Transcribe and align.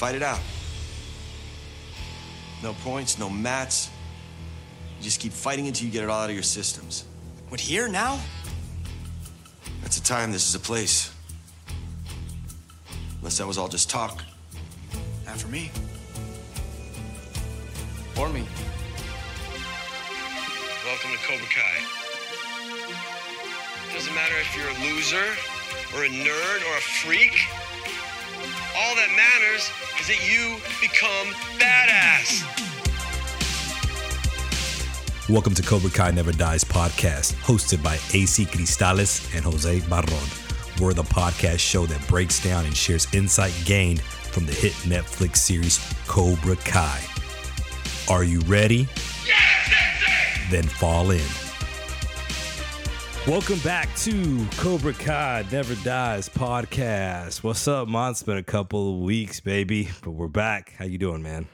Fight 0.00 0.14
it 0.14 0.22
out. 0.22 0.40
No 2.62 2.72
points, 2.72 3.18
no 3.18 3.28
mats. 3.28 3.90
You 4.96 5.04
just 5.04 5.20
keep 5.20 5.30
fighting 5.30 5.66
until 5.66 5.84
you 5.84 5.92
get 5.92 6.02
it 6.02 6.08
all 6.08 6.22
out 6.22 6.30
of 6.30 6.34
your 6.34 6.42
systems. 6.42 7.04
What, 7.50 7.60
here, 7.60 7.86
now? 7.86 8.18
That's 9.82 9.98
a 9.98 10.02
time, 10.02 10.32
this 10.32 10.48
is 10.48 10.54
a 10.54 10.58
place. 10.58 11.12
Unless 13.18 13.36
that 13.36 13.46
was 13.46 13.58
all 13.58 13.68
just 13.68 13.90
talk. 13.90 14.24
Not 15.26 15.36
for 15.36 15.48
me. 15.48 15.70
Or 18.18 18.30
me. 18.30 18.46
Welcome 20.86 21.10
to 21.10 21.18
Cobra 21.28 21.46
Kai. 21.54 21.84
Doesn't 23.92 24.14
matter 24.14 24.34
if 24.40 24.56
you're 24.56 24.66
a 24.66 24.94
loser, 24.94 25.36
or 25.94 26.04
a 26.04 26.08
nerd, 26.08 26.70
or 26.70 26.78
a 26.78 26.80
freak. 26.80 27.36
All 28.82 28.94
that 28.94 29.10
matters 29.14 29.70
is 30.00 30.06
that 30.06 30.26
you 30.26 30.56
become 30.80 31.26
badass. 31.58 32.40
Welcome 35.28 35.52
to 35.52 35.62
Cobra 35.62 35.90
Kai 35.90 36.12
Never 36.12 36.32
Dies 36.32 36.64
podcast, 36.64 37.34
hosted 37.42 37.82
by 37.82 37.96
AC 38.14 38.46
Cristales 38.46 39.36
and 39.36 39.44
Jose 39.44 39.80
Barron. 39.80 40.28
We're 40.80 40.94
the 40.94 41.02
podcast 41.02 41.58
show 41.58 41.84
that 41.84 42.08
breaks 42.08 42.42
down 42.42 42.64
and 42.64 42.74
shares 42.74 43.06
insight 43.12 43.52
gained 43.66 44.00
from 44.00 44.46
the 44.46 44.54
hit 44.54 44.72
Netflix 44.84 45.36
series 45.36 45.78
Cobra 46.06 46.56
Kai. 46.56 47.04
Are 48.08 48.24
you 48.24 48.40
ready? 48.40 48.88
Then 50.50 50.64
fall 50.64 51.10
in. 51.10 51.20
Welcome 53.26 53.58
back 53.58 53.94
to 53.96 54.46
Cobra 54.56 54.94
Kai 54.94 55.44
Never 55.52 55.74
Dies 55.84 56.26
podcast. 56.28 57.42
What's 57.42 57.68
up, 57.68 57.86
man? 57.86 58.12
It's 58.12 58.22
been 58.22 58.38
a 58.38 58.42
couple 58.42 58.94
of 58.94 59.00
weeks, 59.00 59.40
baby, 59.40 59.90
but 60.02 60.12
we're 60.12 60.26
back. 60.26 60.72
How 60.78 60.86
you 60.86 60.96
doing, 60.96 61.22
man? 61.22 61.46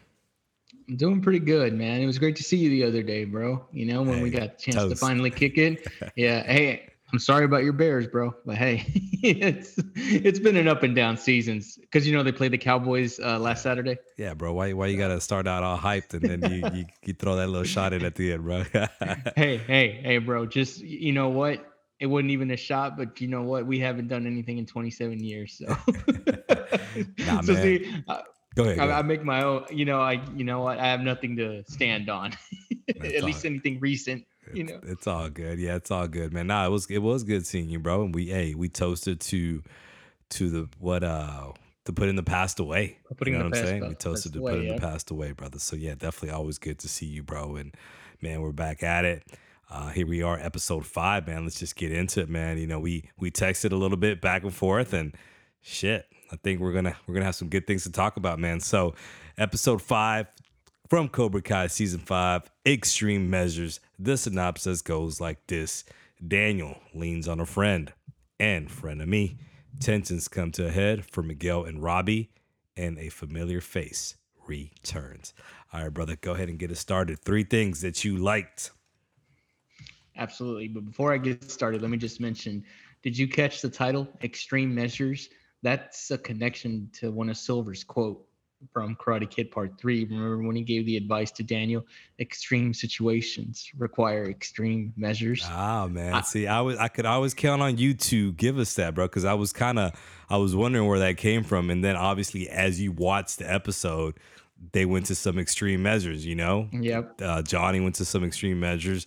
I'm 0.88 0.96
doing 0.96 1.20
pretty 1.20 1.40
good, 1.40 1.74
man. 1.74 2.00
It 2.00 2.06
was 2.06 2.20
great 2.20 2.36
to 2.36 2.44
see 2.44 2.56
you 2.56 2.70
the 2.70 2.84
other 2.84 3.02
day, 3.02 3.24
bro. 3.24 3.66
You 3.72 3.86
know, 3.86 4.02
when 4.02 4.22
we 4.22 4.30
got 4.30 4.58
the 4.58 4.72
chance 4.72 4.88
to 4.88 4.94
finally 4.96 5.30
kick 5.30 5.58
it. 5.58 5.86
Yeah. 6.16 6.44
Hey, 6.44 6.88
I'm 7.12 7.18
sorry 7.18 7.44
about 7.44 7.62
your 7.62 7.72
Bears, 7.72 8.06
bro. 8.06 8.34
But 8.44 8.56
hey, 8.56 8.84
it's 9.22 9.74
it's 9.94 10.38
been 10.38 10.56
an 10.56 10.68
up 10.68 10.82
and 10.82 10.94
down 10.94 11.16
seasons 11.16 11.78
because 11.80 12.06
you 12.06 12.16
know 12.16 12.22
they 12.22 12.32
played 12.32 12.52
the 12.52 12.58
Cowboys 12.58 13.20
uh, 13.20 13.38
last 13.38 13.62
Saturday. 13.62 13.96
Yeah, 14.16 14.34
bro. 14.34 14.52
Why 14.52 14.72
why 14.72 14.86
you 14.86 14.98
gotta 14.98 15.20
start 15.20 15.46
out 15.46 15.62
all 15.62 15.78
hyped 15.78 16.14
and 16.14 16.22
then 16.22 16.50
you, 16.50 16.70
you, 16.74 16.86
you 17.04 17.14
throw 17.14 17.36
that 17.36 17.48
little 17.48 17.64
shot 17.64 17.92
in 17.92 18.04
at 18.04 18.14
the 18.14 18.32
end, 18.32 18.44
bro? 18.44 18.64
Hey, 19.36 19.58
hey, 19.58 20.00
hey, 20.02 20.18
bro. 20.18 20.46
Just 20.46 20.80
you 20.80 21.12
know 21.12 21.28
what? 21.28 21.64
It 22.00 22.06
wasn't 22.06 22.30
even 22.30 22.50
a 22.50 22.56
shot, 22.56 22.96
but 22.96 23.20
you 23.20 23.28
know 23.28 23.42
what? 23.42 23.66
We 23.66 23.78
haven't 23.78 24.08
done 24.08 24.26
anything 24.26 24.58
in 24.58 24.66
27 24.66 25.22
years, 25.22 25.58
so. 25.58 25.66
Nah, 27.18 27.42
so 27.42 27.52
man. 27.52 27.62
see, 27.62 28.02
I, 28.08 28.22
Go 28.56 28.64
ahead. 28.64 28.78
go 28.78 28.88
I, 28.88 28.98
I 28.98 29.02
make 29.02 29.22
my 29.22 29.42
own. 29.42 29.66
You 29.70 29.84
know, 29.84 30.00
I 30.00 30.22
you 30.34 30.44
know 30.44 30.60
what? 30.62 30.78
I 30.78 30.86
have 30.86 31.00
nothing 31.00 31.36
to 31.36 31.62
stand 31.64 32.08
on. 32.08 32.32
At 32.88 33.22
least 33.22 33.44
anything 33.44 33.78
recent. 33.80 34.24
You 34.54 34.64
know. 34.64 34.74
It's, 34.82 34.92
it's 34.92 35.06
all 35.06 35.28
good. 35.28 35.58
Yeah, 35.58 35.76
it's 35.76 35.90
all 35.90 36.08
good, 36.08 36.32
man. 36.32 36.46
Nah, 36.46 36.66
it 36.66 36.70
was 36.70 36.86
it 36.90 36.98
was 36.98 37.24
good 37.24 37.46
seeing 37.46 37.68
you, 37.68 37.78
bro. 37.78 38.04
And 38.04 38.14
we 38.14 38.26
hey, 38.26 38.54
we 38.54 38.68
toasted 38.68 39.20
to 39.20 39.62
to 40.30 40.50
the 40.50 40.68
what 40.78 41.04
uh 41.04 41.52
to 41.84 41.92
put 41.92 42.08
in 42.08 42.16
the 42.16 42.22
past 42.22 42.58
away. 42.58 42.98
Putting 43.16 43.34
you 43.34 43.38
know 43.38 43.46
what 43.46 43.58
I'm 43.58 43.66
saying? 43.66 43.88
We 43.88 43.94
toasted 43.94 44.32
to 44.34 44.40
away, 44.40 44.52
put 44.52 44.60
in 44.60 44.66
yeah. 44.66 44.74
the 44.74 44.80
past 44.80 45.10
away, 45.10 45.32
brother. 45.32 45.58
So 45.58 45.76
yeah, 45.76 45.94
definitely 45.94 46.30
always 46.30 46.58
good 46.58 46.78
to 46.80 46.88
see 46.88 47.06
you, 47.06 47.22
bro. 47.22 47.56
And 47.56 47.74
man, 48.20 48.40
we're 48.40 48.52
back 48.52 48.82
at 48.82 49.04
it. 49.04 49.24
Uh, 49.68 49.88
here 49.88 50.06
we 50.06 50.22
are, 50.22 50.38
episode 50.38 50.86
five, 50.86 51.26
man. 51.26 51.42
Let's 51.42 51.58
just 51.58 51.74
get 51.74 51.90
into 51.90 52.20
it, 52.20 52.28
man. 52.28 52.58
You 52.58 52.66
know, 52.66 52.78
we 52.78 53.10
we 53.18 53.30
texted 53.30 53.72
a 53.72 53.76
little 53.76 53.96
bit 53.96 54.20
back 54.20 54.42
and 54.42 54.54
forth, 54.54 54.92
and 54.92 55.14
shit, 55.60 56.06
I 56.30 56.36
think 56.36 56.60
we're 56.60 56.72
gonna 56.72 56.96
we're 57.06 57.14
gonna 57.14 57.26
have 57.26 57.34
some 57.34 57.48
good 57.48 57.66
things 57.66 57.82
to 57.84 57.90
talk 57.90 58.16
about, 58.16 58.38
man. 58.38 58.60
So, 58.60 58.94
episode 59.38 59.82
five 59.82 60.28
from 60.88 61.08
Cobra 61.08 61.42
Kai 61.42 61.66
season 61.66 62.00
five, 62.00 62.50
Extreme 62.66 63.28
Measures. 63.28 63.80
The 63.98 64.16
synopsis 64.16 64.82
goes 64.82 65.20
like 65.20 65.46
this: 65.46 65.84
Daniel 66.26 66.78
leans 66.94 67.28
on 67.28 67.40
a 67.40 67.46
friend 67.46 67.92
and 68.38 68.70
friend 68.70 69.02
of 69.02 69.08
me. 69.08 69.38
Tensions 69.80 70.28
come 70.28 70.52
to 70.52 70.66
a 70.66 70.70
head 70.70 71.04
for 71.04 71.22
Miguel 71.22 71.64
and 71.64 71.82
Robbie, 71.82 72.30
and 72.76 72.98
a 72.98 73.08
familiar 73.08 73.60
face 73.60 74.16
returns. 74.46 75.34
All 75.72 75.82
right, 75.82 75.92
brother, 75.92 76.16
go 76.16 76.32
ahead 76.32 76.48
and 76.48 76.58
get 76.58 76.70
us 76.70 76.78
started. 76.78 77.18
Three 77.18 77.44
things 77.44 77.80
that 77.80 78.04
you 78.04 78.16
liked. 78.16 78.70
Absolutely. 80.16 80.68
But 80.68 80.86
before 80.86 81.12
I 81.12 81.18
get 81.18 81.50
started, 81.50 81.82
let 81.82 81.90
me 81.90 81.98
just 81.98 82.20
mention 82.20 82.64
did 83.02 83.16
you 83.16 83.28
catch 83.28 83.60
the 83.60 83.68
title, 83.68 84.08
Extreme 84.22 84.74
Measures? 84.74 85.28
That's 85.62 86.10
a 86.10 86.18
connection 86.18 86.90
to 86.94 87.10
one 87.10 87.28
of 87.28 87.36
Silver's 87.36 87.84
quote 87.84 88.25
from 88.72 88.96
Karate 88.96 89.28
Kid 89.28 89.50
Part 89.50 89.78
3. 89.78 90.04
Remember 90.04 90.38
when 90.46 90.56
he 90.56 90.62
gave 90.62 90.86
the 90.86 90.96
advice 90.96 91.30
to 91.32 91.42
Daniel? 91.42 91.86
Extreme 92.18 92.74
situations 92.74 93.70
require 93.78 94.28
extreme 94.30 94.92
measures. 94.96 95.42
Ah 95.48 95.86
man, 95.86 96.22
see, 96.24 96.46
I 96.46 96.60
was 96.62 96.76
I 96.78 96.88
could 96.88 97.06
always 97.06 97.34
count 97.34 97.62
on 97.62 97.78
you 97.78 97.94
to 97.94 98.32
give 98.32 98.58
us 98.58 98.74
that, 98.74 98.94
bro, 98.94 99.06
because 99.06 99.24
I 99.24 99.34
was 99.34 99.52
kind 99.52 99.78
of 99.78 99.92
I 100.28 100.36
was 100.38 100.56
wondering 100.56 100.86
where 100.86 100.98
that 101.00 101.16
came 101.16 101.44
from, 101.44 101.70
and 101.70 101.84
then 101.84 101.96
obviously 101.96 102.48
as 102.48 102.80
you 102.80 102.92
watched 102.92 103.38
the 103.38 103.52
episode, 103.52 104.14
they 104.72 104.86
went 104.86 105.06
to 105.06 105.14
some 105.14 105.38
extreme 105.38 105.82
measures. 105.82 106.24
You 106.24 106.34
know, 106.36 106.68
Yep. 106.72 107.20
uh, 107.22 107.42
Johnny 107.42 107.80
went 107.80 107.94
to 107.96 108.04
some 108.04 108.24
extreme 108.24 108.58
measures, 108.58 109.06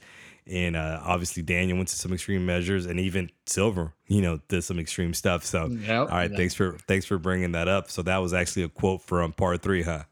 and 0.50 0.76
uh, 0.76 1.00
obviously 1.04 1.44
Daniel 1.44 1.78
went 1.78 1.90
to 1.90 1.96
some 1.96 2.12
extreme 2.14 2.46
measures, 2.46 2.86
and 2.86 3.00
even 3.00 3.30
Silver, 3.46 3.94
you 4.08 4.22
know, 4.22 4.40
did 4.48 4.64
some 4.64 4.80
extreme 4.80 5.14
stuff. 5.14 5.46
So, 5.46 5.68
Yep. 5.68 5.90
all 5.90 6.08
right, 6.08 6.28
That- 6.30 6.38
thanks 6.38 6.54
for 6.54 6.78
thanks 6.88 7.06
for 7.06 7.18
bringing 7.18 7.52
that 7.54 7.68
up. 7.68 7.90
So 7.92 8.02
that 8.04 8.18
was 8.18 8.34
actually 8.34 8.64
a 8.64 8.70
quote 8.70 9.02
from 9.04 9.34
part 9.34 9.62
three, 9.62 9.84
huh? 9.84 10.04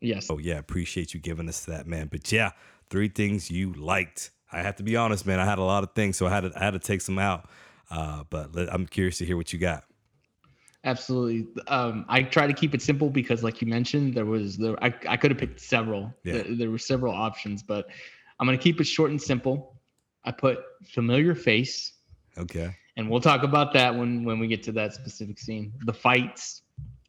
Yes. 0.00 0.28
Oh 0.30 0.38
yeah, 0.38 0.58
appreciate 0.58 1.14
you 1.14 1.20
giving 1.20 1.48
us 1.48 1.64
that, 1.64 1.86
man. 1.86 2.08
But 2.10 2.30
yeah, 2.30 2.50
three 2.90 3.08
things 3.08 3.50
you 3.50 3.72
liked. 3.72 4.30
I 4.52 4.62
have 4.62 4.76
to 4.76 4.82
be 4.82 4.96
honest, 4.96 5.26
man. 5.26 5.40
I 5.40 5.44
had 5.44 5.58
a 5.58 5.62
lot 5.64 5.82
of 5.82 5.92
things, 5.94 6.16
so 6.16 6.26
I 6.26 6.30
had 6.30 6.40
to 6.42 6.52
I 6.54 6.62
had 6.64 6.72
to 6.72 6.78
take 6.78 7.00
some 7.00 7.18
out. 7.18 7.48
Uh, 7.90 8.24
but 8.30 8.54
let, 8.54 8.72
I'm 8.72 8.86
curious 8.86 9.18
to 9.18 9.24
hear 9.24 9.36
what 9.36 9.52
you 9.52 9.58
got. 9.58 9.84
Absolutely. 10.84 11.46
Um, 11.68 12.04
I 12.08 12.22
try 12.22 12.46
to 12.46 12.52
keep 12.52 12.74
it 12.74 12.82
simple 12.82 13.08
because, 13.08 13.42
like 13.42 13.62
you 13.62 13.66
mentioned, 13.66 14.14
there 14.14 14.26
was 14.26 14.58
there. 14.58 14.76
I, 14.84 14.92
I 15.08 15.16
could 15.16 15.30
have 15.30 15.38
picked 15.38 15.60
several. 15.60 16.12
Yeah. 16.24 16.34
There, 16.34 16.44
there 16.56 16.70
were 16.70 16.78
several 16.78 17.14
options, 17.14 17.62
but 17.62 17.86
I'm 18.38 18.46
gonna 18.46 18.58
keep 18.58 18.80
it 18.80 18.84
short 18.84 19.10
and 19.10 19.20
simple. 19.20 19.80
I 20.24 20.30
put 20.32 20.58
familiar 20.88 21.34
face, 21.34 21.92
Okay. 22.38 22.74
and 22.96 23.10
we'll 23.10 23.20
talk 23.20 23.42
about 23.42 23.72
that 23.74 23.94
when 23.94 24.24
when 24.24 24.38
we 24.38 24.46
get 24.46 24.62
to 24.64 24.72
that 24.72 24.94
specific 24.94 25.38
scene. 25.38 25.72
The 25.84 25.92
fights. 25.92 26.62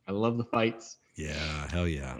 I 0.07 0.11
love 0.11 0.37
the 0.37 0.43
fights, 0.45 0.97
Yeah. 1.15 1.67
Hell 1.71 1.87
yeah. 1.87 2.17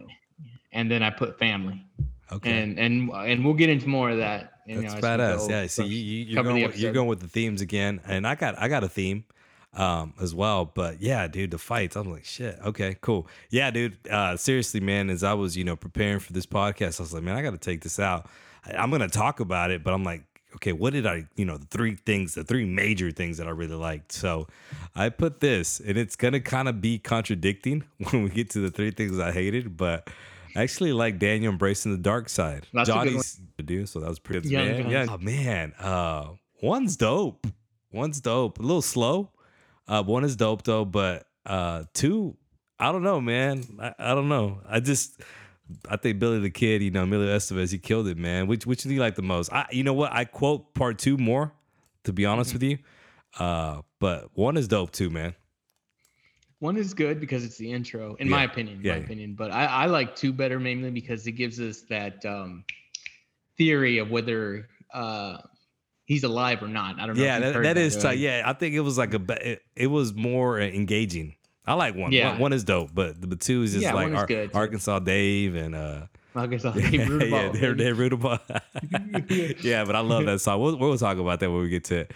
and 0.72 0.90
then 0.90 1.04
I 1.04 1.12
put 1.12 1.38
family, 1.38 1.86
Okay. 2.32 2.52
and 2.64 2.80
and 2.80 3.10
and 3.12 3.46
we'll 3.46 3.54
get 3.54 3.70
into 3.70 3.88
more 3.88 4.10
of 4.10 4.18
that. 4.18 4.54
You 4.66 4.82
That's 4.82 4.96
know, 4.96 5.02
badass. 5.02 5.50
Yeah. 5.50 5.68
See, 5.68 5.86
you, 5.86 6.26
you're 6.26 6.44
going 6.44 6.64
with, 6.64 6.80
you're 6.80 6.92
going 6.94 7.08
with 7.08 7.20
the 7.20 7.28
themes 7.28 7.62
again, 7.62 8.02
and 8.08 8.26
I 8.26 8.34
got 8.34 8.58
I 8.60 8.68
got 8.68 8.84
a 8.84 8.90
theme 8.90 9.26
um 9.78 10.14
as 10.22 10.34
well 10.34 10.64
but 10.64 11.02
yeah 11.02 11.28
dude 11.28 11.52
the 11.52 11.58
fights 11.58 11.98
i'm 11.98 12.10
like 12.10 12.24
shit 12.24 12.58
okay 12.64 12.96
cool 13.02 13.28
yeah 13.50 13.70
dude 13.70 13.98
uh 14.10 14.38
seriously 14.38 14.80
man 14.80 15.10
as 15.10 15.22
i 15.22 15.34
was 15.34 15.58
you 15.58 15.66
know 15.66 15.76
preparing 15.76 16.18
for 16.18 16.32
this 16.32 16.46
podcast 16.46 16.98
i 16.98 17.04
was 17.04 17.14
like 17.14 17.22
man 17.24 17.36
i 17.36 17.42
gotta 17.42 17.58
take 17.58 17.82
this 17.82 18.00
out 18.00 18.26
i'm 18.78 18.92
gonna 18.92 19.08
talk 19.08 19.40
about 19.40 19.72
it 19.72 19.84
but 19.84 19.94
i'm 19.94 20.04
like 20.04 20.24
okay 20.56 20.72
what 20.72 20.94
did 20.94 21.06
i 21.06 21.26
you 21.36 21.46
know 21.46 21.58
the 21.58 21.66
three 21.68 21.96
things 21.96 22.34
the 22.36 22.44
three 22.44 22.66
major 22.66 23.12
things 23.12 23.38
that 23.38 23.48
i 23.48 23.52
really 23.52 23.76
liked 23.76 24.12
so 24.12 24.48
i 24.96 25.10
put 25.10 25.40
this 25.40 25.80
and 25.80 25.98
it's 25.98 26.16
gonna 26.16 26.40
kind 26.40 26.68
of 26.68 26.82
be 26.82 26.98
contradicting 26.98 27.84
when 28.12 28.24
we 28.24 28.30
get 28.30 28.50
to 28.50 28.60
the 28.60 28.72
three 28.72 28.92
things 28.92 29.20
i 29.20 29.32
hated 29.32 29.76
but 29.78 30.10
I 30.56 30.64
actually 30.64 30.94
like 30.94 31.20
Daniel 31.20 31.52
embracing 31.52 31.92
the 31.92 31.98
dark 31.98 32.30
side. 32.30 32.66
That's. 32.72 32.88
Johnny's 32.88 33.42
to 33.58 33.64
do, 33.64 33.86
so 33.86 34.00
that 34.00 34.08
was 34.08 34.20
pretty 34.20 34.48
Young 34.48 34.66
man. 34.66 34.90
Yeah, 34.90 35.06
oh, 35.10 35.18
man. 35.18 35.74
Uh, 35.78 36.30
one's 36.62 36.96
dope. 36.96 37.46
One's 37.92 38.22
dope. 38.22 38.60
A 38.60 38.62
little 38.62 38.82
slow. 38.82 39.32
Uh, 39.88 40.04
one 40.04 40.24
is 40.24 40.36
dope 40.36 40.64
though, 40.64 40.86
but 40.86 41.28
uh, 41.46 41.84
two, 41.94 42.38
I 42.80 42.92
don't 42.92 43.04
know, 43.04 43.20
man. 43.20 43.64
I, 43.82 43.94
I 44.00 44.16
don't 44.16 44.30
know. 44.30 44.62
I 44.68 44.80
just, 44.80 45.22
I 45.90 45.98
think 45.98 46.20
Billy 46.20 46.40
the 46.40 46.50
Kid, 46.52 46.84
you 46.84 46.92
know, 46.92 47.04
Emilio 47.04 47.36
Estevez, 47.36 47.72
he 47.72 47.78
killed 47.80 48.08
it, 48.08 48.18
man. 48.18 48.48
Which 48.48 48.66
which 48.66 48.84
do 48.84 48.94
you 48.94 49.00
like 49.00 49.16
the 49.16 49.22
most? 49.24 49.52
I, 49.52 49.66
you 49.72 49.84
know 49.84 49.94
what? 49.94 50.12
I 50.12 50.26
quote 50.26 50.74
part 50.74 51.00
two 51.00 51.18
more, 51.18 51.54
to 52.04 52.14
be 52.14 52.26
honest 52.26 52.50
Mm-hmm. 52.52 52.56
with 52.56 52.64
you. 52.64 52.78
Uh, 53.40 53.82
but 54.00 54.30
one 54.34 54.58
is 54.58 54.68
dope 54.68 54.92
too, 54.92 55.10
man. 55.10 55.34
One 56.60 56.78
is 56.78 56.94
good 56.94 57.20
because 57.20 57.44
it's 57.44 57.58
the 57.58 57.72
intro, 57.72 58.16
in 58.16 58.28
Yeah. 58.28 58.32
my 58.32 58.44
opinion. 58.44 58.80
Yeah, 58.82 58.94
my 58.94 58.98
yeah. 59.00 59.04
opinion. 59.04 59.34
But 59.34 59.52
I, 59.52 59.66
I 59.66 59.86
like 59.88 60.16
two 60.16 60.32
better 60.32 60.60
mainly 60.60 60.90
because 60.92 61.28
it 61.28 61.34
gives 61.34 61.60
us 61.60 61.82
that 61.90 62.26
um, 62.26 62.64
theory 63.58 63.98
of 63.98 64.10
whether 64.10 64.68
uh, 64.94 65.38
he's 66.06 66.24
alive 66.24 66.64
or 66.64 66.68
not. 66.70 67.00
I 67.00 67.08
don't 67.08 67.18
know. 67.18 67.24
Yeah, 67.24 67.40
that, 67.40 67.64
that 67.64 67.78
is 67.78 67.98
tight. 67.98 68.20
Yeah, 68.20 68.44
I 68.46 68.54
think 68.54 68.74
it 68.74 68.80
was 68.82 68.98
like 68.98 69.14
a, 69.14 69.52
it, 69.52 69.64
it 69.76 69.88
was 69.88 70.14
more 70.14 70.60
engaging. 70.60 71.36
I 71.68 71.74
like 71.74 71.96
one. 71.96 72.12
Yeah. 72.12 72.32
One, 72.32 72.40
one 72.40 72.54
is 72.54 72.64
dope, 72.64 72.92
but 72.94 73.20
the 73.22 73.36
two 73.36 73.64
is 73.64 73.74
just 73.74 73.84
Yeah, 73.84 73.94
like 73.94 74.10
is 74.10 74.16
Ar- 74.20 74.26
good. 74.28 74.52
Arkansas 74.54 75.00
Dave 75.00 75.56
and 75.56 75.76
uh, 75.76 76.02
guess 76.48 76.66
I'll 76.66 76.78
yeah, 76.80 77.08
rooting 77.08 77.32
yeah, 77.32 77.50
they're, 77.50 77.74
they're 77.74 77.96
rootable. 77.96 78.40
yeah, 79.64 79.86
but 79.86 79.96
I 79.96 80.00
love 80.02 80.26
that 80.26 80.42
song. 80.42 80.62
We'll, 80.62 80.78
we'll 80.78 80.98
talk 80.98 81.18
about 81.18 81.40
that 81.40 81.50
when 81.50 81.62
we 81.62 81.70
get 81.70 81.86
to 81.86 81.96
it. 82.02 82.12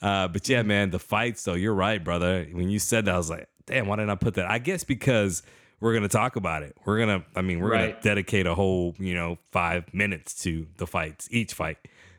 Uh, 0.00 0.28
but 0.28 0.48
yeah, 0.48 0.62
man, 0.62 0.90
the 0.90 0.98
fights 0.98 1.42
though, 1.44 1.54
you're 1.54 1.74
right, 1.74 2.02
brother. 2.02 2.46
When 2.52 2.68
you 2.70 2.78
said 2.78 3.04
that, 3.06 3.14
I 3.14 3.18
was 3.18 3.30
like, 3.30 3.48
damn, 3.66 3.86
why 3.86 3.96
didn't 3.96 4.10
I 4.10 4.14
put 4.14 4.34
that? 4.34 4.50
I 4.50 4.58
guess 4.58 4.84
because 4.84 5.42
we're 5.80 5.92
gonna 5.94 6.08
talk 6.08 6.36
about 6.36 6.62
it. 6.62 6.76
We're 6.84 6.98
gonna, 6.98 7.24
I 7.34 7.42
mean, 7.42 7.60
we're 7.60 7.72
gonna 7.72 7.96
dedicate 8.00 8.46
a 8.46 8.54
whole, 8.54 8.94
you 8.98 9.14
know, 9.14 9.38
five 9.50 9.92
minutes 9.92 10.42
to 10.44 10.66
the 10.76 10.86
fights, 10.86 11.28
each 11.30 11.52
fight. 11.52 11.78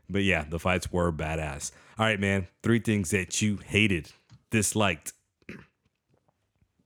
But 0.10 0.24
yeah, 0.24 0.46
the 0.48 0.60
fights 0.60 0.92
were 0.92 1.12
badass. 1.12 1.72
All 1.98 2.06
right, 2.06 2.20
man. 2.20 2.48
Three 2.62 2.80
things 2.80 3.10
that 3.12 3.42
you 3.42 3.58
hated, 3.58 4.12
disliked. 4.52 5.14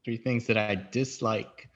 Three 0.05 0.17
things 0.17 0.47
that 0.47 0.57
I 0.57 0.75
dislike. 0.75 1.69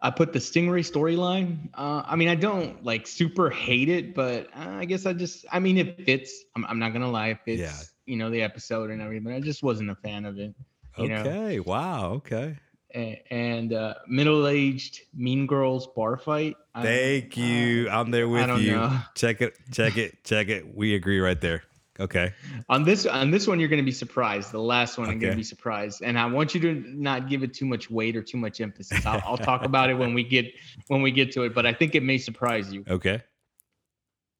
I 0.00 0.10
put 0.10 0.32
the 0.32 0.40
Stingray 0.40 0.80
storyline. 0.80 1.68
Uh, 1.74 2.02
I 2.04 2.16
mean, 2.16 2.28
I 2.28 2.34
don't 2.34 2.84
like 2.84 3.06
super 3.06 3.48
hate 3.50 3.88
it, 3.88 4.14
but 4.14 4.48
uh, 4.56 4.70
I 4.70 4.84
guess 4.84 5.06
I 5.06 5.12
just, 5.12 5.46
I 5.52 5.60
mean, 5.60 5.78
it 5.78 6.04
fits. 6.04 6.44
I'm, 6.56 6.64
I'm 6.66 6.78
not 6.80 6.92
gonna 6.92 7.10
lie, 7.10 7.28
it 7.28 7.38
fits. 7.44 7.60
Yeah. 7.60 7.72
You 8.06 8.16
know, 8.16 8.28
the 8.28 8.42
episode 8.42 8.90
and 8.90 9.00
everything. 9.00 9.22
But 9.24 9.34
I 9.34 9.40
just 9.40 9.62
wasn't 9.62 9.90
a 9.90 9.94
fan 9.94 10.24
of 10.24 10.38
it. 10.38 10.54
You 10.98 11.08
know? 11.08 11.20
Okay. 11.20 11.60
Wow. 11.60 12.14
Okay. 12.14 12.58
A- 12.94 13.22
And 13.30 13.72
uh, 13.72 13.94
middle-aged 14.08 15.02
Mean 15.14 15.46
Girls 15.46 15.86
bar 15.94 16.16
fight. 16.16 16.56
I- 16.74 16.82
Thank 16.82 17.38
uh, 17.38 17.40
you. 17.40 17.88
I'm 17.88 18.10
there 18.10 18.28
with 18.28 18.46
don't 18.48 18.60
you. 18.60 18.72
know. 18.72 18.98
Check 19.14 19.40
it. 19.40 19.54
Check 19.70 19.96
it. 19.96 20.24
Check 20.24 20.48
it. 20.48 20.74
We 20.74 20.96
agree 20.96 21.20
right 21.20 21.40
there. 21.40 21.62
Okay. 22.00 22.32
on 22.70 22.84
this 22.84 23.04
on 23.06 23.30
this 23.30 23.46
one 23.46 23.60
you're 23.60 23.68
going 23.68 23.82
to 23.82 23.84
be 23.84 23.92
surprised 23.92 24.50
the 24.50 24.58
last 24.58 24.96
one 24.96 25.10
i'm 25.10 25.18
going 25.18 25.32
to 25.32 25.36
be 25.36 25.42
surprised 25.42 26.02
and 26.02 26.18
i 26.18 26.24
want 26.24 26.54
you 26.54 26.60
to 26.60 26.74
not 26.94 27.28
give 27.28 27.42
it 27.42 27.52
too 27.52 27.66
much 27.66 27.90
weight 27.90 28.16
or 28.16 28.22
too 28.22 28.38
much 28.38 28.60
emphasis 28.62 29.04
I'll, 29.04 29.20
I'll 29.26 29.36
talk 29.36 29.64
about 29.70 29.90
it 29.90 29.94
when 29.94 30.14
we 30.14 30.24
get 30.24 30.46
when 30.88 31.02
we 31.02 31.10
get 31.10 31.32
to 31.32 31.42
it 31.42 31.54
but 31.54 31.66
i 31.66 31.72
think 31.72 31.94
it 31.94 32.02
may 32.02 32.16
surprise 32.16 32.72
you 32.72 32.84
Okay. 32.88 33.20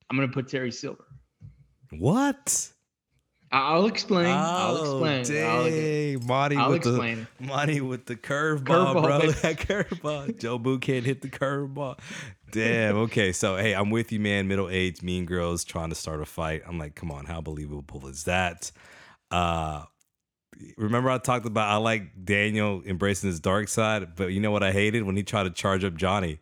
i'm 0.08 0.16
going 0.16 0.26
to 0.28 0.32
put 0.32 0.49
terry 0.49 0.72
silver 0.72 1.04
What? 1.90 2.71
I'll 3.52 3.87
explain 3.87 4.26
i'll 4.26 4.76
Oh, 4.78 5.04
explain 5.04 5.44
i'll, 5.46 5.64
Dang. 5.70 6.26
Monty 6.26 6.56
I'll 6.56 6.70
with 6.70 6.87
explain 6.87 7.26
the 7.38 7.46
Monty 7.46 7.81
with 7.82 8.06
the 8.06 8.16
curveball, 8.16 8.64
Curveball, 8.64 9.02
bro. 9.02 9.19
baby. 9.20 9.32
That 9.32 9.56
curveball. 9.58 10.38
Joe 10.40 10.58
Boo 10.58 10.78
can't 10.78 11.04
hit 11.04 11.20
the 11.20 11.28
curveball. 11.28 11.99
Damn. 12.50 12.96
Okay. 12.96 13.32
So 13.32 13.56
hey, 13.56 13.75
I'm 13.75 13.90
with 13.90 14.10
you, 14.12 14.20
man. 14.20 14.49
Middle 14.49 14.69
aged 14.70 15.02
mean 15.02 15.26
girls 15.26 15.64
trying 15.64 15.90
to 15.90 15.94
start 15.94 16.20
a 16.22 16.26
fight. 16.26 16.62
I'm 16.66 16.78
like, 16.78 16.94
come 16.94 17.10
on, 17.10 17.26
how 17.26 17.40
believable 17.40 18.06
is 18.08 18.25
that? 18.25 18.72
Uh 19.31 19.84
remember 20.76 21.10
I 21.10 21.19
talked 21.19 21.46
about 21.46 21.69
I 21.70 21.76
like 21.76 22.25
Daniel 22.25 22.82
embracing 22.87 23.28
his 23.28 23.40
dark 23.40 23.69
side, 23.69 24.14
but 24.16 24.32
you 24.32 24.40
know 24.40 24.50
what 24.50 24.62
I 24.62 24.72
hated 24.72 25.02
when 25.02 25.16
he 25.16 25.22
tried 25.22 25.44
to 25.44 25.50
charge 25.50 25.84
up 25.84 25.94
Johnny. 25.94 26.40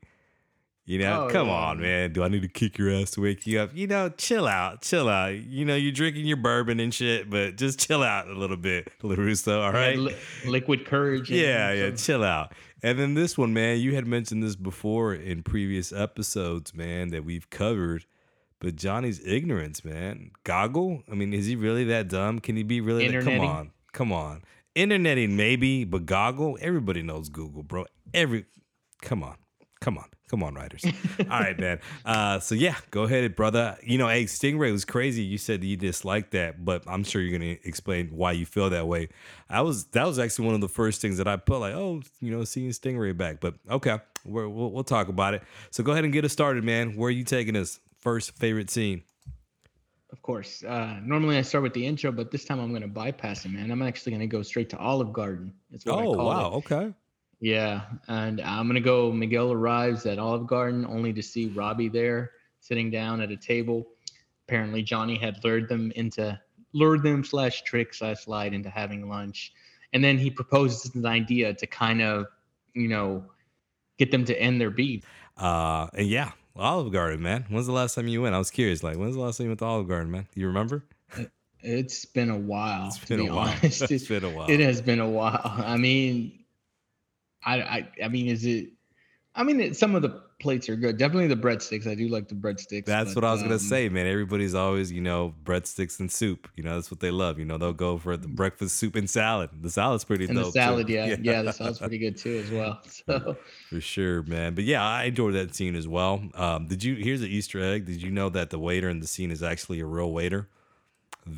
You 0.90 0.98
know, 0.98 1.26
Oh, 1.26 1.30
come 1.30 1.46
yeah. 1.46 1.52
on, 1.54 1.80
man. 1.80 2.12
Do 2.12 2.24
I 2.24 2.28
need 2.28 2.42
to 2.42 2.48
kick 2.48 2.76
your 2.76 2.90
ass 2.90 3.12
to 3.12 3.20
wake 3.20 3.46
you 3.46 3.60
up? 3.60 3.70
You 3.72 3.86
know, 3.86 4.08
chill 4.08 4.48
out, 4.48 4.82
chill 4.82 5.08
out. 5.08 5.34
You 5.36 5.64
know, 5.64 5.76
you're 5.76 5.92
drinking 5.92 6.26
your 6.26 6.36
bourbon 6.36 6.80
and 6.80 6.92
shit, 6.92 7.30
but 7.30 7.54
just 7.56 7.78
chill 7.78 8.02
out 8.02 8.26
a 8.26 8.34
little 8.34 8.56
bit, 8.56 8.88
LaRusso. 9.00 9.62
All 9.62 9.70
right. 9.72 9.96
Li- 9.96 10.16
liquid 10.46 10.84
courage 10.86 11.30
and- 11.30 11.38
Yeah, 11.38 11.72
yeah, 11.72 11.90
chill 11.92 12.24
out. 12.24 12.52
And 12.82 12.98
then 12.98 13.14
this 13.14 13.38
one, 13.38 13.54
man, 13.54 13.78
you 13.78 13.94
had 13.94 14.04
mentioned 14.08 14.42
this 14.42 14.56
before 14.56 15.14
in 15.14 15.44
previous 15.44 15.92
episodes, 15.92 16.74
man, 16.74 17.10
that 17.10 17.24
we've 17.24 17.48
covered. 17.50 18.04
But 18.58 18.74
Johnny's 18.74 19.24
ignorance, 19.24 19.84
man. 19.84 20.32
Goggle? 20.42 21.04
I 21.08 21.14
mean, 21.14 21.32
is 21.32 21.46
he 21.46 21.54
really 21.54 21.84
that 21.84 22.08
dumb? 22.08 22.40
Can 22.40 22.56
he 22.56 22.64
be 22.64 22.80
really 22.80 23.06
that? 23.06 23.22
Come 23.22 23.40
on. 23.40 23.70
Come 23.92 24.12
on. 24.12 24.42
Interneting, 24.74 25.36
maybe, 25.36 25.84
but 25.84 26.04
goggle? 26.04 26.58
Everybody 26.60 27.02
knows 27.02 27.28
Google, 27.28 27.62
bro. 27.62 27.86
Every 28.12 28.46
come 29.02 29.22
on. 29.22 29.36
Come 29.80 29.96
on. 29.98 30.04
Come 30.28 30.42
on, 30.44 30.54
writers. 30.54 30.84
All 31.20 31.40
right, 31.40 31.58
man. 31.58 31.80
Uh, 32.04 32.38
so 32.38 32.54
yeah, 32.54 32.76
go 32.90 33.02
ahead, 33.02 33.34
brother. 33.34 33.76
You 33.82 33.98
know, 33.98 34.06
hey, 34.08 34.24
Stingray 34.24 34.70
was 34.70 34.84
crazy. 34.84 35.22
You 35.22 35.38
said 35.38 35.64
you 35.64 35.76
disliked 35.76 36.30
that, 36.32 36.64
but 36.64 36.84
I'm 36.86 37.02
sure 37.02 37.20
you're 37.20 37.36
gonna 37.36 37.56
explain 37.64 38.10
why 38.12 38.32
you 38.32 38.46
feel 38.46 38.70
that 38.70 38.86
way. 38.86 39.08
I 39.48 39.62
was 39.62 39.86
that 39.86 40.06
was 40.06 40.18
actually 40.20 40.46
one 40.46 40.54
of 40.54 40.60
the 40.60 40.68
first 40.68 41.00
things 41.00 41.16
that 41.18 41.26
I 41.26 41.36
put 41.36 41.58
like, 41.58 41.74
oh, 41.74 42.02
you 42.20 42.30
know, 42.30 42.44
seeing 42.44 42.70
Stingray 42.70 43.16
back. 43.16 43.40
But 43.40 43.54
okay, 43.68 43.98
we're, 44.24 44.48
we'll 44.48 44.70
we'll 44.70 44.84
talk 44.84 45.08
about 45.08 45.34
it. 45.34 45.42
So 45.72 45.82
go 45.82 45.92
ahead 45.92 46.04
and 46.04 46.12
get 46.12 46.24
us 46.24 46.32
started, 46.32 46.62
man. 46.62 46.94
Where 46.96 47.08
are 47.08 47.10
you 47.10 47.24
taking 47.24 47.56
us? 47.56 47.80
First 47.98 48.30
favorite 48.36 48.70
scene. 48.70 49.02
Of 50.12 50.22
course. 50.22 50.64
Uh, 50.64 50.98
normally 51.02 51.38
I 51.38 51.42
start 51.42 51.62
with 51.62 51.74
the 51.74 51.86
intro, 51.86 52.10
but 52.12 52.30
this 52.30 52.44
time 52.44 52.58
I'm 52.60 52.70
going 52.70 52.82
to 52.82 52.88
bypass 52.88 53.44
it, 53.44 53.50
man. 53.50 53.70
I'm 53.70 53.82
actually 53.82 54.10
going 54.10 54.20
to 54.20 54.26
go 54.26 54.42
straight 54.42 54.68
to 54.70 54.78
Olive 54.78 55.12
Garden. 55.12 55.54
That's 55.70 55.86
what 55.86 55.98
I 55.98 56.06
Oh 56.06 56.14
call 56.14 56.26
wow, 56.26 56.46
it. 56.46 56.54
okay. 56.56 56.94
Yeah, 57.40 57.82
and 58.08 58.40
I'm 58.40 58.66
gonna 58.66 58.80
go. 58.80 59.10
Miguel 59.10 59.50
arrives 59.52 60.04
at 60.06 60.18
Olive 60.18 60.46
Garden 60.46 60.84
only 60.84 61.12
to 61.14 61.22
see 61.22 61.46
Robbie 61.48 61.88
there 61.88 62.32
sitting 62.60 62.90
down 62.90 63.20
at 63.22 63.30
a 63.30 63.36
table. 63.36 63.86
Apparently, 64.46 64.82
Johnny 64.82 65.16
had 65.16 65.42
lured 65.42 65.68
them 65.68 65.90
into 65.96 66.38
lured 66.72 67.02
them 67.02 67.24
slash 67.24 67.62
trick 67.62 67.94
slash 67.94 68.26
lied 68.28 68.52
into 68.52 68.68
having 68.68 69.08
lunch, 69.08 69.52
and 69.94 70.04
then 70.04 70.18
he 70.18 70.30
proposes 70.30 70.94
an 70.94 71.06
idea 71.06 71.54
to 71.54 71.66
kind 71.66 72.02
of, 72.02 72.26
you 72.74 72.88
know, 72.88 73.24
get 73.98 74.10
them 74.10 74.24
to 74.26 74.38
end 74.38 74.60
their 74.60 74.70
beef. 74.70 75.04
Uh, 75.38 75.86
and 75.94 76.06
yeah, 76.08 76.32
Olive 76.56 76.92
Garden, 76.92 77.22
man. 77.22 77.46
When's 77.48 77.66
the 77.66 77.72
last 77.72 77.94
time 77.94 78.06
you 78.06 78.20
went? 78.20 78.34
I 78.34 78.38
was 78.38 78.50
curious. 78.50 78.82
Like, 78.82 78.98
when's 78.98 79.14
the 79.14 79.20
last 79.22 79.38
time 79.38 79.46
you 79.46 79.50
went 79.50 79.60
to 79.60 79.64
Olive 79.64 79.88
Garden, 79.88 80.10
man? 80.10 80.28
You 80.34 80.46
remember? 80.48 80.84
It's 81.62 82.04
been 82.04 82.30
a 82.30 82.38
while. 82.38 82.88
It's 82.88 82.98
to 82.98 83.06
been 83.06 83.20
be 83.20 83.26
a 83.28 83.34
while. 83.34 83.48
honest. 83.48 83.82
it's 83.90 84.04
It- 84.04 84.08
been 84.08 84.24
a 84.24 84.30
while. 84.34 84.50
It 84.50 84.60
has 84.60 84.82
been 84.82 85.00
a 85.00 85.08
while. 85.08 85.40
I 85.44 85.76
mean, 85.78 86.39
I 87.44 87.60
I 87.60 87.88
I 88.04 88.08
mean, 88.08 88.26
is 88.26 88.44
it? 88.44 88.70
I 89.34 89.44
mean, 89.44 89.60
it, 89.60 89.76
some 89.76 89.94
of 89.94 90.02
the 90.02 90.22
plates 90.40 90.68
are 90.68 90.74
good. 90.74 90.96
Definitely 90.96 91.28
the 91.28 91.36
breadsticks. 91.36 91.86
I 91.86 91.94
do 91.94 92.08
like 92.08 92.28
the 92.28 92.34
breadsticks. 92.34 92.84
That's 92.84 93.14
but, 93.14 93.22
what 93.22 93.28
I 93.28 93.32
was 93.32 93.42
gonna 93.42 93.54
um, 93.54 93.60
say, 93.60 93.88
man. 93.88 94.06
Everybody's 94.06 94.54
always, 94.54 94.90
you 94.90 95.00
know, 95.00 95.34
breadsticks 95.44 96.00
and 96.00 96.10
soup. 96.10 96.48
You 96.56 96.64
know, 96.64 96.74
that's 96.74 96.90
what 96.90 96.98
they 96.98 97.12
love. 97.12 97.38
You 97.38 97.44
know, 97.44 97.56
they'll 97.56 97.72
go 97.72 97.98
for 97.98 98.16
the 98.16 98.26
breakfast 98.26 98.76
soup 98.76 98.96
and 98.96 99.08
salad. 99.08 99.50
The 99.60 99.70
salad's 99.70 100.04
pretty 100.04 100.24
And 100.24 100.36
the 100.36 100.50
salad, 100.50 100.88
yeah, 100.88 101.16
yeah, 101.22 101.42
the 101.42 101.52
salad's 101.52 101.78
pretty 101.78 101.98
good 101.98 102.16
too 102.16 102.42
as 102.44 102.50
well. 102.50 102.80
So 102.90 103.36
for 103.68 103.80
sure, 103.80 104.22
man. 104.24 104.54
But 104.54 104.64
yeah, 104.64 104.84
I 104.84 105.04
enjoyed 105.04 105.34
that 105.34 105.54
scene 105.54 105.74
as 105.74 105.88
well. 105.88 106.22
Um, 106.34 106.66
did 106.66 106.82
you? 106.82 106.96
Here's 106.96 107.20
the 107.20 107.28
Easter 107.28 107.62
egg. 107.62 107.86
Did 107.86 108.02
you 108.02 108.10
know 108.10 108.28
that 108.30 108.50
the 108.50 108.58
waiter 108.58 108.88
in 108.88 109.00
the 109.00 109.06
scene 109.06 109.30
is 109.30 109.42
actually 109.42 109.80
a 109.80 109.86
real 109.86 110.12
waiter? 110.12 110.48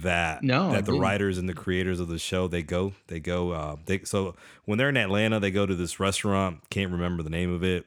That 0.01 0.43
No, 0.43 0.71
I 0.71 0.73
that 0.75 0.87
the 0.87 0.93
didn't. 0.93 1.01
writers 1.03 1.39
and 1.39 1.49
the 1.49 1.55
creators 1.55 2.01
of 2.01 2.09
the 2.09 2.19
show 2.19 2.49
they 2.49 2.63
go 2.63 2.93
they 3.09 3.21
go 3.21 3.51
uh, 3.51 3.77
they 3.87 4.01
so 4.05 4.35
when 4.65 4.79
they're 4.79 4.89
in 4.89 4.97
Atlanta 4.97 5.39
they 5.39 5.51
go 5.51 5.67
to 5.67 5.75
this 5.75 6.01
restaurant 6.01 6.61
can't 6.71 6.91
remember 6.93 7.23
the 7.23 7.31
name 7.31 7.53
of 7.53 7.63
it 7.63 7.85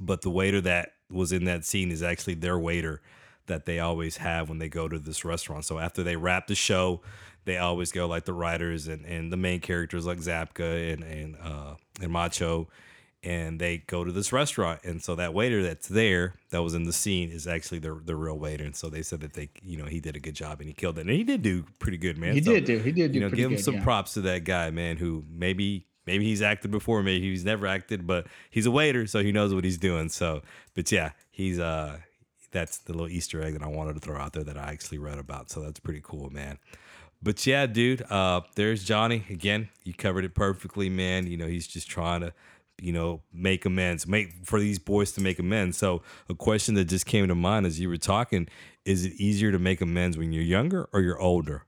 but 0.00 0.20
the 0.22 0.30
waiter 0.30 0.60
that 0.60 0.92
was 1.10 1.32
in 1.32 1.44
that 1.46 1.64
scene 1.64 1.90
is 1.90 2.02
actually 2.02 2.34
their 2.34 2.58
waiter 2.58 3.00
that 3.46 3.64
they 3.64 3.78
always 3.80 4.18
have 4.18 4.48
when 4.50 4.58
they 4.58 4.68
go 4.68 4.86
to 4.88 4.98
this 4.98 5.24
restaurant. 5.24 5.64
So 5.64 5.78
after 5.78 6.02
they 6.02 6.16
wrap 6.16 6.46
the 6.48 6.54
show, 6.54 7.00
they 7.46 7.56
always 7.56 7.90
go 7.92 8.06
like 8.06 8.26
the 8.26 8.34
writers 8.34 8.88
and, 8.88 9.06
and 9.06 9.32
the 9.32 9.38
main 9.38 9.60
characters 9.60 10.04
like 10.04 10.18
Zabka 10.18 10.92
and 10.92 11.02
and 11.02 11.36
uh, 11.42 11.74
and 12.00 12.12
Macchio, 12.12 12.66
and 13.22 13.60
they 13.60 13.78
go 13.78 14.04
to 14.04 14.12
this 14.12 14.32
restaurant. 14.32 14.80
And 14.84 15.02
so 15.02 15.14
that 15.16 15.34
waiter 15.34 15.62
that's 15.62 15.88
there 15.88 16.34
that 16.50 16.62
was 16.62 16.74
in 16.74 16.84
the 16.84 16.92
scene 16.92 17.30
is 17.30 17.46
actually 17.46 17.80
the 17.80 18.00
the 18.04 18.16
real 18.16 18.38
waiter. 18.38 18.64
And 18.64 18.76
so 18.76 18.88
they 18.88 19.02
said 19.02 19.20
that 19.20 19.32
they 19.34 19.50
you 19.62 19.76
know 19.76 19.86
he 19.86 20.00
did 20.00 20.16
a 20.16 20.20
good 20.20 20.34
job 20.34 20.60
and 20.60 20.68
he 20.68 20.74
killed 20.74 20.98
it. 20.98 21.02
And 21.02 21.10
he 21.10 21.24
did 21.24 21.42
do 21.42 21.64
pretty 21.78 21.98
good, 21.98 22.18
man. 22.18 22.34
he 22.34 22.42
So, 22.42 22.52
did 22.52 22.64
do. 22.64 22.78
He 22.78 22.92
did 22.92 23.12
do. 23.12 23.18
you 23.18 23.24
know, 23.24 23.30
give 23.30 23.50
him 23.50 23.56
good, 23.56 23.64
some 23.64 23.74
yeah. 23.74 23.84
props 23.84 24.14
to 24.14 24.20
that 24.22 24.44
guy, 24.44 24.70
man, 24.70 24.96
who 24.96 25.24
maybe 25.30 25.86
maybe 26.06 26.24
he's 26.24 26.42
acted 26.42 26.70
before, 26.70 27.02
maybe 27.02 27.28
he's 27.30 27.44
never 27.44 27.66
acted, 27.66 28.06
but 28.06 28.26
he's 28.50 28.66
a 28.66 28.70
waiter, 28.70 29.06
so 29.06 29.22
he 29.22 29.32
knows 29.32 29.52
what 29.54 29.64
he's 29.64 29.78
doing. 29.78 30.08
So, 30.08 30.42
but 30.74 30.90
yeah, 30.90 31.10
he's 31.30 31.58
uh 31.58 31.98
that's 32.50 32.78
the 32.78 32.92
little 32.92 33.08
Easter 33.08 33.42
egg 33.42 33.52
that 33.54 33.62
I 33.62 33.68
wanted 33.68 33.94
to 33.94 34.00
throw 34.00 34.18
out 34.18 34.32
there 34.32 34.44
that 34.44 34.56
I 34.56 34.70
actually 34.72 34.98
read 34.98 35.18
about. 35.18 35.50
So 35.50 35.60
that's 35.60 35.80
pretty 35.80 36.00
cool, 36.02 36.30
man. 36.30 36.58
But 37.22 37.44
yeah, 37.46 37.66
dude, 37.66 38.02
uh, 38.10 38.42
there's 38.54 38.84
Johnny 38.84 39.24
again. 39.28 39.68
You 39.84 39.92
covered 39.92 40.24
it 40.24 40.34
perfectly, 40.34 40.88
man. 40.88 41.26
You 41.26 41.36
know, 41.36 41.46
he's 41.46 41.66
just 41.66 41.88
trying 41.90 42.20
to, 42.20 42.32
you 42.80 42.92
know, 42.92 43.22
make 43.32 43.64
amends, 43.64 44.06
make 44.06 44.32
for 44.44 44.60
these 44.60 44.78
boys 44.78 45.12
to 45.12 45.20
make 45.20 45.38
amends. 45.38 45.76
So 45.76 46.02
a 46.28 46.34
question 46.34 46.74
that 46.76 46.86
just 46.86 47.06
came 47.06 47.28
to 47.28 47.34
mind 47.34 47.66
as 47.66 47.80
you 47.80 47.88
were 47.88 47.96
talking: 47.96 48.48
Is 48.84 49.04
it 49.04 49.14
easier 49.14 49.52
to 49.52 49.58
make 49.58 49.80
amends 49.80 50.16
when 50.16 50.32
you're 50.32 50.42
younger 50.42 50.88
or 50.92 51.00
you're 51.00 51.20
older? 51.20 51.64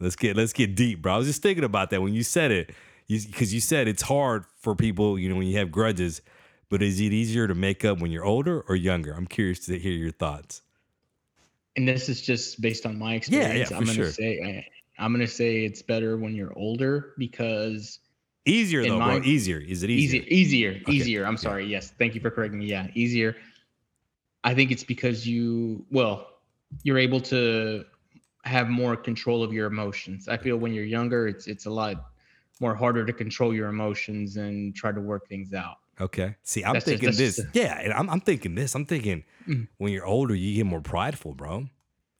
Let's 0.00 0.16
get 0.16 0.36
let's 0.36 0.52
get 0.52 0.74
deep, 0.74 1.02
bro. 1.02 1.14
I 1.14 1.18
was 1.18 1.26
just 1.26 1.42
thinking 1.42 1.64
about 1.64 1.90
that 1.90 2.02
when 2.02 2.12
you 2.14 2.22
said 2.22 2.50
it, 2.50 2.70
because 3.08 3.54
you, 3.54 3.60
said 3.60 3.88
it's 3.88 4.02
hard 4.02 4.44
for 4.58 4.74
people, 4.74 5.18
you 5.18 5.28
know, 5.28 5.36
when 5.36 5.46
you 5.46 5.58
have 5.58 5.70
grudges. 5.70 6.22
But 6.68 6.82
is 6.82 6.98
it 7.00 7.12
easier 7.12 7.46
to 7.46 7.54
make 7.54 7.84
up 7.84 8.00
when 8.00 8.10
you're 8.10 8.24
older 8.24 8.62
or 8.62 8.74
younger? 8.74 9.12
I'm 9.12 9.26
curious 9.26 9.66
to 9.66 9.78
hear 9.78 9.92
your 9.92 10.10
thoughts. 10.10 10.62
And 11.76 11.86
this 11.86 12.08
is 12.08 12.20
just 12.20 12.60
based 12.60 12.86
on 12.86 12.98
my 12.98 13.14
experience. 13.14 13.54
yeah, 13.54 13.60
experience. 13.60 13.68
for 13.68 13.76
I'm 13.76 13.84
gonna 13.84 13.94
sure. 13.94 14.12
say 14.12 14.64
I, 14.98 15.04
I'm 15.04 15.12
gonna 15.12 15.26
say 15.26 15.64
it's 15.64 15.82
better 15.82 16.16
when 16.16 16.34
you're 16.34 16.56
older 16.56 17.12
because 17.18 17.98
Easier 18.44 18.82
though, 18.82 18.98
bro. 18.98 19.18
my- 19.18 19.20
Easier. 19.24 19.58
Is 19.58 19.82
it 19.82 19.90
easier? 19.90 20.22
easier, 20.22 20.70
easier, 20.70 20.80
Okay, 20.82 20.92
easier. 20.92 21.24
I'm 21.26 21.34
yeah. 21.34 21.38
sorry. 21.38 21.66
Yes, 21.66 21.92
thank 21.98 22.14
you 22.14 22.20
for 22.20 22.30
correcting 22.30 22.58
me. 22.58 22.66
Yeah, 22.66 22.88
easier. 22.94 23.36
I 24.44 24.54
think 24.54 24.70
it's 24.72 24.82
because 24.84 25.26
you 25.26 25.84
well, 25.90 26.26
you're 26.82 26.98
able 26.98 27.20
to 27.20 27.84
have 28.44 28.68
more 28.68 28.96
control 28.96 29.42
of 29.44 29.52
your 29.52 29.66
emotions. 29.66 30.26
I 30.28 30.36
feel 30.36 30.56
when 30.56 30.72
you're 30.72 30.84
younger, 30.84 31.28
it's 31.28 31.46
it's 31.46 31.66
a 31.66 31.70
lot 31.70 32.06
more 32.60 32.74
harder 32.74 33.04
to 33.06 33.12
control 33.12 33.54
your 33.54 33.68
emotions 33.68 34.36
and 34.36 34.74
try 34.74 34.90
to 34.92 35.00
work 35.00 35.28
things 35.28 35.54
out. 35.54 35.76
Okay. 36.00 36.34
See, 36.42 36.64
I'm 36.64 36.72
That's 36.74 36.84
thinking 36.84 37.06
that's 37.06 37.18
this. 37.18 37.36
just 37.36 37.48
yeah, 37.54 37.78
and 37.80 37.92
I'm, 37.92 38.08
I'm 38.10 38.20
thinking 38.20 38.54
this. 38.56 38.74
I'm 38.74 38.86
thinking 38.86 39.24
Mm. 39.48 39.66
when 39.78 39.92
you're 39.92 40.06
older, 40.06 40.34
you 40.34 40.54
get 40.54 40.66
more 40.66 40.80
prideful, 40.80 41.34
bro. 41.34 41.66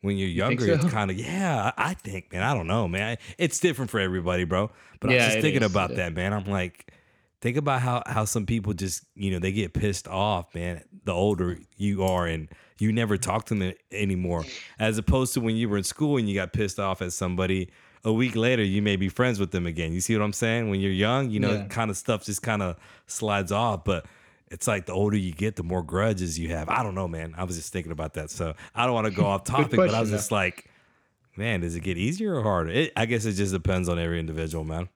When 0.03 0.17
you're 0.19 0.29
younger, 0.29 0.69
it's 0.71 0.83
so? 0.83 0.89
kind 0.89 1.11
of 1.11 1.17
yeah. 1.17 1.73
I 1.77 1.95
think, 1.95 2.33
man. 2.33 2.43
I 2.43 2.55
don't 2.55 2.67
know, 2.67 2.87
man. 2.89 3.19
It's 3.39 3.59
different 3.61 3.91
for 3.91 4.01
everybody, 4.01 4.45
bro. 4.45 4.71
But 5.01 5.11
I'm 5.11 5.17
just 5.19 5.41
thinking 5.41 5.63
is, 5.63 5.71
about 5.71 5.93
is. 5.93 5.97
that, 5.97 6.13
man. 6.13 6.33
I'm 6.33 6.45
like, 6.45 6.93
think 7.41 7.57
about 7.57 7.83
how 7.83 8.03
how 8.07 8.25
some 8.25 8.45
people 8.45 8.75
just 8.75 9.05
you 9.15 9.31
know 9.31 9.39
they 9.39 9.53
get 9.53 9.73
pissed 9.75 10.09
off, 10.09 10.55
man. 10.55 10.83
The 11.05 11.13
older 11.13 11.59
you 11.77 12.03
are, 12.05 12.27
and 12.27 12.49
you 12.79 12.93
never 12.93 13.17
talk 13.17 13.45
to 13.47 13.55
them 13.55 13.73
anymore, 13.93 14.45
as 14.79 14.99
opposed 14.99 15.35
to 15.35 15.41
when 15.41 15.55
you 15.57 15.69
were 15.69 15.77
in 15.79 15.85
school 15.85 16.17
and 16.17 16.29
you 16.29 16.35
got 16.35 16.53
pissed 16.53 16.79
off 16.81 17.01
at 17.01 17.13
somebody. 17.13 17.71
A 18.05 18.13
week 18.13 18.35
later, 18.35 18.65
you 18.65 18.83
may 18.83 18.97
be 18.97 19.09
friends 19.09 19.39
with 19.39 19.53
them 19.53 19.65
again. 19.65 19.93
You 19.93 20.01
see 20.01 20.17
what 20.17 20.25
I'm 20.25 20.33
saying? 20.33 20.69
When 20.69 20.81
you're 20.81 20.91
young, 20.91 21.31
you 21.31 21.39
know, 21.39 21.53
Yeah. 21.53 21.67
kind 21.69 21.89
of 21.89 21.97
stuff 21.97 22.25
just 22.25 22.43
kind 22.43 22.61
of 22.61 22.77
slides 23.07 23.53
off. 23.53 23.85
But 23.85 24.07
it's 24.53 24.69
like 24.69 24.85
the 24.85 24.93
older 24.93 25.17
you 25.17 25.33
get, 25.33 25.57
the 25.57 25.63
more 25.63 25.83
grudges 25.83 26.39
you 26.39 26.51
have. 26.51 26.69
I 26.69 26.83
don't 26.83 26.95
know, 26.95 27.09
man. 27.09 27.35
I 27.39 27.45
was 27.45 27.57
just 27.57 27.73
thinking 27.73 27.91
about 27.91 28.15
that. 28.15 28.31
So 28.31 28.55
I 28.75 28.85
don't 28.85 28.95
want 28.95 29.07
to 29.07 29.11
go 29.11 29.25
off 29.25 29.45
topic, 29.45 29.71
but 29.71 29.85
I 29.85 29.89
question, 29.89 30.01
was 30.01 30.11
though. 30.11 30.17
just 30.19 30.31
like, 30.31 30.71
man, 31.37 31.63
does 31.63 31.75
it 31.75 31.81
get 31.81 31.97
easier 31.97 32.37
or 32.37 32.43
harder? 32.43 32.71
It, 32.71 32.93
I 32.95 33.07
guess 33.07 33.25
it 33.25 33.33
just 33.33 33.53
depends 33.53 33.89
on 33.89 33.99
every 33.99 34.21
individual, 34.21 34.65
man. 34.65 34.91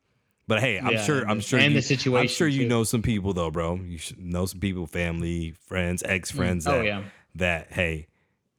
But 0.47 0.61
hey, 0.61 0.79
I'm 0.79 0.93
Yeah, 0.93 1.03
sure. 1.03 1.29
I'm 1.29 1.41
sure. 1.41 1.59
and 1.59 1.73
you, 1.73 1.81
the 1.81 1.83
situation, 1.83 2.23
I'm 2.23 2.29
sure 2.29 2.47
you 2.47 2.65
too. 2.65 2.69
know 2.69 2.85
some 2.85 3.03
people 3.03 3.33
though, 3.33 3.51
bro. 3.51 3.77
You 3.77 3.99
know 4.19 4.45
some 4.47 4.61
people, 4.61 4.87
family, 4.87 5.55
friends, 5.67 6.03
ex 6.05 6.31
friends. 6.31 6.67
Mm, 6.67 6.71
oh, 6.71 6.79
that, 6.79 6.85
yeah. 6.85 7.03
That 7.35 7.73
hey, 7.73 8.09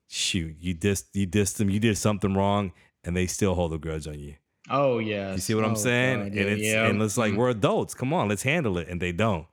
shoot, 0.07 0.55
you 0.59 0.75
dissed 0.75 1.05
you 1.13 1.27
dissed 1.27 1.57
them, 1.57 1.69
you 1.69 1.79
did 1.79 1.97
something 1.97 2.33
wrong, 2.33 2.73
and 3.03 3.15
they 3.15 3.27
still 3.27 3.53
hold 3.53 3.71
a 3.73 3.77
grudge 3.77 4.07
on 4.07 4.19
you. 4.19 4.33
Oh 4.69 4.97
yeah. 4.97 5.33
You 5.33 5.37
see 5.37 5.53
what 5.53 5.63
I'm 5.63 5.71
oh, 5.71 5.75
saying? 5.75 6.21
and 6.21 6.35
it's 6.35 6.67
and 6.67 7.01
it's 7.01 7.17
like 7.17 7.33
mm. 7.33 7.37
we're 7.37 7.49
adults. 7.49 7.93
Come 7.93 8.13
on, 8.13 8.27
let's 8.27 8.43
handle 8.43 8.77
it. 8.77 8.89
And 8.89 8.99
they 8.99 9.11
don't. 9.11 9.45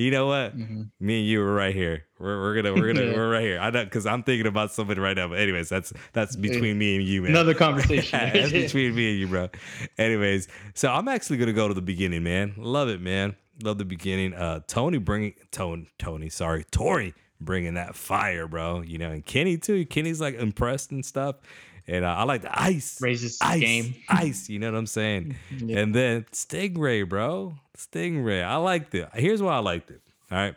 You 0.00 0.10
know 0.10 0.26
what? 0.26 0.56
Me 0.56 1.18
and 1.20 1.26
you 1.26 1.40
were 1.40 1.54
right 1.54 1.74
here. 1.74 2.04
We're, 2.18 2.40
we're 2.40 2.54
gonna 2.54 2.74
we're 2.74 2.86
gonna 2.92 3.00
Mm-hmm. 3.00 3.10
Yeah. 3.12 3.16
we're 3.16 3.30
right 3.32 3.42
here. 3.42 3.58
I 3.60 3.70
know 3.70 3.84
because 3.84 4.06
I'm 4.06 4.22
thinking 4.22 4.46
about 4.46 4.72
somebody 4.72 5.00
right 5.00 5.16
now. 5.16 5.28
But 5.28 5.38
anyways, 5.38 5.68
that's 5.68 5.92
that's 6.12 6.36
between 6.36 6.78
me 6.78 6.96
and 6.96 7.04
you, 7.04 7.22
man. 7.22 7.32
another 7.32 7.54
conversation. 7.66 8.18
that's 8.32 8.52
between 8.52 8.94
me 8.94 9.10
and 9.12 9.20
you, 9.20 9.26
bro. 9.28 9.48
Anyways, 9.98 10.48
so 10.74 10.90
I'm 10.90 11.08
actually 11.08 11.36
gonna 11.38 11.52
go 11.52 11.68
to 11.68 11.74
the 11.74 11.82
beginning, 11.82 12.22
man. 12.22 12.54
Love 12.56 12.88
it, 12.88 13.00
man. 13.00 13.36
Love 13.62 13.78
the 13.78 13.84
beginning. 13.84 14.32
Uh, 14.34 14.60
Tony 14.66 14.98
bringing 14.98 15.34
Tony, 15.52 15.86
Tony, 15.98 16.28
sorry, 16.30 16.64
Tori 16.70 17.14
bringing 17.40 17.74
that 17.74 17.94
fire, 17.94 18.46
bro. 18.48 18.80
You 18.80 18.98
know, 18.98 19.10
and 19.10 19.24
Kenny 19.24 19.56
too. 19.58 19.84
Kenny's 19.86 20.20
like 20.20 20.34
impressed 20.36 20.90
and 20.92 21.04
stuff. 21.04 21.36
And 21.86 22.04
uh, 22.04 22.08
I 22.14 22.22
like 22.24 22.42
the 22.42 22.62
ice, 22.62 23.00
Raises 23.00 23.38
ice, 23.40 23.60
game. 23.60 23.94
ice. 24.08 24.48
You 24.48 24.60
know 24.60 24.70
what 24.70 24.78
I'm 24.78 24.86
saying? 24.86 25.34
And 25.50 25.92
then 25.92 26.24
Stingray, 26.30 27.08
bro. 27.08 27.56
Stingray. 27.80 28.44
I 28.44 28.56
liked 28.56 28.94
it. 28.94 29.08
Here's 29.14 29.42
why 29.42 29.54
I 29.54 29.58
liked 29.58 29.90
it. 29.90 30.02
All 30.30 30.38
right. 30.38 30.54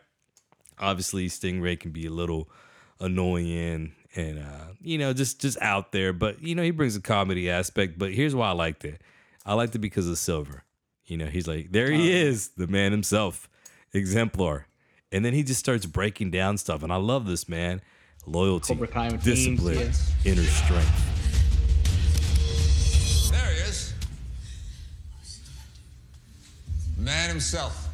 Obviously, 0.79 1.27
Stingray 1.27 1.79
can 1.79 1.91
be 1.91 2.05
a 2.05 2.11
little 2.11 2.49
annoying 2.99 3.93
and 4.15 4.39
uh, 4.39 4.73
you 4.81 4.97
know, 4.97 5.13
just 5.13 5.41
just 5.41 5.59
out 5.61 5.91
there. 5.91 6.13
But 6.13 6.41
you 6.43 6.55
know, 6.55 6.63
he 6.63 6.71
brings 6.71 6.95
a 6.95 7.01
comedy 7.01 7.49
aspect. 7.49 7.97
But 7.97 8.13
here's 8.13 8.35
why 8.35 8.49
I 8.49 8.51
liked 8.51 8.85
it. 8.85 9.01
I 9.45 9.53
liked 9.53 9.75
it 9.75 9.79
because 9.79 10.07
of 10.07 10.17
Silver. 10.17 10.63
You 11.05 11.17
know, 11.17 11.25
he's 11.25 11.47
like, 11.47 11.71
there 11.71 11.91
he 11.91 12.11
is, 12.13 12.49
the 12.49 12.67
man 12.67 12.91
himself, 12.91 13.49
exemplar. 13.93 14.67
And 15.11 15.23
then 15.23 15.33
he 15.33 15.43
just 15.43 15.59
starts 15.59 15.85
breaking 15.85 16.31
down 16.31 16.57
stuff. 16.57 16.81
And 16.81 16.93
I 16.93 16.95
love 16.95 17.25
this 17.25 17.49
man. 17.49 17.81
Loyalty, 18.25 18.73
discipline, 19.21 19.91
inner 20.23 20.43
strength. 20.43 21.22
Himself. 27.33 27.89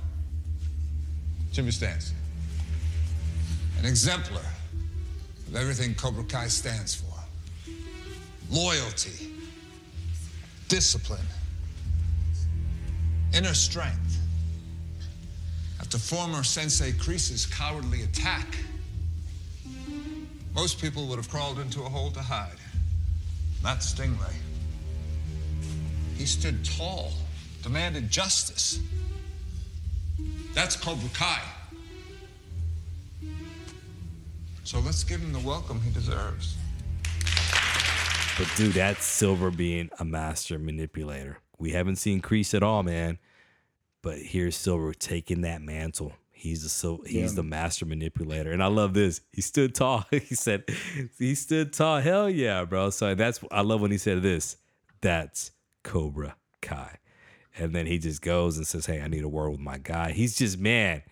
Jimmy 1.53 1.71
Stance. 1.71 2.13
An 3.79 3.85
exemplar 3.85 4.43
of 5.47 5.55
everything 5.55 5.95
Cobra 5.95 6.25
Kai 6.25 6.49
stands 6.49 6.93
for 6.93 7.05
loyalty, 8.51 9.31
discipline, 10.67 11.25
inner 13.33 13.53
strength. 13.53 14.17
After 15.79 15.97
former 15.97 16.43
Sensei 16.43 16.91
Kreese's 16.91 17.45
cowardly 17.45 18.03
attack, 18.03 18.57
most 20.53 20.81
people 20.81 21.07
would 21.07 21.15
have 21.15 21.29
crawled 21.29 21.59
into 21.59 21.83
a 21.83 21.89
hole 21.89 22.11
to 22.11 22.19
hide. 22.19 22.59
Not 23.63 23.79
Stingray. 23.79 24.35
He 26.17 26.25
stood 26.25 26.65
tall, 26.65 27.13
demanded 27.63 28.11
justice. 28.11 28.81
That's 30.53 30.75
Cobra 30.75 31.09
Kai. 31.13 31.39
So 34.63 34.79
let's 34.79 35.03
give 35.03 35.19
him 35.21 35.33
the 35.33 35.39
welcome 35.39 35.81
he 35.81 35.89
deserves. 35.91 36.55
But 38.37 38.47
dude, 38.55 38.73
that's 38.73 39.03
Silver 39.03 39.51
being 39.51 39.89
a 39.99 40.05
master 40.05 40.57
manipulator. 40.59 41.39
We 41.57 41.71
haven't 41.71 41.97
seen 41.97 42.21
Kreese 42.21 42.53
at 42.53 42.63
all, 42.63 42.83
man. 42.83 43.17
But 44.01 44.19
here's 44.19 44.55
Silver 44.55 44.93
taking 44.93 45.41
that 45.41 45.61
mantle. 45.61 46.13
He's 46.31 46.63
the 46.63 46.69
so 46.69 47.03
he's 47.05 47.31
Yeah. 47.31 47.35
the 47.37 47.43
master 47.43 47.85
manipulator, 47.85 48.51
and 48.53 48.63
I 48.63 48.67
love 48.67 48.93
this. 48.93 49.19
He 49.33 49.41
stood 49.41 49.75
tall. 49.75 50.05
he 50.11 50.35
said, 50.35 50.63
"He 51.17 51.35
stood 51.35 51.73
tall." 51.73 51.99
Hell 51.99 52.29
yeah, 52.29 52.63
bro. 52.63 52.91
So 52.91 53.13
that's 53.13 53.41
I 53.51 53.59
love 53.61 53.81
when 53.81 53.91
he 53.91 53.97
said 53.97 54.21
this. 54.21 54.55
That's 55.01 55.51
Cobra 55.83 56.37
Kai, 56.61 56.95
and 57.57 57.73
then 57.73 57.85
he 57.85 57.97
just 57.97 58.21
goes 58.21 58.57
and 58.57 58.65
says, 58.65 58.85
"Hey, 58.85 59.01
I 59.01 59.07
need 59.07 59.23
a 59.23 59.29
word 59.29 59.51
with 59.51 59.59
my 59.59 59.77
guy." 59.77 60.11
He's 60.11 60.37
just 60.37 60.57
man 60.57 61.03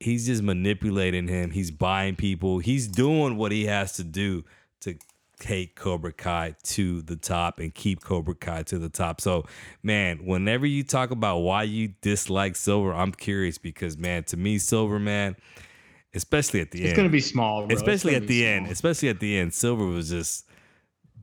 he's 0.00 0.26
just 0.26 0.42
manipulating 0.42 1.28
him. 1.28 1.50
He's 1.50 1.70
buying 1.70 2.16
people. 2.16 2.58
He's 2.58 2.88
doing 2.88 3.36
what 3.36 3.52
he 3.52 3.66
has 3.66 3.92
to 3.96 4.04
do 4.04 4.44
to 4.80 4.96
take 5.38 5.76
Cobra 5.76 6.12
Kai 6.12 6.56
to 6.62 7.02
the 7.02 7.16
top 7.16 7.60
and 7.60 7.72
keep 7.72 8.02
Cobra 8.02 8.34
Kai 8.34 8.62
to 8.64 8.78
the 8.78 8.88
top. 8.88 9.20
So, 9.20 9.44
man, 9.82 10.24
whenever 10.24 10.66
you 10.66 10.82
talk 10.82 11.10
about 11.10 11.38
why 11.38 11.62
you 11.62 11.94
dislike 12.00 12.56
Silver, 12.56 12.92
I'm 12.92 13.12
curious 13.12 13.58
because, 13.58 13.96
man, 13.96 14.24
to 14.24 14.36
me, 14.36 14.58
Silver, 14.58 14.98
man, 14.98 15.36
especially 16.14 16.60
at 16.60 16.70
the 16.70 16.78
It's 16.78 16.84
end, 16.84 16.90
it's 16.90 16.96
gonna 16.96 17.08
be 17.08 17.20
small, 17.20 17.66
bro. 17.66 17.76
Especially 17.76 18.14
at 18.14 18.26
the 18.26 18.46
end, 18.46 18.66
especially 18.68 19.08
at 19.10 19.20
the 19.20 19.38
end, 19.38 19.54
Silver 19.54 19.84
was 19.86 20.10
just 20.10 20.46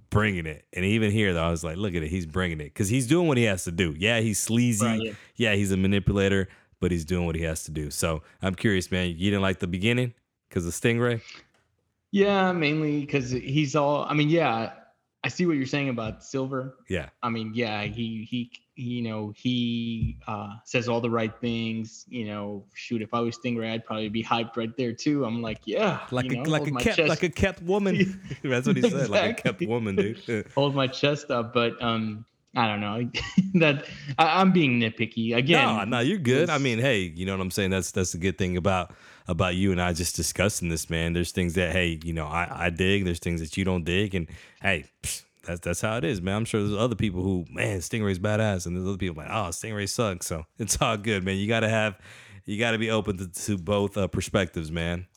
bringing 0.09 0.45
it. 0.45 0.65
And 0.73 0.85
even 0.85 1.11
here, 1.11 1.33
though, 1.33 1.43
I 1.43 1.49
was 1.49 1.63
like, 1.63 1.77
look 1.77 1.95
at 1.95 2.03
it, 2.03 2.09
he's 2.09 2.25
bringing 2.25 2.59
it 2.59 2.65
because 2.65 2.89
he's 2.89 3.07
doing 3.07 3.27
what 3.27 3.37
he 3.37 3.43
has 3.43 3.63
to 3.65 3.71
do. 3.71 3.95
Yeah, 3.97 4.19
he's 4.19 4.39
sleazy. 4.39 4.85
Right, 4.85 5.01
yeah. 5.01 5.11
yeah, 5.35 5.55
he's 5.55 5.71
a 5.71 5.77
manipulator, 5.77 6.47
but 6.79 6.91
he's 6.91 7.05
doing 7.05 7.25
what 7.25 7.35
he 7.35 7.43
has 7.43 7.63
to 7.65 7.71
do. 7.71 7.89
So 7.89 8.23
I'm 8.41 8.55
curious, 8.55 8.91
man. 8.91 9.09
You 9.09 9.31
didn't 9.31 9.41
like 9.41 9.59
the 9.59 9.67
beginning 9.67 10.13
because 10.49 10.65
of 10.65 10.73
Stingray? 10.73 11.21
Yeah, 12.11 12.51
mainly 12.51 13.01
because 13.01 13.31
he's 13.31 13.75
all. 13.75 14.05
I 14.05 14.13
mean, 14.13 14.29
yeah, 14.29 14.73
I 15.23 15.27
see 15.27 15.45
what 15.45 15.57
you're 15.57 15.65
saying 15.65 15.89
about 15.89 16.23
Silver. 16.23 16.77
Yeah, 16.89 17.09
I 17.21 17.29
mean, 17.29 17.51
yeah, 17.53 17.83
he 17.83 18.25
he, 18.29 18.49
he 18.53 18.61
you 18.77 19.01
know 19.01 19.33
he 19.35 20.17
uh, 20.27 20.53
says 20.63 20.87
all 20.87 21.01
the 21.01 21.09
right 21.09 21.33
things. 21.41 22.05
You 22.07 22.25
know, 22.27 22.65
shoot, 22.73 23.01
if 23.01 23.13
I 23.13 23.19
was 23.19 23.37
Stingray, 23.37 23.71
I'd 23.71 23.85
probably 23.85 24.09
be 24.09 24.23
hyped 24.23 24.55
right 24.55 24.75
there 24.77 24.93
too. 24.93 25.25
I'm 25.25 25.41
like, 25.41 25.61
yeah, 25.65 26.01
like 26.11 26.31
you 26.31 26.41
a 26.41 26.43
know, 26.43 26.49
like 26.49 26.67
a 26.67 26.71
kept 26.71 26.97
chest- 26.97 27.09
like 27.09 27.23
a 27.23 27.29
kept 27.29 27.61
woman. 27.63 28.21
That's 28.43 28.67
what 28.67 28.77
he 28.77 28.87
said, 28.87 29.09
like 29.09 29.39
a 29.39 29.41
kept 29.41 29.61
woman, 29.63 29.95
dude. 29.95 30.47
hold 30.55 30.75
my 30.75 30.87
chest 30.87 31.31
up. 31.31 31.53
But 31.53 31.81
um, 31.81 32.25
I 32.55 32.67
don't 32.67 32.79
know 32.79 33.09
that 33.55 33.85
I, 34.19 34.41
I'm 34.41 34.51
being 34.51 34.79
nitpicky 34.79 35.35
again. 35.35 35.75
No, 35.75 35.83
no, 35.83 35.99
you're 35.99 36.19
good. 36.19 36.49
I 36.49 36.59
mean, 36.59 36.77
hey, 36.79 37.01
you 37.15 37.25
know 37.25 37.33
what 37.33 37.41
I'm 37.41 37.51
saying? 37.51 37.71
That's 37.71 37.91
that's 37.91 38.11
the 38.11 38.19
good 38.19 38.37
thing 38.37 38.57
about 38.57 38.93
about 39.27 39.55
you 39.55 39.71
and 39.71 39.81
I 39.81 39.93
just 39.93 40.15
discussing 40.15 40.69
this, 40.69 40.89
man. 40.89 41.13
There's 41.13 41.31
things 41.31 41.55
that 41.55 41.71
hey, 41.71 41.99
you 42.03 42.13
know, 42.13 42.27
I 42.27 42.67
I 42.67 42.69
dig. 42.69 43.05
There's 43.05 43.19
things 43.19 43.41
that 43.41 43.57
you 43.57 43.65
don't 43.65 43.83
dig, 43.83 44.13
and 44.13 44.27
hey. 44.61 44.85
pfft, 45.01 45.23
that's, 45.47 45.61
that's 45.61 45.81
how 45.81 45.97
it 45.97 46.03
is, 46.03 46.21
man. 46.21 46.35
I'm 46.35 46.45
sure 46.45 46.61
there's 46.61 46.77
other 46.77 46.95
people 46.95 47.23
who, 47.23 47.45
man, 47.49 47.79
Stingray's 47.79 48.19
badass, 48.19 48.65
and 48.67 48.75
there's 48.75 48.87
other 48.87 48.97
people 48.97 49.15
like, 49.23 49.31
oh, 49.31 49.49
Stingray 49.49 49.89
sucks. 49.89 50.27
So 50.27 50.43
it's 50.59 50.79
all 50.81 50.97
good, 50.97 51.23
man. 51.23 51.37
You 51.37 51.47
gotta 51.47 51.69
have, 51.69 51.97
you 52.45 52.59
gotta 52.59 52.77
be 52.77 52.91
open 52.91 53.17
to, 53.17 53.27
to 53.45 53.57
both 53.57 53.97
uh, 53.97 54.07
perspectives, 54.07 54.71
man. 54.71 55.07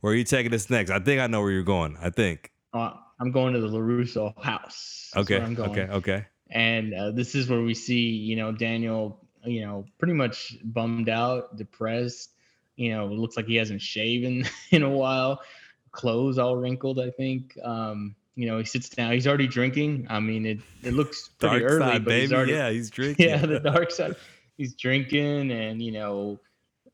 Where 0.00 0.12
are 0.12 0.16
you 0.16 0.24
taking 0.24 0.50
this 0.50 0.68
next? 0.70 0.90
I 0.90 0.98
think 0.98 1.20
I 1.20 1.26
know 1.26 1.40
where 1.40 1.50
you're 1.52 1.62
going. 1.62 1.96
I 2.00 2.10
think. 2.10 2.50
Uh, 2.72 2.92
I'm 3.18 3.30
going 3.30 3.54
to 3.54 3.60
the 3.60 3.68
LaRusso 3.68 4.34
house. 4.42 5.10
That's 5.14 5.30
Okay. 5.30 5.40
Okay. 5.40 5.82
Okay. 5.90 6.26
and 6.50 6.92
uh, 6.94 7.10
this 7.12 7.34
is 7.34 7.48
where 7.48 7.62
we 7.62 7.74
see 7.74 8.08
you 8.08 8.36
know 8.36 8.52
daniel 8.52 9.26
you 9.44 9.62
know 9.62 9.84
pretty 9.98 10.12
much 10.14 10.56
bummed 10.64 11.08
out 11.08 11.56
depressed 11.56 12.34
you 12.76 12.90
know 12.90 13.06
it 13.06 13.12
looks 13.12 13.36
like 13.36 13.46
he 13.46 13.56
hasn't 13.56 13.80
shaven 13.82 14.44
in 14.70 14.82
a 14.82 14.88
while 14.88 15.40
clothes 15.90 16.38
all 16.38 16.56
wrinkled 16.56 17.00
i 17.00 17.10
think 17.10 17.58
um 17.64 18.14
you 18.36 18.46
know 18.46 18.58
he 18.58 18.64
sits 18.64 18.88
down 18.88 19.12
he's 19.12 19.26
already 19.26 19.48
drinking. 19.48 20.06
I 20.08 20.20
mean 20.20 20.46
it 20.46 20.58
it 20.82 20.92
looks 20.92 21.28
pretty 21.38 21.60
Dark 21.60 21.72
early 21.72 21.92
side, 21.92 22.04
but 22.04 22.14
he's 22.14 22.32
already 22.32 22.52
yeah, 22.52 22.70
he's 22.70 22.90
drinking. 22.98 23.28
yeah 23.28 23.38
the 23.38 23.60
dark 23.72 23.90
side. 23.90 24.14
He's 24.56 24.74
drinking 24.74 25.50
and 25.50 25.82
you 25.82 25.92
know 25.92 26.38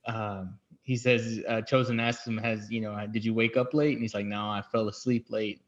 um 0.07 0.59
he 0.83 0.97
says 0.97 1.41
uh 1.49 1.61
Chozen 1.63 2.01
asks 2.01 2.27
him 2.27 2.39
has 2.39 2.71
you 2.71 2.81
know 2.81 3.07
did 3.13 3.25
you 3.25 3.35
wake 3.35 3.57
up 3.57 3.75
late? 3.75 3.93
And 3.95 4.03
he's 4.03 4.15
like 4.15 4.27
no 4.27 4.49
i 4.49 4.63
fell 4.63 4.89
asleep 4.89 5.27
late 5.29 5.61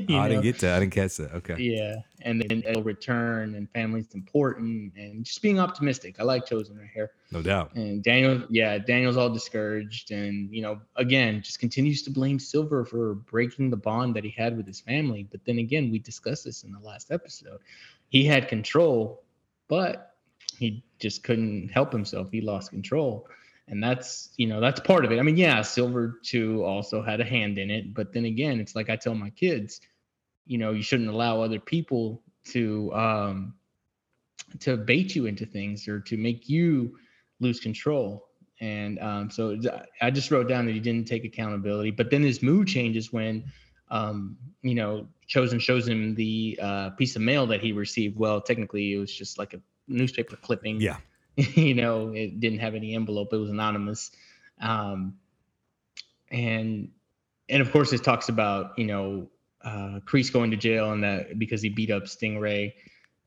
Oh, 0.10 0.18
I 0.18 0.28
didn't 0.28 0.42
get 0.42 0.58
that. 0.58 0.76
I 0.76 0.80
didn't 0.80 0.92
catch 0.92 1.16
that. 1.16 1.32
Okay. 1.34 1.56
Yeah, 1.58 1.96
and 2.22 2.40
then 2.40 2.62
it'll 2.66 2.82
return, 2.82 3.54
and 3.54 3.70
family's 3.70 4.14
important, 4.14 4.92
and 4.96 5.24
just 5.24 5.42
being 5.42 5.58
optimistic. 5.58 6.16
I 6.18 6.22
like 6.24 6.46
Chozen 6.46 6.78
right 6.78 6.90
here. 6.92 7.12
No 7.32 7.42
doubt. 7.42 7.74
And 7.74 8.02
Daniel, 8.02 8.42
yeah, 8.50 8.78
Daniel's 8.78 9.16
all 9.16 9.30
discouraged, 9.30 10.10
and 10.10 10.50
you 10.54 10.62
know, 10.62 10.80
again, 10.96 11.42
just 11.42 11.58
continues 11.58 12.02
to 12.02 12.10
blame 12.10 12.38
Silver 12.38 12.84
for 12.84 13.14
breaking 13.14 13.70
the 13.70 13.76
bond 13.76 14.14
that 14.16 14.24
he 14.24 14.30
had 14.30 14.56
with 14.56 14.66
his 14.66 14.80
family. 14.80 15.26
But 15.30 15.44
then 15.44 15.58
again, 15.58 15.90
we 15.90 15.98
discussed 15.98 16.44
this 16.44 16.64
in 16.64 16.72
the 16.72 16.80
last 16.80 17.10
episode. 17.10 17.60
He 18.08 18.24
had 18.24 18.48
control, 18.48 19.22
but 19.68 20.14
he 20.56 20.84
just 20.98 21.24
couldn't 21.24 21.68
help 21.68 21.92
himself. 21.92 22.30
He 22.30 22.40
lost 22.40 22.70
control. 22.70 23.26
And 23.68 23.82
that's, 23.82 24.30
you 24.36 24.46
know, 24.46 24.60
that's 24.60 24.80
part 24.80 25.04
of 25.04 25.12
it. 25.12 25.18
I 25.18 25.22
mean, 25.22 25.36
yeah, 25.36 25.62
Silver 25.62 26.20
too 26.22 26.64
also 26.64 27.02
had 27.02 27.20
a 27.20 27.24
hand 27.24 27.58
in 27.58 27.70
it. 27.70 27.94
But 27.94 28.12
then 28.12 28.26
again, 28.26 28.60
it's 28.60 28.76
like 28.76 28.90
I 28.90 28.96
tell 28.96 29.14
my 29.14 29.30
kids, 29.30 29.80
you 30.46 30.58
know, 30.58 30.72
you 30.72 30.82
shouldn't 30.82 31.08
allow 31.08 31.40
other 31.40 31.58
people 31.58 32.22
to 32.46 32.92
um 32.94 33.54
to 34.60 34.76
bait 34.76 35.16
you 35.16 35.26
into 35.26 35.46
things 35.46 35.88
or 35.88 36.00
to 36.00 36.16
make 36.16 36.48
you 36.48 36.96
lose 37.40 37.58
control. 37.60 38.28
And 38.60 38.98
um, 39.00 39.30
so 39.30 39.58
I 40.00 40.10
just 40.10 40.30
wrote 40.30 40.48
down 40.48 40.66
that 40.66 40.72
he 40.72 40.80
didn't 40.80 41.08
take 41.08 41.24
accountability. 41.24 41.90
But 41.90 42.10
then 42.10 42.22
his 42.22 42.42
mood 42.42 42.68
changes 42.68 43.12
when, 43.12 43.44
um, 43.90 44.36
you 44.62 44.74
know, 44.74 45.06
Chozen 45.28 45.60
shows 45.60 45.88
him 45.88 46.14
the 46.14 46.58
uh, 46.62 46.90
piece 46.90 47.16
of 47.16 47.22
mail 47.22 47.46
that 47.46 47.60
he 47.60 47.72
received. 47.72 48.16
Well, 48.16 48.40
technically, 48.40 48.92
it 48.92 48.98
was 48.98 49.12
just 49.12 49.38
like 49.38 49.54
a 49.54 49.60
newspaper 49.88 50.36
clipping. 50.36 50.80
Yeah. 50.80 50.98
you 51.54 51.74
know, 51.74 52.12
it 52.12 52.40
didn't 52.40 52.60
have 52.60 52.74
any 52.74 52.94
envelope. 52.94 53.32
It 53.32 53.38
was 53.38 53.50
anonymous. 53.50 54.10
Um, 54.60 55.18
and 56.30 56.90
and 57.48 57.62
of 57.62 57.70
course, 57.72 57.92
it 57.92 58.02
talks 58.04 58.28
about 58.28 58.78
you 58.78 58.86
know 58.86 59.28
uh, 59.64 60.00
Kreese 60.06 60.32
going 60.32 60.50
to 60.50 60.56
jail 60.56 60.92
and 60.92 61.02
that 61.02 61.38
because 61.38 61.62
he 61.62 61.68
beat 61.68 61.90
up 61.90 62.04
Stingray, 62.04 62.74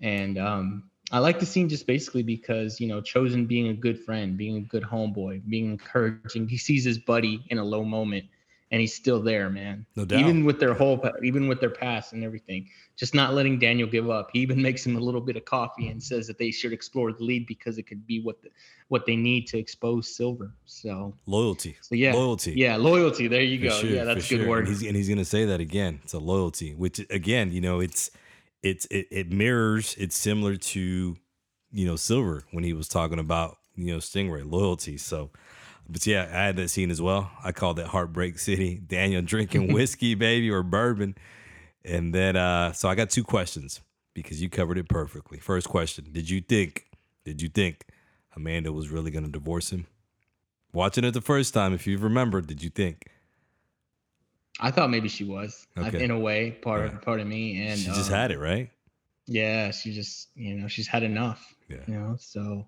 and 0.02 0.38
um, 0.38 0.90
I 1.12 1.20
like 1.20 1.40
the 1.40 1.46
scene 1.46 1.70
just 1.70 1.88
basically 1.88 2.24
because 2.24 2.80
you 2.80 2.88
know 2.88 3.02
Chozen 3.02 3.48
being 3.48 3.68
a 3.68 3.74
good 3.74 4.00
friend, 4.00 4.38
being 4.38 4.58
a 4.58 4.62
good 4.62 4.84
homeboy, 4.84 5.48
being 5.48 5.72
encouraging. 5.72 6.48
He 6.48 6.58
sees 6.58 6.84
his 6.84 6.98
buddy 6.98 7.44
in 7.50 7.58
a 7.58 7.64
low 7.64 7.84
moment, 7.84 8.26
and 8.72 8.82
he's 8.82 8.94
still 8.94 9.22
there, 9.22 9.50
man. 9.50 9.86
No 9.96 10.04
doubt. 10.06 10.20
Even 10.20 10.44
with 10.44 10.60
their 10.60 10.74
whole, 10.74 11.02
even 11.24 11.48
with 11.48 11.62
their 11.62 11.70
past 11.70 12.14
and 12.14 12.24
everything, 12.24 12.68
just 12.98 13.16
not 13.16 13.34
letting 13.34 13.60
Daniel 13.60 13.88
give 13.88 14.10
up. 14.10 14.30
He 14.34 14.40
even 14.40 14.62
makes 14.68 14.86
him 14.86 14.98
a 14.98 15.00
little 15.00 15.22
bit 15.22 15.36
of 15.38 15.46
coffee 15.46 15.88
and 15.88 16.02
says 16.02 16.28
that 16.28 16.38
they 16.38 16.52
should 16.52 16.74
explore 16.74 17.14
the 17.14 17.24
lead 17.24 17.48
because 17.48 17.78
it 17.78 17.84
could 17.84 18.06
be 18.06 18.20
what 18.22 18.42
the, 18.42 18.50
what 18.90 19.06
they 19.06 19.16
need 19.16 19.48
to 19.48 19.58
expose 19.58 20.14
Silver. 20.16 20.54
So 20.66 21.16
Loyalty. 21.26 21.78
so 21.82 21.96
yeah, 21.96 22.14
Loyalty. 22.14 22.54
Yeah, 22.54 22.76
loyalty. 22.76 23.28
There 23.28 23.42
you 23.42 23.60
For 23.60 23.68
go. 23.68 23.82
sure, 23.82 23.90
yeah, 23.90 24.04
that's 24.04 24.26
a 24.26 24.30
good 24.30 24.42
sure. 24.42 24.50
word. 24.50 24.68
And 24.68 24.68
he's, 24.70 24.88
and 24.88 24.96
he's 24.96 25.10
gonna 25.10 25.26
say 25.26 25.46
that 25.46 25.60
again. 25.62 26.00
It's 26.04 26.14
a 26.14 26.20
loyalty, 26.20 26.74
which 26.74 27.00
again, 27.10 27.52
you 27.52 27.62
know, 27.62 27.80
it's 27.80 28.12
it's 28.64 28.86
it, 28.88 29.08
it 29.12 29.32
mirrors. 29.32 29.96
It's 29.98 30.16
similar 30.16 30.56
to 30.58 31.18
you 31.72 31.86
know 31.86 31.96
Silver 31.96 32.44
when 32.52 32.64
he 32.64 32.74
was 32.74 32.88
talking 32.88 33.20
about 33.20 33.58
you 33.76 33.94
know 33.94 34.00
Stingray 34.00 34.50
loyalty. 34.50 34.98
So, 34.98 35.32
but 35.90 36.06
yeah, 36.08 36.24
I 36.32 36.46
had 36.46 36.56
that 36.58 36.70
scene 36.70 36.92
as 36.92 37.02
well. 37.02 37.32
I 37.44 37.52
called 37.52 37.78
that 37.78 37.88
Heartbreak 37.88 38.40
City. 38.40 38.76
Daniel 38.88 39.22
drinking 39.22 39.72
whiskey, 39.74 40.16
baby, 40.16 40.50
or 40.50 40.64
bourbon, 40.64 41.16
and 41.86 42.14
then 42.14 42.36
uh, 42.36 42.74
so 42.74 42.90
I 42.90 42.96
got 42.96 43.10
two 43.10 43.24
questions 43.24 43.82
because 44.14 44.42
you 44.42 44.50
covered 44.50 44.78
it 44.78 44.90
perfectly. 44.90 45.40
First 45.40 45.70
question: 45.70 46.08
Did 46.12 46.30
you 46.30 46.42
think? 46.42 46.86
Did 47.26 47.42
you 47.42 47.50
think 47.50 47.86
Amanda 48.36 48.72
was 48.72 48.90
really 48.90 49.12
gonna 49.12 49.28
divorce 49.30 49.72
him? 49.72 49.88
Watching 50.74 51.04
it 51.06 51.12
the 51.12 51.22
first 51.22 51.54
time, 51.54 51.74
if 51.74 51.88
you 51.88 51.98
remember, 51.98 52.42
did 52.42 52.62
you 52.62 52.70
think? 52.70 53.08
I 54.60 54.72
thought 54.72 54.90
maybe 54.90 55.08
she 55.08 55.24
was 55.24 55.68
Okay. 55.78 56.04
in 56.04 56.12
a 56.12 56.20
way 56.20 56.52
part 56.52 56.82
Yeah. 56.90 56.96
of 56.98 57.02
part 57.02 57.20
of 57.20 57.28
me, 57.28 57.68
and 57.68 57.80
she 57.80 57.86
just 57.88 58.12
um, 58.12 58.18
had 58.18 58.32
it, 58.32 58.40
right? 58.40 58.70
Yeah, 59.28 59.72
she 59.72 59.94
just 59.94 60.30
you 60.36 60.56
know 60.56 60.68
she's 60.68 60.88
had 60.88 61.04
enough. 61.04 61.54
Yeah. 61.70 61.78
You 61.88 61.94
know, 61.94 62.16
so 62.20 62.66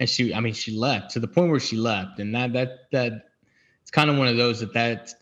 and 0.00 0.08
she 0.08 0.34
I 0.34 0.40
mean 0.40 0.54
she 0.54 0.72
left 0.76 1.10
to 1.12 1.20
the 1.20 1.28
point 1.28 1.50
where 1.50 1.60
she 1.60 1.76
left, 1.76 2.18
and 2.18 2.34
that 2.34 2.52
that 2.52 2.90
that 2.92 3.12
it's 3.82 3.90
kind 3.90 4.10
of 4.10 4.16
one 4.18 4.28
of 4.28 4.36
those 4.36 4.60
that 4.60 4.72
that 4.74 5.12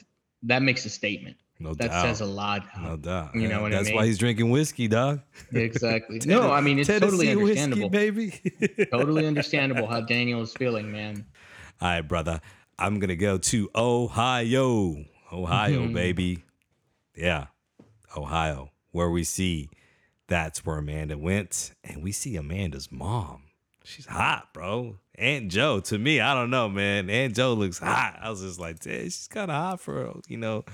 that 0.44 0.62
makes 0.62 0.84
a 0.84 0.90
statement. 0.90 1.36
No 1.60 1.72
that 1.74 1.90
doubt. 1.90 2.02
says 2.02 2.20
a 2.20 2.26
lot. 2.26 2.66
No 2.82 2.96
doubt. 2.96 3.34
You 3.34 3.48
know 3.48 3.62
what 3.62 3.72
I 3.72 3.76
That's 3.76 3.92
why 3.92 4.04
he's 4.06 4.18
drinking 4.18 4.50
whiskey, 4.50 4.88
dog. 4.88 5.20
Exactly. 5.52 6.20
no, 6.26 6.50
I 6.50 6.60
mean 6.60 6.78
it's 6.80 6.88
totally 6.88 7.26
Tennessee 7.26 7.42
whiskey, 7.42 7.62
understandable. 7.62 7.90
baby. 7.90 8.86
totally 8.90 9.26
understandable 9.26 9.86
how 9.86 10.00
Daniel 10.00 10.42
is 10.42 10.52
feeling, 10.52 10.90
man. 10.90 11.24
All 11.80 11.88
right, 11.88 12.00
brother. 12.02 12.40
I'm 12.78 12.98
gonna 12.98 13.14
go 13.16 13.38
to 13.38 13.70
Ohio. 13.76 15.04
Ohio, 15.32 15.86
Mhm. 15.86 15.94
baby. 15.94 16.42
Yeah. 17.16 17.46
Ohio, 18.16 18.70
where 18.90 19.10
we 19.10 19.24
see 19.24 19.70
that's 20.26 20.64
where 20.66 20.78
Amanda 20.78 21.16
went, 21.18 21.72
and 21.84 22.02
we 22.02 22.10
see 22.12 22.36
Amanda's 22.36 22.90
mom. 22.90 23.43
She's 23.84 24.06
hot, 24.06 24.52
bro. 24.54 24.98
Aunt 25.16 25.50
Joe, 25.50 25.78
to 25.80 25.98
me, 25.98 26.20
I 26.20 26.34
don't 26.34 26.50
know, 26.50 26.68
man. 26.68 27.08
Aunt 27.10 27.36
Joe 27.36 27.52
looks 27.52 27.78
hot. 27.78 28.18
I 28.20 28.30
was 28.30 28.40
just 28.40 28.58
like, 28.58 28.80
damn, 28.80 29.04
she's 29.04 29.28
kind 29.28 29.50
of 29.50 29.56
hot 29.56 29.80
for 29.80 30.06
a, 30.06 30.14
you 30.26 30.38
know, 30.38 30.64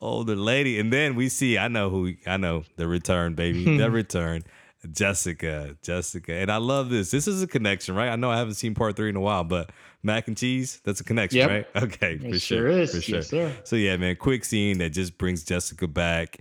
older 0.00 0.34
lady. 0.34 0.80
And 0.80 0.92
then 0.92 1.14
we 1.14 1.28
see, 1.28 1.58
I 1.58 1.68
know 1.68 1.90
who, 1.90 2.14
I 2.26 2.36
know 2.38 2.64
the 2.76 2.88
return, 2.88 3.34
baby, 3.34 3.76
the 3.78 3.90
return. 3.90 4.42
Jessica, 4.90 5.76
Jessica. 5.82 6.34
And 6.34 6.50
I 6.50 6.56
love 6.58 6.90
this. 6.90 7.10
This 7.10 7.26
is 7.26 7.42
a 7.42 7.46
connection, 7.46 7.94
right? 7.94 8.08
I 8.10 8.16
know 8.16 8.30
I 8.30 8.36
haven't 8.36 8.54
seen 8.54 8.74
part 8.74 8.96
three 8.96 9.08
in 9.08 9.16
a 9.16 9.20
while, 9.20 9.44
but 9.44 9.70
mac 10.02 10.28
and 10.28 10.36
cheese, 10.36 10.80
that's 10.84 11.00
a 11.00 11.04
connection, 11.04 11.38
Yep. 11.38 11.48
right? 11.50 11.82
Okay, 11.84 12.18
for 12.18 12.26
It 12.26 12.40
sure. 12.40 12.58
sure 12.58 12.68
is. 12.68 12.94
For 12.94 13.00
sure. 13.00 13.16
Yes, 13.16 13.28
sir. 13.28 13.52
So 13.64 13.76
yeah, 13.76 13.96
man, 13.96 14.16
quick 14.16 14.44
scene 14.44 14.78
that 14.78 14.90
just 14.90 15.16
brings 15.18 15.42
Jessica 15.42 15.88
back. 15.88 16.38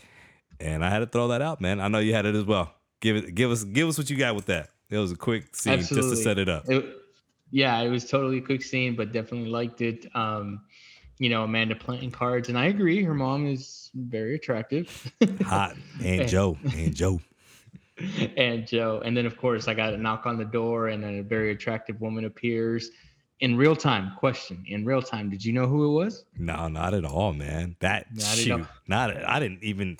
And 0.60 0.84
I 0.84 0.90
had 0.90 1.00
to 1.00 1.06
throw 1.06 1.30
that 1.30 1.42
out, 1.42 1.62
man. 1.62 1.80
I 1.80 1.88
know 1.88 2.00
you 2.00 2.14
had 2.14 2.26
it 2.26 2.36
as 2.36 2.44
well. 2.44 2.74
Give 3.02 3.16
it 3.18 3.36
give 3.36 3.52
us 3.52 3.64
give 3.64 3.88
us 3.90 3.98
what 3.98 4.10
you 4.10 4.16
got 4.18 4.36
with 4.36 4.46
that. 4.46 4.70
It 4.94 4.98
was 5.00 5.12
a 5.12 5.16
quick 5.16 5.56
scene 5.56 5.80
just 5.80 5.92
to 5.92 6.16
set 6.16 6.38
it 6.38 6.50
up. 6.50 6.70
It- 6.70 6.98
yeah, 7.52 7.80
it 7.82 7.90
was 7.90 8.10
totally 8.10 8.40
a 8.40 8.42
quick 8.42 8.64
scene, 8.64 8.96
but 8.96 9.12
definitely 9.12 9.50
liked 9.50 9.82
it. 9.82 10.08
Um, 10.16 10.62
you 11.20 11.30
know, 11.30 11.44
Amanda 11.44 11.76
planting 11.76 12.10
cards, 12.10 12.50
and 12.50 12.58
I 12.58 12.66
agree. 12.66 13.04
Her 13.04 13.14
mom 13.14 13.46
is 13.46 13.92
very 13.94 14.34
attractive. 14.36 15.12
Hot. 15.44 15.76
And 16.04 16.28
Joe. 16.28 16.58
And 16.76 16.96
Joe. 16.96 17.22
and 18.38 18.66
Joe. 18.66 19.04
And 19.06 19.16
then, 19.16 19.28
of 19.28 19.38
course, 19.38 19.68
I 19.68 19.76
got 19.76 19.94
a 19.94 19.98
knock 19.98 20.26
on 20.26 20.38
the 20.38 20.46
door, 20.46 20.88
and 20.88 21.06
a 21.06 21.22
very 21.22 21.52
attractive 21.52 22.02
woman 22.02 22.26
appears 22.26 22.90
in 23.40 23.56
real 23.56 23.76
time. 23.76 24.14
Question 24.18 24.64
in 24.68 24.84
real 24.84 25.04
time. 25.04 25.30
Did 25.30 25.46
you 25.46 25.54
know 25.54 25.68
who 25.68 25.86
it 25.86 26.04
was? 26.04 26.26
No, 26.38 26.68
not 26.70 26.96
at 26.96 27.06
all, 27.06 27.34
man. 27.34 27.76
That 27.82 28.08
Not 28.16 28.24
at 28.24 28.38
shoot. 28.40 28.52
all. 28.54 28.68
Not 28.88 29.16
I 29.30 29.40
didn't 29.40 29.64
even 29.64 29.98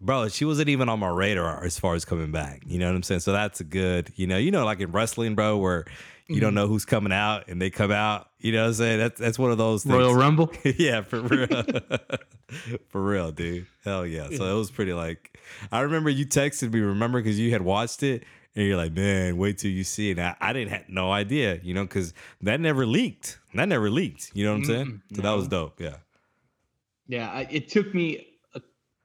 Bro, 0.00 0.28
she 0.28 0.44
wasn't 0.44 0.68
even 0.68 0.88
on 0.88 1.00
my 1.00 1.08
radar 1.08 1.64
as 1.64 1.78
far 1.78 1.94
as 1.94 2.04
coming 2.04 2.30
back. 2.30 2.62
You 2.66 2.78
know 2.78 2.86
what 2.88 2.96
I'm 2.96 3.02
saying? 3.02 3.20
So 3.20 3.32
that's 3.32 3.60
a 3.60 3.64
good, 3.64 4.12
you 4.16 4.26
know, 4.26 4.36
you 4.36 4.50
know, 4.50 4.64
like 4.64 4.80
in 4.80 4.92
wrestling, 4.92 5.34
bro, 5.34 5.56
where 5.56 5.84
you 6.28 6.34
Mm-hmm. 6.34 6.40
don't 6.40 6.54
know 6.54 6.66
who's 6.66 6.84
coming 6.84 7.12
out 7.12 7.46
and 7.46 7.62
they 7.62 7.70
come 7.70 7.92
out. 7.92 8.28
You 8.40 8.50
know 8.50 8.62
what 8.62 8.68
I'm 8.68 8.74
saying? 8.74 8.98
That's 8.98 9.20
that's 9.20 9.38
one 9.38 9.52
of 9.52 9.58
those 9.58 9.84
things. 9.84 9.94
Royal 9.94 10.14
Rumble. 10.14 10.50
yeah, 10.64 11.02
for 11.02 11.20
real. 11.20 11.46
for 12.88 13.00
real, 13.02 13.30
dude. 13.32 13.66
Hell 13.84 14.04
yeah. 14.06 14.28
So 14.30 14.44
it 14.44 14.58
was 14.58 14.70
pretty 14.70 14.92
like 14.92 15.38
I 15.70 15.80
remember 15.80 16.10
you 16.10 16.26
texted 16.26 16.72
me, 16.72 16.80
remember, 16.80 17.20
because 17.22 17.38
you 17.38 17.52
had 17.52 17.62
watched 17.62 18.02
it 18.02 18.24
and 18.56 18.66
you're 18.66 18.76
like, 18.76 18.92
man, 18.92 19.36
wait 19.36 19.58
till 19.58 19.70
you 19.70 19.84
see 19.84 20.10
it. 20.10 20.18
I, 20.18 20.34
I 20.40 20.52
didn't 20.52 20.70
have 20.72 20.88
no 20.88 21.12
idea, 21.12 21.60
you 21.62 21.74
know, 21.74 21.84
because 21.84 22.12
that 22.42 22.58
never 22.60 22.86
leaked. 22.86 23.38
That 23.54 23.68
never 23.68 23.88
leaked. 23.88 24.32
You 24.34 24.46
know 24.46 24.52
what 24.52 24.58
I'm 24.58 24.64
saying? 24.64 24.86
Mm-mm, 25.10 25.16
So 25.16 25.22
that 25.22 25.32
was 25.32 25.46
dope. 25.48 25.80
Yeah. 25.80 25.96
Yeah, 27.06 27.30
I, 27.30 27.46
it 27.50 27.68
took 27.68 27.94
me 27.94 28.26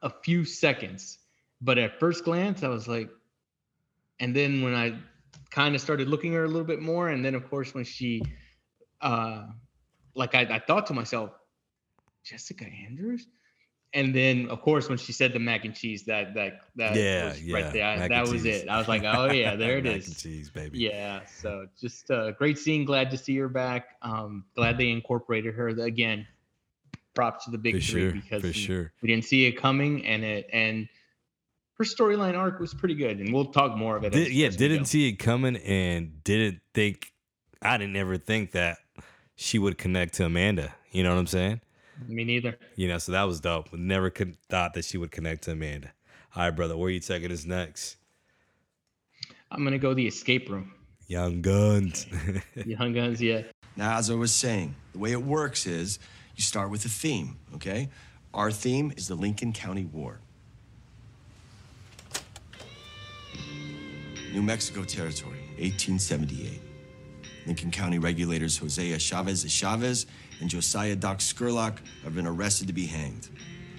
a, 0.01 0.09
few 0.23 0.45
seconds, 0.45 1.19
but 1.61 1.77
at 1.77 1.99
first 1.99 2.23
glance, 2.23 2.63
I 2.63 2.67
was 2.69 2.87
like, 2.87 3.09
and 4.19 4.35
then 4.35 4.61
when 4.61 4.73
I 4.75 4.95
kind 5.51 5.75
of 5.75 5.81
started 5.81 6.07
looking 6.07 6.33
at 6.33 6.37
her 6.37 6.43
a 6.45 6.47
little 6.47 6.63
bit 6.67 6.81
more, 6.81 7.09
and 7.09 7.23
then 7.23 7.35
of 7.35 7.49
course 7.49 7.73
when 7.73 7.83
she, 7.83 8.21
uh, 9.01 9.47
like 10.15 10.35
I, 10.35 10.41
I 10.41 10.59
thought 10.59 10.87
to 10.87 10.93
myself, 10.93 11.31
Jessica 12.23 12.65
Andrews, 12.87 13.27
and 13.93 14.15
then 14.15 14.47
of 14.49 14.61
course 14.61 14.87
when 14.89 14.97
she 14.97 15.11
said 15.11 15.33
the 15.33 15.39
mac 15.39 15.65
and 15.65 15.75
cheese, 15.75 16.03
that 16.05 16.33
that 16.35 16.61
that 16.75 16.95
Yeah, 16.95 17.25
was 17.25 17.41
yeah, 17.41 17.53
right 17.55 17.73
there, 17.73 17.85
I- 17.85 18.07
that 18.07 18.21
was 18.27 18.43
cheese. 18.43 18.63
it. 18.63 18.69
I 18.69 18.77
was 18.77 18.87
like, 18.87 19.03
oh 19.03 19.31
yeah, 19.31 19.55
there 19.55 19.77
it 19.79 19.83
Mac 19.85 19.97
is. 19.97 20.07
and 20.07 20.17
cheese, 20.17 20.49
baby. 20.49 20.79
Yeah, 20.79 21.25
so 21.25 21.67
just 21.79 22.09
a 22.09 22.33
great 22.37 22.57
scene. 22.57 22.85
Glad 22.85 23.11
to 23.11 23.17
see 23.17 23.35
her 23.37 23.49
back. 23.49 23.97
Um, 24.01 24.45
glad 24.55 24.77
they 24.77 24.89
incorporated 24.89 25.55
her 25.55 25.67
again. 25.69 26.27
Props 27.13 27.45
to 27.45 27.51
the 27.51 27.57
big 27.57 27.75
For 27.75 27.81
three 27.81 28.01
sure, 28.01 28.11
because 28.11 28.41
for 28.41 28.47
we, 28.47 28.53
sure. 28.53 28.93
we 29.01 29.07
didn't 29.09 29.25
see 29.25 29.45
it 29.45 29.53
coming, 29.53 30.05
and 30.05 30.23
it 30.23 30.47
and 30.53 30.87
her 31.77 31.83
storyline 31.83 32.37
arc 32.37 32.59
was 32.59 32.73
pretty 32.73 32.95
good, 32.95 33.19
and 33.19 33.33
we'll 33.33 33.51
talk 33.51 33.75
more 33.75 33.97
of 33.97 34.03
it. 34.03 34.13
Did, 34.13 34.27
as- 34.27 34.33
yeah, 34.33 34.47
as 34.47 34.55
didn't 34.55 34.85
see 34.85 35.09
it 35.09 35.13
coming 35.13 35.57
and 35.57 36.23
didn't 36.23 36.61
think 36.73 37.11
I 37.61 37.77
didn't 37.77 37.95
ever 37.97 38.17
think 38.17 38.51
that 38.51 38.77
she 39.35 39.59
would 39.59 39.77
connect 39.77 40.13
to 40.15 40.25
Amanda. 40.25 40.73
You 40.91 41.03
know 41.03 41.09
what 41.13 41.19
I'm 41.19 41.27
saying? 41.27 41.61
Me 42.07 42.23
neither. 42.23 42.57
You 42.75 42.87
know, 42.87 42.97
so 42.97 43.11
that 43.11 43.23
was 43.23 43.39
dope. 43.39 43.71
Never 43.73 44.09
could 44.09 44.35
thought 44.49 44.73
that 44.75 44.85
she 44.85 44.97
would 44.97 45.11
connect 45.11 45.43
to 45.43 45.51
Amanda. 45.51 45.91
All 46.35 46.43
right, 46.43 46.49
brother, 46.49 46.77
where 46.77 46.89
you 46.89 46.99
taking 46.99 47.31
us 47.31 47.45
next? 47.45 47.97
I'm 49.51 49.63
gonna 49.63 49.77
go 49.77 49.93
the 49.93 50.07
escape 50.07 50.49
room. 50.49 50.73
Young 51.07 51.41
Guns. 51.41 52.07
Young 52.65 52.93
Guns, 52.93 53.21
yeah. 53.21 53.41
Now, 53.75 53.97
as 53.97 54.09
I 54.09 54.13
was 54.15 54.33
saying, 54.33 54.75
the 54.93 54.99
way 54.99 55.11
it 55.11 55.21
works 55.21 55.67
is 55.67 55.99
you 56.41 56.45
start 56.45 56.71
with 56.71 56.83
a 56.85 56.89
theme, 56.89 57.37
okay? 57.53 57.87
Our 58.33 58.51
theme 58.51 58.91
is 58.97 59.07
the 59.07 59.13
Lincoln 59.13 59.53
County 59.53 59.85
War. 59.85 60.19
New 64.33 64.41
Mexico 64.41 64.83
Territory, 64.83 65.37
1878. 65.59 66.59
Lincoln 67.45 67.69
County 67.69 67.99
regulators 67.99 68.57
Hosea 68.57 68.97
Chavez 68.97 69.43
de 69.43 69.49
Chavez 69.49 70.07
and 70.39 70.49
Josiah 70.49 70.95
Doc 70.95 71.19
Scurlock 71.19 71.77
have 72.03 72.15
been 72.15 72.25
arrested 72.25 72.65
to 72.67 72.73
be 72.73 72.87
hanged. 72.87 73.29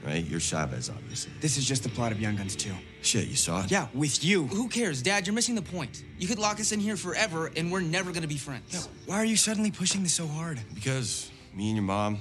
right? 0.07 0.25
You're 0.25 0.39
Chavez, 0.41 0.89
obviously. 0.89 1.33
This 1.41 1.57
is 1.57 1.65
just 1.65 1.83
the 1.83 1.89
plot 1.89 2.13
of 2.13 2.21
Young 2.21 2.37
Guns 2.37 2.55
2. 2.55 2.71
Shit, 3.03 3.27
you 3.27 3.35
saw 3.37 3.65
it? 3.65 3.71
Yeah, 3.73 3.89
with 3.93 4.23
you. 4.23 4.47
Who 4.47 4.69
cares, 4.69 5.03
Dad? 5.03 5.27
You're 5.27 5.35
missing 5.35 5.57
the 5.57 5.63
point. 5.63 6.05
You 6.19 6.29
could 6.29 6.39
lock 6.39 6.61
us 6.61 6.71
in 6.71 6.79
here 6.79 6.97
forever, 6.97 7.51
and 7.57 7.73
we're 7.73 7.81
never 7.81 8.13
gonna 8.13 8.29
be 8.29 8.37
friends. 8.37 8.89
Why 9.07 9.17
are 9.17 9.25
you 9.25 9.37
suddenly 9.37 9.73
pushing 9.73 10.05
this 10.05 10.13
so 10.15 10.29
hard? 10.29 10.61
Because 10.75 11.31
me 11.55 11.69
and 11.69 11.77
your 11.77 11.85
mom 11.85 12.19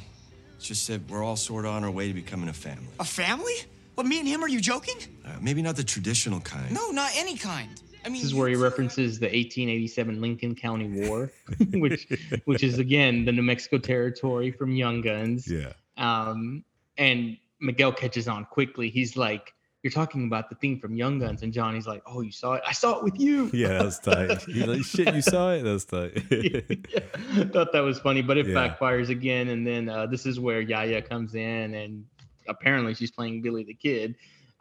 just 0.67 0.85
said 0.85 1.09
we're 1.09 1.23
all 1.23 1.35
sort 1.35 1.65
of 1.65 1.71
on 1.71 1.83
our 1.83 1.91
way 1.91 2.07
to 2.07 2.13
becoming 2.13 2.49
a 2.49 2.53
family. 2.53 2.87
A 2.99 3.05
family? 3.05 3.53
What, 3.95 4.05
me 4.07 4.19
and 4.19 4.27
him? 4.27 4.43
Are 4.43 4.47
you 4.47 4.61
joking? 4.61 4.95
Uh, 5.25 5.29
maybe 5.41 5.61
not 5.61 5.75
the 5.75 5.83
traditional 5.83 6.39
kind. 6.41 6.73
No, 6.73 6.91
not 6.91 7.11
any 7.15 7.35
kind. 7.35 7.69
I 8.03 8.09
mean, 8.09 8.21
This 8.21 8.31
is 8.31 8.33
where 8.35 8.47
he 8.49 8.55
references 8.55 9.19
the 9.19 9.25
1887 9.27 10.21
Lincoln 10.21 10.55
County 10.55 10.87
War, 11.07 11.31
which 11.73 12.07
which 12.45 12.63
is 12.63 12.79
again 12.79 13.25
the 13.25 13.31
New 13.31 13.43
Mexico 13.43 13.77
territory 13.77 14.51
from 14.51 14.71
Young 14.71 15.01
Guns. 15.01 15.47
Yeah. 15.47 15.73
Um, 15.97 16.63
and 16.97 17.37
Miguel 17.59 17.91
catches 17.91 18.27
on 18.27 18.45
quickly. 18.45 18.89
He's 18.89 19.15
like, 19.17 19.53
"You're 19.83 19.91
talking 19.91 20.25
about 20.27 20.49
the 20.49 20.55
theme 20.55 20.79
from 20.79 20.95
Young 20.95 21.19
Guns," 21.19 21.41
and 21.43 21.51
Johnny's 21.51 21.87
like, 21.87 22.03
"Oh, 22.05 22.21
you 22.21 22.31
saw 22.31 22.53
it? 22.53 22.63
I 22.67 22.71
saw 22.73 22.97
it 22.97 23.03
with 23.03 23.19
you." 23.19 23.49
Yeah, 23.53 23.83
that's 23.83 23.99
tight. 23.99 24.41
He's 24.43 24.65
like, 24.67 24.83
shit, 24.83 25.13
you 25.15 25.21
saw 25.21 25.51
it? 25.53 25.63
That's 25.63 25.85
tight. 25.85 26.23
yeah, 26.31 27.43
thought 27.51 27.71
that 27.73 27.81
was 27.81 27.99
funny, 27.99 28.21
but 28.21 28.37
it 28.37 28.47
Yeah. 28.47 28.53
backfires 28.77 29.09
again. 29.09 29.47
And 29.49 29.65
then 29.65 29.89
uh, 29.89 30.05
this 30.07 30.25
is 30.25 30.39
where 30.39 30.61
Yaya 30.61 31.01
comes 31.01 31.35
in, 31.35 31.73
and 31.73 32.05
apparently 32.47 32.93
she's 32.93 33.11
playing 33.11 33.41
Billy 33.41 33.63
the 33.63 33.73
Kid. 33.73 34.15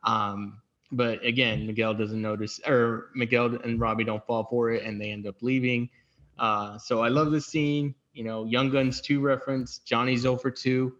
Um, 0.04 0.60
but 0.92 1.24
again, 1.24 1.66
Miguel 1.66 1.94
doesn't 1.94 2.20
notice, 2.20 2.58
or 2.66 3.10
Miguel 3.14 3.56
and 3.62 3.78
Robbie 3.80 4.04
don't 4.04 4.24
fall 4.26 4.44
for 4.44 4.70
it, 4.70 4.82
and 4.84 5.00
they 5.00 5.10
end 5.12 5.26
up 5.26 5.36
leaving. 5.42 5.88
Uh, 6.38 6.78
so 6.78 7.00
I 7.02 7.08
love 7.08 7.30
this 7.30 7.46
scene. 7.46 7.94
You 8.12 8.24
know, 8.24 8.44
Young 8.44 8.70
Guns 8.70 9.00
2 9.02 9.20
reference, 9.20 9.78
Johnny's 9.78 10.26
over 10.26 10.50
2, 10.50 10.92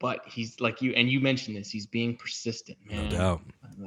but 0.00 0.20
he's 0.26 0.58
like 0.60 0.82
you, 0.82 0.92
and 0.94 1.08
you 1.10 1.20
mentioned 1.20 1.56
this, 1.56 1.70
he's 1.70 1.86
being 1.86 2.16
persistent, 2.16 2.78
man. 2.88 3.04
no 3.10 3.16
doubt. 3.16 3.42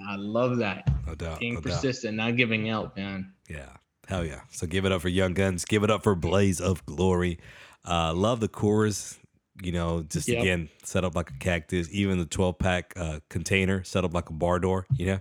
I 0.08 0.16
love 0.16 0.58
that. 0.58 0.88
No 1.06 1.16
doubt. 1.16 1.40
Being 1.40 1.56
no 1.56 1.62
doubt. 1.62 1.74
persistent, 1.74 2.16
not 2.16 2.38
giving 2.38 2.70
up, 2.70 2.96
man. 2.96 3.34
Yeah. 3.50 3.70
Hell 4.08 4.26
yeah. 4.26 4.42
So 4.52 4.68
give 4.68 4.86
it 4.86 4.92
up 4.92 5.02
for 5.02 5.10
Young 5.10 5.34
Guns. 5.34 5.66
Give 5.66 5.84
it 5.84 5.90
up 5.92 6.04
for 6.04 6.16
Blaze 6.16 6.60
of 6.62 6.86
Glory. 6.86 7.40
Uh, 7.88 8.14
love 8.14 8.40
the 8.40 8.48
chorus. 8.48 9.18
You 9.62 9.72
know, 9.72 10.04
just 10.04 10.28
Yep. 10.28 10.42
again, 10.42 10.70
set 10.84 11.04
up 11.06 11.16
like 11.16 11.30
a 11.30 11.38
cactus. 11.40 11.88
Even 11.92 12.18
the 12.18 12.26
12 12.26 12.58
pack 12.58 12.94
uh, 12.98 13.20
container 13.30 13.84
set 13.84 14.04
up 14.04 14.14
like 14.14 14.30
a 14.30 14.34
bar 14.34 14.60
door, 14.60 14.86
you 14.98 15.06
know? 15.06 15.20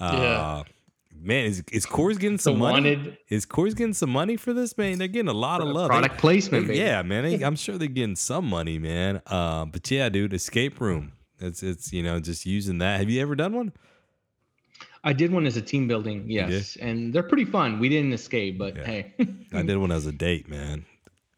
Uh, 0.00 0.10
Yeah. 0.20 0.62
Man, 1.24 1.46
is, 1.46 1.62
is 1.72 1.86
Coors 1.86 2.18
getting 2.18 2.38
some 2.38 2.58
money? 2.58 3.16
Is 3.28 3.46
Coors 3.46 3.74
getting 3.74 3.94
some 3.94 4.10
money 4.10 4.36
for 4.36 4.52
this, 4.52 4.76
man? 4.76 4.98
They're 4.98 5.08
getting 5.08 5.28
a 5.28 5.32
lot 5.32 5.60
of 5.62 5.68
love. 5.68 5.88
product 5.88 6.16
They- 6.16 6.20
placement, 6.20 6.66
baby. 6.68 6.78
yeah, 6.80 7.02
man. 7.02 7.24
they- 7.24 7.42
I'm 7.42 7.56
sure 7.56 7.78
they're 7.78 7.88
getting 7.88 8.16
some 8.16 8.46
money, 8.46 8.78
man. 8.78 9.22
Um, 9.26 9.70
but 9.70 9.90
yeah, 9.90 10.08
dude, 10.10 10.34
escape 10.34 10.80
room. 10.80 11.12
It's 11.40 11.62
it's 11.62 11.92
you 11.92 12.02
know 12.02 12.20
just 12.20 12.46
using 12.46 12.78
that. 12.78 13.00
Have 13.00 13.10
you 13.10 13.20
ever 13.22 13.34
done 13.34 13.54
one? 13.54 13.72
I 15.02 15.12
did 15.12 15.32
one 15.32 15.46
as 15.46 15.56
a 15.56 15.62
team 15.62 15.86
building, 15.88 16.24
yes, 16.30 16.76
and 16.76 17.12
they're 17.12 17.22
pretty 17.22 17.44
fun. 17.44 17.78
We 17.78 17.88
didn't 17.88 18.12
escape, 18.12 18.56
but 18.58 18.76
Yeah. 18.76 18.84
hey, 18.84 19.14
I 19.52 19.62
did 19.62 19.76
one 19.84 19.90
as 19.92 20.06
a 20.06 20.12
date, 20.12 20.48
man. 20.48 20.86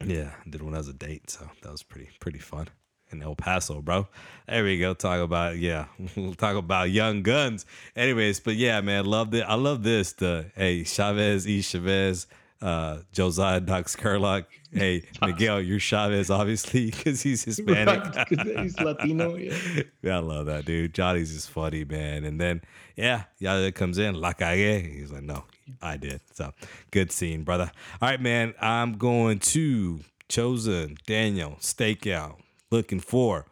Yeah, 0.05 0.31
I 0.45 0.51
did 0.51 0.63
one 0.63 0.75
as 0.75 0.89
a 0.89 0.93
date, 0.93 1.31
so 1.31 1.49
that 1.63 1.73
was 1.73 1.83
pretty 1.83 2.11
pretty 2.21 2.39
fun. 2.39 2.69
In 3.11 3.23
El 3.23 3.35
Paso, 3.37 3.81
bro. 3.81 4.09
There 4.49 4.65
we 4.65 4.79
go. 4.79 4.95
Talk 4.95 5.21
about 5.21 5.59
yeah. 5.59 5.87
We'll 6.17 6.35
talk 6.47 6.57
about 6.57 6.91
young 6.91 7.23
guns. 7.23 7.67
Anyways, 7.95 8.41
but 8.41 8.57
yeah, 8.57 8.81
man, 8.81 9.05
loved 9.07 9.35
it. 9.35 9.45
I 9.47 9.55
love 9.55 9.83
this. 9.83 10.13
The 10.13 10.47
hey 10.57 10.85
Chavez, 10.85 11.47
E 11.47 11.63
Chavez, 11.63 12.27
uh, 12.61 12.99
Josiah 13.13 13.61
Knox 13.61 13.95
Kerlock. 13.97 14.47
Hey 14.73 15.05
Miguel, 15.23 15.61
you're 15.61 15.79
Chavez, 15.79 16.31
obviously, 16.31 16.87
because 16.91 17.23
he's 17.23 17.45
Hispanic. 17.45 18.15
Right, 18.15 18.59
he's 18.63 18.79
Latino. 18.81 19.37
Yeah. 19.37 19.83
Yeah, 20.03 20.17
I 20.17 20.21
love 20.21 20.47
that 20.47 20.65
dude. 20.65 20.95
Johnny's 20.95 21.33
just 21.33 21.51
funny, 21.51 21.85
man. 21.85 22.25
And 22.25 22.41
then, 22.41 22.63
yeah, 22.97 23.25
Yaya 23.39 23.73
comes 23.73 23.99
in, 23.99 24.15
la 24.15 24.33
cagué. 24.33 24.99
He's 24.99 25.13
like, 25.13 25.23
no, 25.23 25.45
I 25.81 25.97
did. 25.97 26.21
So 26.35 26.53
good 26.91 27.13
scene, 27.13 27.45
brother. 27.45 27.71
All 28.01 28.09
right, 28.09 28.21
man. 28.21 28.55
I'm 28.61 28.99
going 28.99 29.39
to 29.41 30.01
Chozen 30.29 30.99
Daniel 31.07 31.57
Stakeout, 31.61 32.37
looking 32.77 33.01
for 33.01 33.47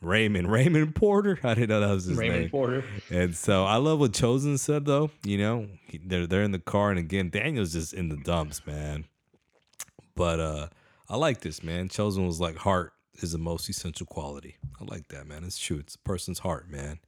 Raymond. 0.00 0.50
Raymond 0.52 0.94
Porter. 0.94 1.38
I 1.42 1.54
didn't 1.54 1.70
know 1.70 1.80
that 1.80 1.92
was 1.94 2.04
his 2.04 2.18
Raymond 2.18 2.40
name. 2.42 2.50
Porter. 2.50 2.84
And 3.10 3.34
so 3.34 3.64
I 3.64 3.76
love 3.76 3.98
what 3.98 4.12
Chozen 4.12 4.58
said, 4.58 4.84
though. 4.84 5.10
You 5.24 5.38
know, 5.38 5.66
he- 5.88 5.98
they're 6.04 6.26
they're 6.26 6.42
in 6.42 6.52
the 6.52 6.58
car, 6.58 6.90
and 6.90 6.98
again, 6.98 7.30
Daniel's 7.30 7.72
just 7.72 7.92
in 7.94 8.08
the 8.08 8.16
dumps, 8.16 8.66
man. 8.66 9.06
But 10.14 10.40
uh 10.40 10.68
I 11.08 11.16
like 11.16 11.40
this, 11.40 11.62
man. 11.62 11.88
Chozen 11.88 12.26
was 12.26 12.40
like 12.40 12.56
heart 12.56 12.92
is 13.22 13.32
the 13.32 13.38
most 13.38 13.68
essential 13.68 14.06
quality. 14.06 14.56
I 14.80 14.84
like 14.84 15.08
that, 15.08 15.26
man. 15.26 15.44
It's 15.44 15.58
true. 15.58 15.78
It's 15.78 15.94
a 15.94 15.98
person's 15.98 16.40
heart, 16.40 16.68
man. 16.70 16.98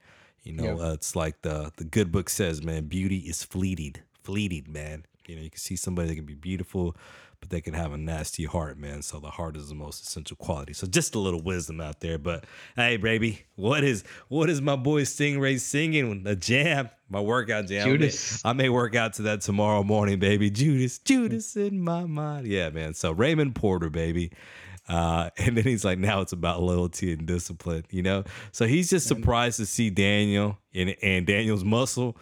You 0.42 0.52
know, 0.52 0.64
Yep. 0.64 0.78
uh, 0.81 0.92
it's 0.92 1.14
like 1.16 1.42
the 1.42 1.72
the 1.76 1.85
good 1.85 2.11
book 2.12 2.31
says, 2.31 2.62
man. 2.62 2.85
Beauty 2.87 3.18
is 3.18 3.42
fleeting, 3.44 3.96
fleeting, 4.22 4.66
man. 4.68 5.04
You 5.26 5.37
know, 5.37 5.42
you 5.42 5.50
can 5.50 5.59
see 5.59 5.76
somebody 5.76 6.09
that 6.09 6.14
can 6.14 6.24
be 6.24 6.35
beautiful, 6.35 6.96
but 7.40 7.51
they 7.51 7.61
can 7.61 7.74
have 7.74 7.92
a 7.92 7.96
nasty 7.98 8.44
heart, 8.44 8.79
man. 8.79 9.03
So 9.03 9.20
the 9.20 9.31
heart 9.31 9.57
is 9.57 9.68
the 9.68 9.74
most 9.74 10.05
essential 10.07 10.37
quality. 10.37 10.72
So 10.72 10.87
just 10.87 11.14
a 11.14 11.18
little 11.18 11.42
wisdom 11.42 11.81
out 11.81 12.01
there. 12.01 12.18
But 12.18 12.44
hey, 12.77 12.96
baby, 12.96 13.42
what 13.57 13.85
is 13.85 14.05
what 14.29 14.51
is 14.51 14.61
my 14.61 14.77
boy 14.77 15.03
Stingray 15.03 15.61
singing? 15.61 16.24
A 16.27 16.35
jam, 16.35 16.90
my 17.09 17.20
workout 17.20 17.66
jam. 17.66 17.83
I 17.83 17.90
may- 17.90 17.92
Judas. 17.98 18.44
I 18.44 18.53
may 18.53 18.68
work 18.68 18.94
out 18.94 19.14
to 19.14 19.22
that 19.22 19.40
tomorrow 19.42 19.83
morning, 19.83 20.18
baby. 20.18 20.51
Judas, 20.51 20.98
Judas 20.98 21.57
in 21.57 21.81
my 21.81 22.05
mind. 22.05 22.46
Yeah, 22.46 22.70
man. 22.70 22.94
So 22.94 23.12
Raymond 23.12 23.55
Porter, 23.55 23.90
baby. 23.90 24.33
Uh, 24.88 25.29
and 25.37 25.55
then 25.57 25.64
he's 25.64 25.85
like, 25.85 25.98
now 25.98 26.22
it's 26.22 26.33
about 26.33 26.62
loyalty 26.62 27.12
and 27.12 27.27
discipline, 27.27 27.85
you 27.90 28.03
know? 28.03 28.24
So 28.53 28.66
he's 28.66 28.88
just 28.88 29.07
surprised 29.07 29.59
to 29.59 29.66
see 29.66 29.90
Daniel 29.90 30.59
and, 30.74 30.96
and 31.03 31.27
Daniel's 31.27 31.62
muscle. 31.62 32.16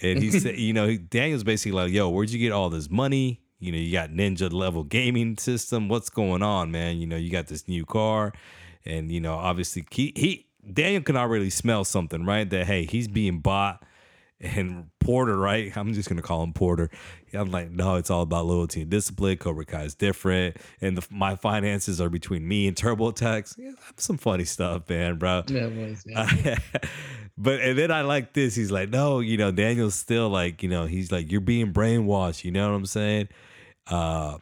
And 0.00 0.22
he 0.22 0.30
said, 0.40 0.56
you 0.58 0.72
know, 0.72 0.96
Daniel's 0.96 1.44
basically 1.44 1.72
like, 1.72 1.92
yo, 1.92 2.08
where'd 2.08 2.30
you 2.30 2.38
get 2.38 2.50
all 2.50 2.70
this 2.70 2.88
money? 2.88 3.42
You 3.60 3.72
know, 3.72 3.78
you 3.78 3.92
got 3.92 4.10
ninja 4.10 4.52
level 4.52 4.84
gaming 4.84 5.36
system. 5.38 5.88
What's 5.88 6.10
going 6.10 6.42
on, 6.42 6.70
man? 6.70 6.98
You 6.98 7.06
know, 7.06 7.16
you 7.16 7.30
got 7.30 7.48
this 7.48 7.66
new 7.66 7.84
car. 7.84 8.32
And, 8.84 9.10
you 9.10 9.20
know, 9.20 9.34
obviously 9.34 9.84
he, 9.90 10.12
he 10.16 10.46
Daniel 10.72 11.02
can 11.02 11.16
already 11.16 11.50
smell 11.50 11.84
something, 11.84 12.24
right? 12.24 12.48
That, 12.48 12.66
hey, 12.66 12.84
he's 12.84 13.08
being 13.08 13.40
bought 13.40 13.82
and 14.40 14.86
Porter, 15.00 15.36
right? 15.36 15.72
I'm 15.76 15.92
just 15.92 16.08
gonna 16.08 16.22
call 16.22 16.42
him 16.42 16.52
Porter. 16.52 16.90
I'm 17.34 17.50
like, 17.50 17.70
no, 17.70 17.96
it's 17.96 18.10
all 18.10 18.22
about 18.22 18.46
loyalty 18.46 18.82
and 18.82 18.90
discipline. 18.90 19.36
Cobra 19.36 19.64
Kai 19.64 19.82
is 19.82 19.94
different, 19.94 20.56
and 20.80 20.96
the, 20.96 21.06
my 21.10 21.36
finances 21.36 22.00
are 22.00 22.08
between 22.08 22.46
me 22.46 22.66
and 22.66 22.76
TurboTax. 22.76 23.58
Yeah, 23.58 23.72
some 23.96 24.16
funny 24.16 24.44
stuff, 24.44 24.88
man, 24.88 25.16
bro. 25.16 25.42
Yeah, 25.48 25.66
was. 25.66 26.04
Yeah. 26.06 26.58
but 27.38 27.60
and 27.60 27.78
then 27.78 27.90
I 27.90 28.02
like 28.02 28.32
this. 28.34 28.54
He's 28.54 28.70
like, 28.70 28.90
no, 28.90 29.20
you 29.20 29.36
know, 29.36 29.50
Daniel's 29.50 29.94
still 29.94 30.28
like, 30.28 30.62
you 30.62 30.68
know, 30.68 30.84
he's 30.86 31.10
like, 31.12 31.30
you're 31.30 31.40
being 31.40 31.72
brainwashed. 31.72 32.44
You 32.44 32.50
know 32.50 32.68
what 32.70 32.76
I'm 32.76 32.86
saying? 32.86 33.28
Uh, 33.86 34.38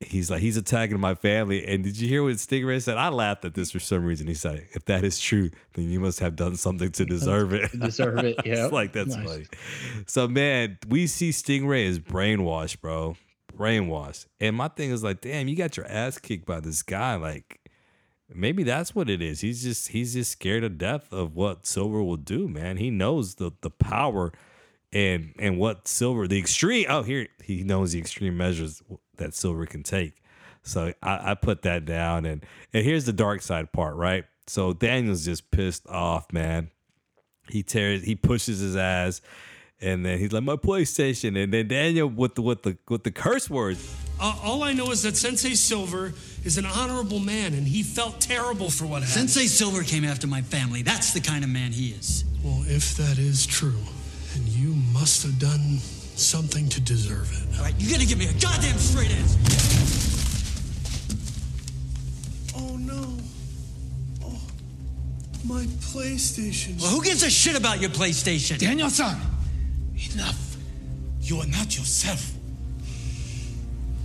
he's 0.00 0.30
like, 0.30 0.40
he's 0.40 0.56
attacking 0.56 0.98
my 0.98 1.14
family. 1.14 1.64
And 1.66 1.84
did 1.84 1.96
you 1.98 2.08
hear 2.08 2.22
what 2.24 2.32
Stingray 2.36 2.82
said? 2.82 2.96
I 2.96 3.08
laughed 3.10 3.44
at 3.44 3.54
this 3.54 3.70
for 3.70 3.78
some 3.78 4.04
reason. 4.04 4.26
He 4.26 4.34
said, 4.34 4.66
if 4.72 4.84
that 4.86 5.04
is 5.04 5.20
true, 5.20 5.50
then 5.74 5.90
you 5.90 6.00
must 6.00 6.18
have 6.20 6.34
done 6.34 6.56
something 6.56 6.90
to 6.90 7.04
deserve 7.04 7.52
it. 7.52 7.70
Deserve 7.78 8.18
it. 8.20 8.40
Yeah. 8.44 8.52
It's 8.64 8.72
like 8.72 8.92
that's 8.92 9.14
Nice. 9.14 9.26
funny. 9.28 9.44
So 10.06 10.26
man, 10.26 10.78
we 10.88 11.06
see 11.06 11.30
Stingray 11.30 11.86
as 11.88 12.00
brainwashed, 12.00 12.80
bro. 12.80 13.16
Brainwashed. 13.56 14.26
And 14.40 14.56
my 14.56 14.68
thing 14.68 14.90
is 14.90 15.04
like, 15.04 15.20
damn, 15.20 15.46
you 15.46 15.54
got 15.56 15.76
your 15.76 15.86
ass 15.86 16.18
kicked 16.18 16.46
by 16.46 16.60
this 16.60 16.82
guy. 16.82 17.14
Like, 17.16 17.60
maybe 18.34 18.62
that's 18.62 18.94
what 18.94 19.08
it 19.08 19.22
is. 19.22 19.40
He's 19.40 19.62
just 19.62 19.88
he's 19.88 20.14
just 20.14 20.32
scared 20.32 20.62
to 20.62 20.68
death 20.68 21.12
of 21.12 21.34
what 21.34 21.66
Silver 21.66 22.02
will 22.02 22.16
do, 22.16 22.48
man. 22.48 22.76
He 22.76 22.90
knows 22.90 23.36
the 23.36 23.52
the 23.60 23.70
power 23.70 24.32
and 24.92 25.34
and 25.38 25.58
what 25.58 25.88
Silver 25.88 26.26
the 26.26 26.38
extreme. 26.38 26.86
Oh, 26.88 27.02
here 27.02 27.28
he 27.42 27.62
knows 27.62 27.92
the 27.92 27.98
extreme 27.98 28.36
measures 28.36 28.82
that 29.16 29.34
Silver 29.34 29.66
can 29.66 29.82
take. 29.82 30.14
So 30.62 30.92
I, 31.02 31.32
I 31.32 31.34
put 31.34 31.62
that 31.62 31.84
down, 31.84 32.24
and 32.24 32.44
and 32.72 32.84
here's 32.84 33.04
the 33.04 33.12
dark 33.12 33.42
side 33.42 33.72
part, 33.72 33.96
right? 33.96 34.24
So 34.46 34.72
Daniel's 34.72 35.24
just 35.24 35.50
pissed 35.50 35.86
off, 35.88 36.32
man. 36.32 36.70
He 37.48 37.62
tears, 37.62 38.04
he 38.04 38.14
pushes 38.14 38.60
his 38.60 38.76
ass, 38.76 39.20
and 39.82 40.04
then 40.06 40.18
he's 40.18 40.32
like, 40.32 40.42
"My 40.44 40.56
PlayStation," 40.56 41.42
and 41.42 41.52
then 41.52 41.68
Daniel 41.68 42.08
with 42.08 42.34
the 42.34 42.42
with 42.42 42.62
the 42.62 42.76
with 42.88 43.02
the 43.04 43.10
curse 43.10 43.50
words. 43.50 43.94
Uh, 44.20 44.34
all 44.42 44.62
I 44.62 44.72
know 44.72 44.90
is 44.92 45.02
that 45.02 45.16
Sensei 45.16 45.54
Silver 45.54 46.12
is 46.44 46.56
an 46.56 46.66
honorable 46.66 47.18
man, 47.18 47.54
and 47.54 47.66
he 47.66 47.82
felt 47.82 48.20
terrible 48.20 48.70
for 48.70 48.86
what 48.86 49.02
happened. 49.02 49.30
Sensei 49.30 49.46
Silver 49.46 49.82
came 49.82 50.04
after 50.04 50.26
my 50.26 50.42
family. 50.42 50.82
That's 50.82 51.12
the 51.12 51.20
kind 51.20 51.42
of 51.42 51.50
man 51.50 51.72
he 51.72 51.90
is. 51.90 52.24
Well, 52.44 52.62
if 52.66 52.96
that 52.96 53.18
is 53.18 53.46
true, 53.46 53.82
then 54.32 54.42
you 54.46 54.74
must 54.92 55.22
have 55.24 55.38
done 55.38 55.78
something 56.14 56.68
to 56.68 56.80
deserve 56.80 57.32
it. 57.32 57.58
All 57.58 57.64
right, 57.64 57.74
you 57.78 57.90
gotta 57.90 58.06
give 58.06 58.18
me 58.18 58.26
a 58.26 58.32
goddamn 58.34 58.78
straight 58.78 59.10
answer. 59.10 59.38
Oh 62.56 62.76
no. 62.76 63.16
Oh, 64.24 64.40
my 65.44 65.64
PlayStation. 65.80 66.80
Well, 66.80 66.90
who 66.90 67.02
gives 67.02 67.22
a 67.22 67.30
shit 67.30 67.56
about 67.56 67.80
your 67.80 67.90
PlayStation? 67.90 68.58
Daniel-san, 68.58 69.18
enough. 70.12 70.56
You 71.20 71.38
are 71.38 71.46
not 71.46 71.76
yourself. 71.76 72.32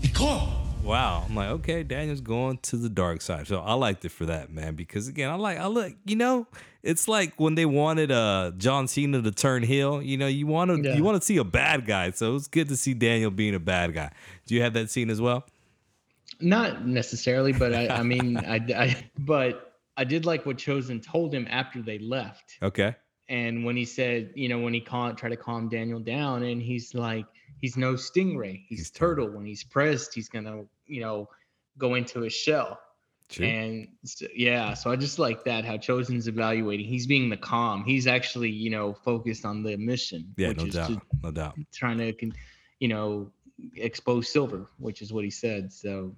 Nicole, 0.04 0.50
wow. 0.84 1.26
I'm 1.28 1.36
like, 1.36 1.50
okay, 1.50 1.84
Daniel's 1.84 2.22
going 2.22 2.60
to 2.60 2.78
the 2.78 2.90
dark 2.90 3.22
side. 3.22 3.48
So 3.48 3.60
I 3.60 3.74
liked 3.74 4.06
it 4.06 4.10
for 4.12 4.26
that, 4.28 4.52
man. 4.52 4.76
Because 4.76 5.08
again, 5.08 5.30
I 5.30 5.36
like, 5.36 5.58
I 5.58 5.68
look, 5.68 5.94
you 6.06 6.16
know, 6.16 6.48
it's 6.84 7.08
like 7.08 7.34
when 7.40 7.56
they 7.56 7.66
wanted 7.66 8.12
uh 8.12 8.52
John 8.58 8.88
Cena 8.88 9.22
to 9.22 9.32
turn 9.32 9.64
heel. 9.64 10.02
You 10.02 10.18
know, 10.18 10.28
you 10.28 10.48
want 10.48 10.72
to 10.72 10.82
Yeah. 10.82 10.96
you 10.96 11.04
want 11.04 11.20
to 11.20 11.26
see 11.26 11.38
a 11.38 11.44
bad 11.44 11.86
guy. 11.86 12.12
So 12.12 12.36
it's 12.36 12.48
good 12.48 12.70
to 12.70 12.78
see 12.78 12.94
Daniel 12.94 13.32
being 13.32 13.56
a 13.56 13.60
bad 13.60 13.94
guy. 13.94 14.12
Do 14.46 14.56
you 14.56 14.62
have 14.62 14.74
that 14.74 14.90
scene 14.90 15.10
as 15.10 15.20
well? 15.20 15.46
Not 16.40 16.86
necessarily, 16.86 17.52
but 17.52 17.74
I, 17.74 17.88
I 17.88 18.04
mean, 18.04 18.38
I, 18.38 18.56
I, 18.56 19.06
but 19.18 19.74
I 19.98 20.04
did 20.04 20.26
like 20.26 20.46
what 20.46 20.58
Chozen 20.58 21.04
told 21.04 21.34
him 21.34 21.48
after 21.50 21.82
they 21.82 21.98
left. 21.98 22.58
Okay. 22.62 22.96
And 23.30 23.66
when 23.66 23.76
he 23.76 23.86
said, 23.86 24.32
you 24.36 24.48
know, 24.48 24.60
when 24.60 24.74
he 24.74 24.80
call, 24.80 25.14
tried 25.14 25.30
to 25.30 25.38
calm 25.38 25.68
Daniel 25.70 26.00
down, 26.00 26.44
and 26.44 26.62
he's 26.62 26.94
like, 26.94 27.26
he's 27.60 27.76
no 27.76 27.94
stingray, 27.94 28.64
he's, 28.68 28.90
turtle. 28.90 29.30
When 29.30 29.46
he's 29.46 29.64
pressed, 29.64 30.14
he's 30.14 30.30
gonna, 30.30 30.64
you 30.86 31.02
know, 31.02 31.30
go 31.78 31.96
into 31.96 32.24
a 32.24 32.30
shell. 32.30 32.80
True. 33.30 33.46
And 33.46 33.88
so, 34.06 34.26
yeah, 34.34 34.74
so 34.74 34.90
I 34.90 34.96
just 34.96 35.20
like 35.20 35.44
that 35.44 35.66
how 35.66 35.76
Chozen's 35.76 36.30
evaluating. 36.30 36.86
He's 36.86 37.06
being 37.06 37.30
the 37.30 37.36
calm. 37.36 37.84
He's 37.84 38.08
actually, 38.08 38.50
you 38.50 38.70
know, 38.70 38.94
focused 38.94 39.44
on 39.44 39.64
the 39.64 39.76
mission. 39.76 40.34
Yeah, 40.38 40.50
which 40.50 40.58
no 40.60 40.66
is 40.66 40.74
doubt. 40.76 41.02
No 41.22 41.32
doubt. 41.32 41.58
trying 41.74 41.98
to, 41.98 42.14
you 42.80 42.88
know, 42.88 43.30
expose 43.76 44.30
Silver, 44.30 44.68
which 44.78 45.02
is 45.02 45.12
what 45.12 45.26
he 45.26 45.30
said. 45.30 45.74
So, 45.74 46.16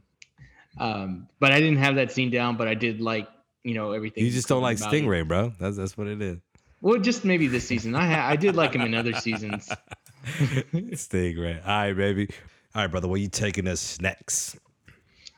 um, 0.77 1.27
but 1.39 1.51
I 1.51 1.59
didn't 1.59 1.79
have 1.79 1.95
that 1.95 2.11
scene 2.11 2.29
down, 2.29 2.57
but 2.57 2.67
I 2.67 2.75
did 2.75 3.01
like, 3.01 3.27
you 3.63 3.73
know, 3.73 3.91
everything. 3.91 4.23
You 4.23 4.29
just 4.29 4.47
don't 4.47 4.61
like 4.61 4.77
about 4.77 4.93
it. 4.93 5.03
Stingray, 5.03 5.27
bro. 5.27 5.51
That's 5.59 5.77
that's 5.77 5.97
what 5.97 6.07
it 6.07 6.21
is. 6.21 6.37
Well, 6.81 6.99
just 6.99 7.25
maybe 7.25 7.47
this 7.47 7.67
season. 7.67 7.95
I 7.95 8.07
ha- 8.07 8.27
I 8.29 8.35
did 8.35 8.55
like 8.55 8.73
him 8.73 8.81
in 8.81 8.93
other 8.93 9.13
seasons. 9.13 9.69
Stingray. 10.25 11.61
All 11.61 11.67
right, 11.67 11.93
baby. 11.95 12.29
All 12.75 12.83
right, 12.83 12.87
brother. 12.91 13.07
Where 13.07 13.19
you 13.19 13.27
taking 13.29 13.67
us 13.67 13.99
next? 13.99 14.57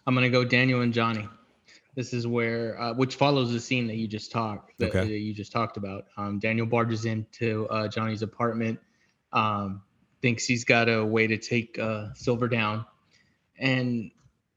I'm 0.05 0.13
gonna 0.15 0.29
go 0.29 0.43
Daniel 0.43 0.81
and 0.81 0.93
Johnny. 0.93 1.27
This 1.95 2.13
is 2.13 2.25
where, 2.25 2.79
uh, 2.79 2.93
which 2.93 3.15
follows 3.15 3.51
the 3.51 3.59
scene 3.59 3.85
that 3.87 3.97
you 3.97 4.07
just 4.07 4.31
talked 4.31 4.77
that, 4.79 4.89
Okay. 4.89 4.99
that 5.01 5.19
you 5.19 5.33
just 5.33 5.51
talked 5.51 5.75
about. 5.77 6.05
Um, 6.15 6.39
Daniel 6.39 6.65
barges 6.65 7.05
into 7.05 7.67
uh, 7.67 7.87
Johnny's 7.89 8.21
apartment, 8.21 8.79
um, 9.33 9.81
thinks 10.21 10.45
he's 10.45 10.63
got 10.63 10.87
a 10.87 11.03
way 11.05 11.27
to 11.27 11.37
take 11.37 11.77
uh, 11.77 12.13
Silver 12.13 12.47
down, 12.47 12.85
and 13.59 14.09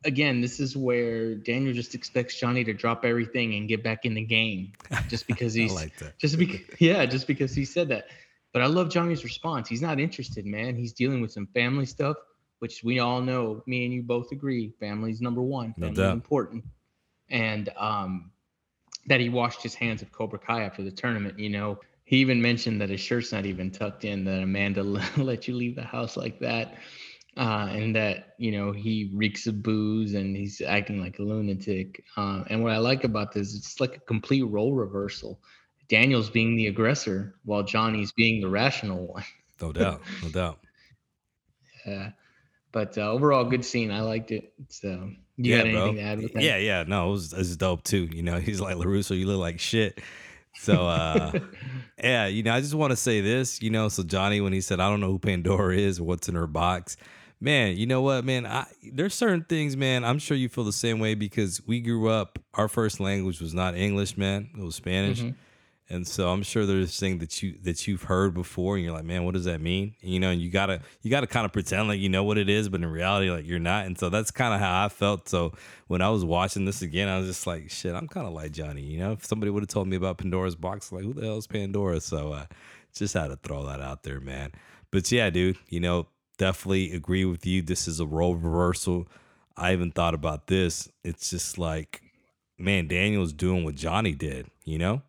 again, 0.04 0.40
this 0.40 0.60
is 0.60 0.76
where 0.76 1.34
Daniel 1.34 1.72
just 1.72 1.94
expects 1.94 2.38
Johnny 2.38 2.64
to 2.64 2.72
drop 2.72 3.04
everything 3.04 3.54
and 3.54 3.68
get 3.68 3.82
back 3.82 4.04
in 4.04 4.14
the 4.14 4.24
game, 4.24 4.72
just 5.08 5.26
because 5.26 5.54
he's 5.54 5.72
like 5.72 5.96
that. 5.98 6.18
just 6.18 6.38
because 6.38 6.60
yeah, 6.78 7.04
just 7.06 7.26
because 7.26 7.54
he 7.54 7.64
said 7.64 7.88
that. 7.88 8.06
But 8.52 8.62
I 8.62 8.66
love 8.66 8.88
Johnny's 8.88 9.24
response. 9.24 9.68
He's 9.68 9.82
not 9.82 9.98
interested, 9.98 10.46
man. 10.46 10.76
He's 10.76 10.92
dealing 10.92 11.20
with 11.20 11.32
some 11.32 11.48
family 11.48 11.86
stuff, 11.86 12.16
which 12.60 12.84
we 12.84 13.00
all 13.00 13.20
know. 13.20 13.62
Me 13.66 13.84
and 13.84 13.92
you 13.92 14.02
both 14.02 14.30
agree. 14.30 14.72
Family's 14.78 15.20
number 15.20 15.42
one. 15.42 15.74
No 15.76 15.86
Family's 15.88 15.98
doubt. 15.98 16.12
important. 16.12 16.64
And 17.28 17.68
um, 17.76 18.30
that 19.06 19.20
he 19.20 19.28
washed 19.28 19.62
his 19.62 19.74
hands 19.74 20.02
of 20.02 20.12
Cobra 20.12 20.38
Kai 20.38 20.62
after 20.62 20.82
the 20.84 20.92
tournament. 20.92 21.38
You 21.38 21.50
know, 21.50 21.80
he 22.04 22.18
even 22.18 22.40
mentioned 22.40 22.80
that 22.80 22.90
his 22.90 23.00
shirt's 23.00 23.32
not 23.32 23.44
even 23.44 23.72
tucked 23.72 24.04
in. 24.04 24.24
That 24.24 24.42
Amanda 24.42 24.82
let 25.16 25.48
you 25.48 25.54
leave 25.54 25.74
the 25.74 25.82
house 25.82 26.16
like 26.16 26.38
that. 26.40 26.76
Uh, 27.36 27.68
and 27.72 27.96
that 27.96 28.34
you 28.38 28.52
know 28.52 28.70
he 28.70 29.10
reeks 29.12 29.48
of 29.48 29.60
booze 29.60 30.14
and 30.14 30.36
he's 30.36 30.60
acting 30.60 31.00
like 31.00 31.18
a 31.18 31.22
lunatic. 31.22 32.04
Uh, 32.16 32.44
and 32.48 32.62
what 32.62 32.72
I 32.72 32.78
like 32.78 33.04
about 33.04 33.32
this, 33.32 33.54
it's 33.54 33.80
like 33.80 33.96
a 33.96 34.00
complete 34.00 34.42
role 34.42 34.72
reversal. 34.72 35.40
Daniel's 35.88 36.30
being 36.30 36.56
the 36.56 36.68
aggressor 36.68 37.34
while 37.44 37.62
Johnny's 37.62 38.12
being 38.12 38.40
the 38.40 38.48
rational 38.48 39.06
one. 39.06 39.24
No 39.60 39.72
doubt. 39.72 40.02
No 40.22 40.28
doubt. 40.30 40.58
Yeah, 41.86 42.10
but 42.72 42.96
uh, 42.96 43.10
overall, 43.10 43.44
good 43.44 43.64
scene. 43.64 43.90
I 43.90 44.00
liked 44.00 44.30
it. 44.30 44.54
So, 44.68 45.10
you 45.36 45.52
yeah, 45.52 45.58
got 45.58 45.66
anything 45.66 45.94
bro. 45.94 45.94
to 45.94 46.00
add 46.00 46.22
with 46.22 46.32
that? 46.32 46.42
Yeah, 46.42 46.56
yeah. 46.56 46.84
No, 46.86 47.08
it 47.08 47.10
was, 47.10 47.32
it 47.32 47.38
was 47.38 47.56
dope 47.56 47.82
too. 47.84 48.08
You 48.12 48.22
know, 48.22 48.36
he's 48.40 48.60
like 48.60 48.76
LaRusso, 48.76 49.18
you 49.18 49.26
look 49.26 49.40
like 49.40 49.60
shit. 49.60 50.00
So 50.56 50.86
uh 50.86 51.32
yeah, 52.02 52.26
you 52.26 52.42
know, 52.42 52.54
I 52.54 52.60
just 52.60 52.74
want 52.74 52.92
to 52.92 52.96
say 52.96 53.20
this, 53.20 53.60
you 53.60 53.70
know, 53.70 53.88
so 53.88 54.02
Johnny 54.02 54.40
when 54.40 54.52
he 54.52 54.60
said 54.60 54.80
I 54.80 54.88
don't 54.88 55.00
know 55.00 55.10
who 55.10 55.18
Pandora 55.18 55.76
is 55.76 56.00
or 56.00 56.04
what's 56.04 56.28
in 56.28 56.34
her 56.34 56.46
box. 56.46 56.96
Man, 57.40 57.76
you 57.76 57.86
know 57.86 58.00
what, 58.00 58.24
man? 58.24 58.46
I 58.46 58.66
there's 58.92 59.14
certain 59.14 59.44
things, 59.44 59.76
man. 59.76 60.04
I'm 60.04 60.18
sure 60.18 60.36
you 60.36 60.48
feel 60.48 60.64
the 60.64 60.72
same 60.72 60.98
way 60.98 61.14
because 61.14 61.60
we 61.66 61.80
grew 61.80 62.08
up 62.08 62.38
our 62.54 62.68
first 62.68 63.00
language 63.00 63.40
was 63.40 63.52
not 63.52 63.76
English, 63.76 64.16
man. 64.16 64.50
It 64.56 64.62
was 64.62 64.76
Spanish. 64.76 65.20
Mhm. 65.20 65.34
And 65.90 66.06
so 66.06 66.30
I'm 66.30 66.42
sure 66.42 66.64
there's 66.64 66.98
things 66.98 67.20
that 67.20 67.42
you 67.42 67.58
that 67.62 67.86
you've 67.86 68.04
heard 68.04 68.32
before, 68.32 68.76
and 68.76 68.84
you're 68.84 68.94
like, 68.94 69.04
man, 69.04 69.24
what 69.24 69.34
does 69.34 69.44
that 69.44 69.60
mean? 69.60 69.94
And, 70.00 70.10
you 70.10 70.18
know, 70.18 70.30
and 70.30 70.40
you 70.40 70.48
gotta 70.48 70.80
you 71.02 71.10
gotta 71.10 71.26
kind 71.26 71.44
of 71.44 71.52
pretend 71.52 71.88
like 71.88 72.00
you 72.00 72.08
know 72.08 72.24
what 72.24 72.38
it 72.38 72.48
is, 72.48 72.70
but 72.70 72.80
in 72.80 72.86
reality, 72.86 73.30
like 73.30 73.46
you're 73.46 73.58
not. 73.58 73.84
And 73.84 73.98
so 73.98 74.08
that's 74.08 74.30
kind 74.30 74.54
of 74.54 74.60
how 74.60 74.82
I 74.86 74.88
felt. 74.88 75.28
So 75.28 75.52
when 75.88 76.00
I 76.00 76.08
was 76.08 76.24
watching 76.24 76.64
this 76.64 76.80
again, 76.80 77.08
I 77.08 77.18
was 77.18 77.26
just 77.26 77.46
like, 77.46 77.70
shit, 77.70 77.94
I'm 77.94 78.08
kind 78.08 78.26
of 78.26 78.32
like 78.32 78.52
Johnny. 78.52 78.80
You 78.80 78.98
know, 79.00 79.12
if 79.12 79.26
somebody 79.26 79.50
would 79.50 79.62
have 79.62 79.68
told 79.68 79.86
me 79.86 79.96
about 79.96 80.16
Pandora's 80.16 80.56
box, 80.56 80.90
like, 80.90 81.04
who 81.04 81.12
the 81.12 81.20
hell 81.26 81.36
is 81.36 81.46
Pandora? 81.46 82.00
So 82.00 82.32
uh, 82.32 82.46
just 82.94 83.12
had 83.12 83.28
to 83.28 83.36
throw 83.36 83.66
that 83.66 83.82
out 83.82 84.04
there, 84.04 84.20
man. 84.20 84.52
But 84.90 85.12
yeah, 85.12 85.28
dude, 85.28 85.58
you 85.68 85.80
know, 85.80 86.06
definitely 86.38 86.92
agree 86.92 87.24
with 87.24 87.46
you. 87.46 87.62
This 87.62 87.88
is 87.88 88.00
a 88.00 88.06
role 88.06 88.34
reversal. 88.34 89.06
I 89.56 89.72
even 89.72 89.92
thought 89.92 90.14
about 90.14 90.48
this. 90.48 90.88
It's 91.04 91.30
just 91.30 91.58
like, 91.58 92.02
man, 92.58 92.88
Daniel's 92.88 93.32
doing 93.32 93.64
what 93.64 93.74
Johnny 93.76 94.12
did. 94.12 94.48
You 94.64 94.78
know 94.78 95.02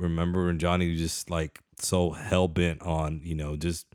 remember 0.00 0.46
when 0.46 0.58
Johnny 0.58 0.90
was 0.90 0.98
just 0.98 1.30
like 1.30 1.60
so 1.78 2.10
hell 2.10 2.48
bent 2.48 2.82
on, 2.82 3.20
you 3.22 3.34
know, 3.34 3.56
just 3.56 3.86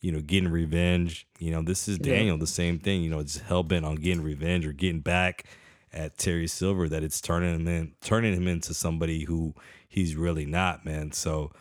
you 0.00 0.10
know, 0.10 0.20
getting 0.20 0.50
revenge. 0.50 1.28
You 1.38 1.52
know, 1.52 1.62
this 1.62 1.86
is 1.88 1.98
Yeah. 1.98 2.14
Daniel, 2.14 2.36
the 2.36 2.46
same 2.46 2.80
thing, 2.80 3.02
you 3.02 3.10
know, 3.10 3.22
just 3.22 3.40
hell 3.40 3.62
bent 3.62 3.86
on 3.86 3.94
getting 3.96 4.22
revenge 4.22 4.66
or 4.66 4.72
getting 4.72 5.00
back 5.00 5.44
at 5.92 6.18
Terry 6.18 6.48
Silver 6.48 6.88
that 6.88 7.04
it's 7.04 7.20
turning 7.20 7.54
him 7.54 7.68
in 7.68 7.92
turning 8.00 8.34
him 8.34 8.48
into 8.48 8.74
somebody 8.74 9.24
who 9.24 9.54
he's 9.88 10.16
really 10.16 10.44
not, 10.44 10.84
man. 10.84 11.12
So 11.12 11.52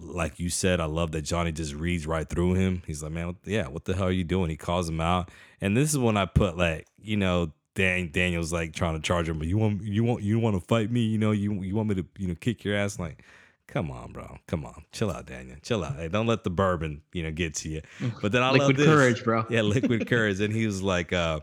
like 0.00 0.38
you 0.38 0.48
said, 0.50 0.80
I 0.80 0.84
love 0.86 1.12
that 1.12 1.22
Johnny 1.22 1.52
just 1.52 1.74
reads 1.74 2.06
right 2.06 2.28
through 2.28 2.54
him. 2.54 2.82
He's 2.86 3.02
like, 3.02 3.12
man, 3.12 3.36
yeah, 3.44 3.68
what 3.68 3.84
the 3.84 3.94
hell 3.94 4.06
are 4.06 4.12
you 4.12 4.24
doing? 4.24 4.50
He 4.50 4.56
calls 4.56 4.88
him 4.88 5.00
out, 5.00 5.30
and 5.60 5.76
this 5.76 5.90
is 5.90 5.98
when 5.98 6.16
I 6.16 6.24
put 6.26 6.56
like, 6.56 6.86
you 7.00 7.16
know, 7.16 7.52
Dan 7.74 8.10
Daniel's 8.12 8.52
like 8.52 8.72
trying 8.72 8.94
to 8.94 9.00
charge 9.00 9.28
him, 9.28 9.38
but 9.38 9.46
you 9.48 9.56
want 9.58 9.82
you 9.82 10.02
want 10.04 10.22
you 10.22 10.38
want 10.38 10.56
to 10.56 10.66
fight 10.66 10.90
me? 10.90 11.00
You 11.00 11.18
know, 11.18 11.30
you 11.32 11.52
you 11.62 11.74
want 11.76 11.88
me 11.88 11.94
to 11.96 12.06
you 12.18 12.28
know 12.28 12.34
kick 12.34 12.64
your 12.64 12.76
ass? 12.76 12.98
Like, 12.98 13.22
come 13.66 13.90
on, 13.90 14.12
bro, 14.12 14.38
come 14.48 14.64
on, 14.64 14.84
chill 14.92 15.10
out, 15.10 15.26
Daniel, 15.26 15.56
chill 15.62 15.84
out. 15.84 15.96
Hey, 15.96 16.08
don't 16.08 16.26
let 16.26 16.42
the 16.44 16.50
bourbon 16.50 17.02
you 17.12 17.22
know 17.22 17.30
get 17.30 17.54
to 17.56 17.68
you. 17.68 17.82
But 18.20 18.32
then 18.32 18.42
I 18.42 18.48
love 18.50 18.58
Liquid 18.68 18.76
this. 18.78 18.86
courage, 18.86 19.24
bro. 19.24 19.46
Yeah, 19.48 19.62
liquid 19.62 20.06
courage, 20.08 20.40
and 20.40 20.52
he 20.52 20.66
was 20.66 20.82
like, 20.82 21.12
uh, 21.12 21.40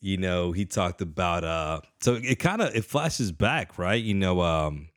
you 0.00 0.16
know, 0.16 0.52
he 0.52 0.64
talked 0.64 1.00
about 1.00 1.44
uh, 1.44 1.80
so 2.00 2.14
it 2.22 2.38
kind 2.38 2.60
of 2.62 2.74
it 2.74 2.84
flashes 2.84 3.32
back, 3.32 3.78
right? 3.78 4.02
You 4.02 4.14
know, 4.14 4.40
um. 4.42 4.88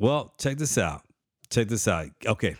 Well, 0.00 0.34
check 0.38 0.56
this 0.56 0.76
out. 0.78 1.02
Check 1.50 1.68
this 1.68 1.86
out. 1.86 2.06
Okay. 2.26 2.56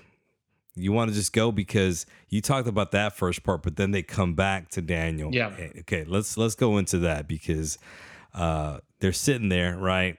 You 0.77 0.93
want 0.93 1.11
to 1.11 1.15
just 1.15 1.33
go 1.33 1.51
because 1.51 2.07
you 2.29 2.41
talked 2.41 2.69
about 2.69 2.93
that 2.93 3.17
first 3.17 3.43
part, 3.43 3.63
but 3.63 3.77
then 3.77 3.91
they 3.91 4.03
come 4.03 4.35
back 4.35 4.69
to 4.71 4.83
Daniel. 4.83 5.31
Yeah. 5.35 5.53
Eh, 5.59 5.81
Okay, 5.81 6.05
let's 6.07 6.37
let's 6.37 6.55
go 6.55 6.79
into 6.79 6.99
that 6.99 7.27
because 7.27 7.79
uh 8.35 8.79
they're 9.01 9.13
sitting 9.13 9.49
there, 9.49 9.77
right? 9.77 10.17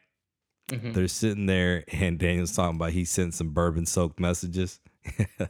Mhm. 0.70 0.94
They're 0.94 1.08
sitting 1.08 1.46
there 1.46 1.84
and 1.92 2.18
Daniel's 2.18 2.56
talking 2.56 2.76
about 2.76 2.92
he 2.92 3.06
sent 3.06 3.34
some 3.36 3.50
bourbon 3.54 3.86
soaked 3.86 4.20
messages. 4.20 4.80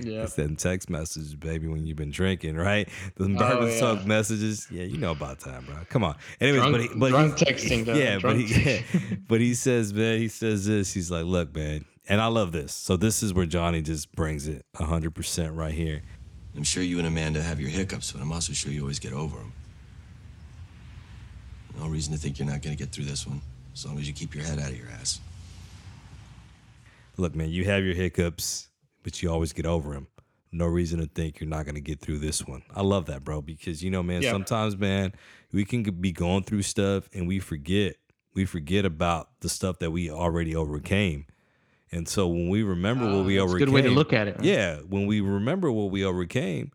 Yeah. 0.00 0.22
He 0.22 0.26
sent 0.28 0.58
text 0.58 0.88
messages, 0.90 1.34
baby, 1.34 1.68
when 1.68 1.86
you've 1.86 1.96
been 1.96 2.10
drinking, 2.10 2.56
right? 2.56 2.88
The 3.16 3.24
Oh, 3.24 3.28
bourbon 3.38 3.68
yeah. 3.68 3.78
soaked 3.78 4.06
messages. 4.06 4.66
Yeah, 4.70 4.84
you 4.84 4.98
know 4.98 5.12
about 5.12 5.40
time, 5.40 5.64
bro. 5.66 5.76
Come 5.88 6.04
on. 6.04 6.16
Anyways, 6.40 6.60
Drunk- 6.62 6.72
but 6.72 6.80
he, 6.80 6.88
but 6.98 7.08
drunk 7.10 7.38
he- 7.38 7.44
texting, 7.44 7.84
though. 7.84 7.94
Yeah, 7.94 8.14
but 8.16 8.20
Drunk 8.36 8.40
he 8.48 8.82
but 9.28 9.40
he 9.40 9.54
says, 9.54 9.92
man, 9.92 10.18
he 10.18 10.28
says 10.28 10.66
this. 10.66 10.92
He's 10.92 11.10
like, 11.10 11.24
look, 11.24 11.54
man, 11.54 11.84
and 12.08 12.20
I 12.20 12.26
love 12.26 12.52
this. 12.52 12.72
So 12.72 12.96
this 12.96 13.22
is 13.22 13.32
where 13.34 13.46
Johnny 13.46 13.82
just 13.82 14.10
brings 14.12 14.48
it 14.48 14.64
hundred 14.74 15.14
percent 15.14 15.54
right 15.54 15.74
here. 15.74 16.02
I'm 16.56 16.64
sure 16.64 16.82
you 16.82 16.98
and 16.98 17.06
Amanda 17.06 17.42
have 17.42 17.60
your 17.60 17.70
hiccups, 17.70 18.12
but 18.12 18.20
I'm 18.22 18.32
also 18.32 18.52
sure 18.52 18.72
you 18.72 18.80
always 18.82 18.98
get 19.00 19.12
over 19.12 19.36
them. 19.36 19.52
No 21.78 21.88
reason 21.88 22.12
to 22.12 22.18
think 22.18 22.38
you're 22.38 22.46
not 22.48 22.62
going 22.62 22.76
to 22.76 22.82
get 22.82 22.92
through 22.92 23.06
this 23.06 23.26
one, 23.26 23.40
as 23.74 23.84
long 23.84 23.98
as 23.98 24.06
you 24.06 24.14
keep 24.14 24.34
your 24.34 24.44
head 24.44 24.58
out 24.60 24.70
of 24.70 24.78
your 24.78 24.88
ass. 25.00 25.20
Look, 27.16 27.34
man, 27.34 27.50
you 27.50 27.64
have 27.64 27.84
your 27.84 27.94
hiccups, 27.94 28.68
but 29.04 29.22
you 29.22 29.30
always 29.30 29.52
get 29.52 29.66
over 29.66 29.92
them. 29.94 30.08
No 30.50 30.66
reason 30.66 30.98
to 31.00 31.06
think 31.06 31.38
you're 31.40 31.48
not 31.48 31.64
going 31.64 31.74
to 31.76 31.80
get 31.80 32.00
through 32.00 32.18
this 32.18 32.44
one. 32.46 32.62
I 32.74 32.82
love 32.82 33.06
that, 33.06 33.22
bro, 33.24 33.40
because 33.42 33.82
you 33.84 33.90
know, 33.90 34.02
man, 34.02 34.22
Yeah. 34.22 34.32
sometimes, 34.32 34.76
man, 34.76 35.12
we 35.52 35.64
can 35.64 35.82
be 35.84 36.10
going 36.10 36.42
through 36.44 36.62
stuff 36.62 37.08
and 37.12 37.28
we 37.28 37.38
forget. 37.38 37.96
We 38.34 38.44
forget 38.44 38.84
about 38.84 39.28
the 39.40 39.48
stuff 39.48 39.78
that 39.78 39.92
we 39.92 40.10
already 40.10 40.56
overcame. 40.56 41.26
And 41.92 42.08
so 42.08 42.26
when 42.26 42.48
we 42.48 42.64
remember 42.64 43.04
what 43.16 43.24
we 43.24 43.38
Ah, 43.38 43.42
a 43.42 43.44
overcame, 43.44 43.66
good 43.66 43.74
way 43.74 43.82
to 43.82 43.90
look 43.90 44.12
at 44.12 44.26
it, 44.26 44.36
huh? 44.36 44.42
Yeah, 44.44 44.78
when 44.78 45.06
we 45.06 45.20
remember 45.20 45.70
what 45.70 45.90
we 45.92 46.04
overcame, 46.04 46.72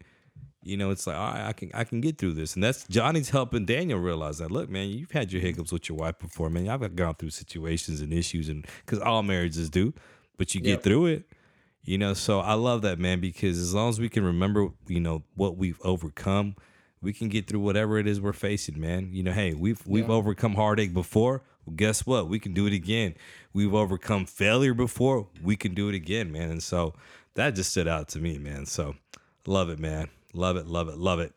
you 0.64 0.78
know, 0.78 0.92
it's 0.92 1.08
like, 1.08 1.16
all 1.18 1.32
right, 1.34 1.48
I 1.48 1.54
can 1.54 1.72
I 1.74 1.84
can 1.86 2.00
get 2.02 2.18
through 2.18 2.34
this. 2.34 2.54
And 2.56 2.64
that's 2.64 2.86
Johnny's 2.88 3.30
helping 3.30 3.66
Daniel 3.66 4.00
realize 4.00 4.38
that. 4.40 4.52
Look, 4.52 4.70
man, 4.70 4.90
you've 4.90 5.12
had 5.12 5.32
your 5.32 5.42
hiccups 5.42 5.72
with 5.72 5.88
your 5.90 5.98
wife 5.98 6.20
before, 6.20 6.50
man. 6.50 6.68
I've 6.70 6.96
gone 6.98 7.16
through 7.16 7.30
situations 7.32 8.02
and 8.02 8.14
issues, 8.14 8.50
and 8.50 8.66
because 8.86 9.00
all 9.00 9.24
marriages 9.24 9.70
do, 9.70 9.94
but 10.38 10.54
you 10.54 10.60
get 10.62 10.84
through 10.84 11.08
it. 11.08 11.24
You 11.84 11.98
know, 11.98 12.14
so 12.14 12.40
I 12.40 12.54
love 12.54 12.82
that, 12.84 13.00
man, 13.00 13.20
because 13.20 13.58
as 13.58 13.74
long 13.74 13.90
as 13.90 14.00
we 14.00 14.10
can 14.10 14.24
remember, 14.24 14.70
you 14.88 15.00
know, 15.00 15.24
what 15.36 15.58
we've 15.58 15.80
overcome, 15.84 16.56
we 17.02 17.14
can 17.14 17.30
get 17.30 17.48
through 17.48 17.62
whatever 17.62 17.98
it 17.98 18.06
is 18.08 18.20
we're 18.20 18.34
facing, 18.34 18.80
man. 18.80 19.10
You 19.14 19.24
know, 19.24 19.32
hey, 19.32 19.54
we've 19.54 19.86
we've 19.88 20.08
Yeah. 20.10 20.16
overcome 20.16 20.56
heartache 20.56 20.94
before. 20.94 21.42
Well, 21.66 21.76
guess 21.76 22.06
what? 22.06 22.28
We 22.28 22.40
can 22.40 22.54
do 22.54 22.68
it 22.68 22.74
again. 22.74 23.16
We've 23.54 23.74
overcome 23.74 24.26
failure 24.26 24.74
before. 24.74 25.28
We 25.42 25.56
can 25.56 25.74
do 25.74 25.90
it 25.90 25.96
again, 25.96 26.32
man. 26.32 26.52
And 26.52 26.62
so 26.64 26.94
that 27.36 27.56
just 27.56 27.72
stood 27.72 27.88
out 27.88 28.10
to 28.10 28.20
me, 28.20 28.38
man. 28.38 28.66
So 28.66 28.96
love 29.48 29.70
it, 29.70 29.80
man. 29.80 30.10
Love 30.34 30.58
it, 30.58 30.68
love 30.68 30.90
it, 30.90 30.98
love 30.98 31.20
it. 31.20 31.34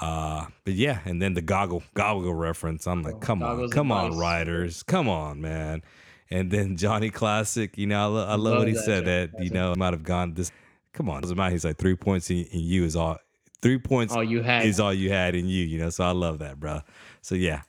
Uh, 0.00 0.46
but 0.64 0.74
yeah, 0.74 1.00
and 1.04 1.22
then 1.22 1.34
the 1.34 1.42
goggle 1.42 1.82
goggle 1.94 2.34
reference. 2.34 2.86
I'm 2.86 3.02
like, 3.02 3.20
come 3.20 3.42
on, 3.42 3.68
come 3.70 3.92
on, 3.92 4.16
riders, 4.18 4.82
come 4.82 5.08
on, 5.08 5.40
man. 5.40 5.82
And 6.30 6.50
then 6.50 6.76
Johnny 6.76 7.10
Classic, 7.10 7.76
you 7.76 7.86
know, 7.86 8.00
I, 8.02 8.06
lo- 8.06 8.26
I 8.26 8.30
love, 8.30 8.40
Love 8.40 8.58
what 8.60 8.68
he 8.68 8.74
that 8.74 8.84
said 8.84 9.04
Johnny 9.04 9.26
that 9.32 9.44
you 9.44 9.50
know 9.50 9.74
might 9.76 9.92
have 9.92 10.02
gone 10.02 10.34
this. 10.34 10.50
Come 10.92 11.08
on, 11.10 11.22
doesn't 11.22 11.36
matter. 11.36 11.52
He's 11.52 11.64
like 11.64 11.76
three 11.76 11.96
points 11.96 12.30
in, 12.30 12.44
in 12.44 12.60
you 12.60 12.84
is 12.84 12.96
all. 12.96 13.18
Three 13.62 13.78
points 13.78 14.14
All 14.14 14.22
you 14.22 14.42
had. 14.42 14.66
is 14.66 14.78
all 14.78 14.92
you 14.92 15.10
had 15.10 15.34
in 15.34 15.46
you, 15.48 15.64
you 15.64 15.78
know. 15.78 15.88
So 15.90 16.04
I 16.04 16.10
love 16.10 16.38
that, 16.40 16.60
bro. 16.60 16.82
So 17.22 17.34
yeah, 17.34 17.62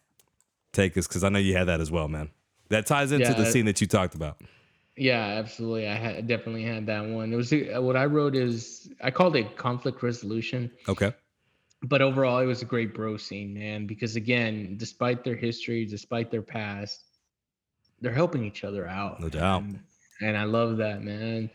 take 0.73 0.97
us 0.97 1.07
because 1.07 1.23
I 1.23 1.29
know 1.29 1.39
you 1.39 1.55
had 1.55 1.65
that 1.67 1.79
as 1.79 1.89
well, 1.89 2.07
man. 2.07 2.29
That 2.69 2.85
ties 2.85 3.11
into 3.11 3.27
Yeah, 3.27 3.33
the 3.33 3.45
scene 3.45 3.65
that 3.65 3.79
you 3.79 3.87
talked 3.87 4.13
about. 4.15 4.41
Yeah, 4.97 5.19
absolutely. 5.21 5.87
I 5.87 5.95
had, 5.95 6.27
definitely 6.27 6.63
had 6.63 6.85
that 6.87 7.05
one. 7.05 7.31
It 7.33 7.35
was 7.35 7.51
uh, 7.53 7.81
what 7.81 7.95
I 7.95 8.05
wrote 8.05 8.35
is 8.35 8.89
I 9.01 9.11
called 9.11 9.35
it 9.35 9.57
conflict 9.57 10.01
resolution, 10.03 10.71
Okay. 10.87 11.13
but 11.83 12.01
overall 12.01 12.39
it 12.39 12.45
was 12.45 12.61
a 12.61 12.65
great 12.65 12.93
bro 12.93 13.17
scene, 13.17 13.53
man. 13.53 13.87
Because 13.87 14.15
again, 14.15 14.75
despite 14.77 15.23
their 15.23 15.35
history, 15.35 15.85
despite 15.85 16.31
their 16.31 16.41
past, 16.41 17.03
they're 18.05 18.13
helping 18.13 18.43
each 18.43 18.63
other 18.63 18.87
out. 18.87 19.19
No 19.19 19.29
doubt. 19.29 19.63
And, 19.63 19.79
and 20.21 20.37
I 20.37 20.43
love 20.43 20.77
that, 20.77 21.01
man. 21.01 21.49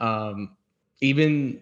Um, 0.00 0.56
even 1.02 1.60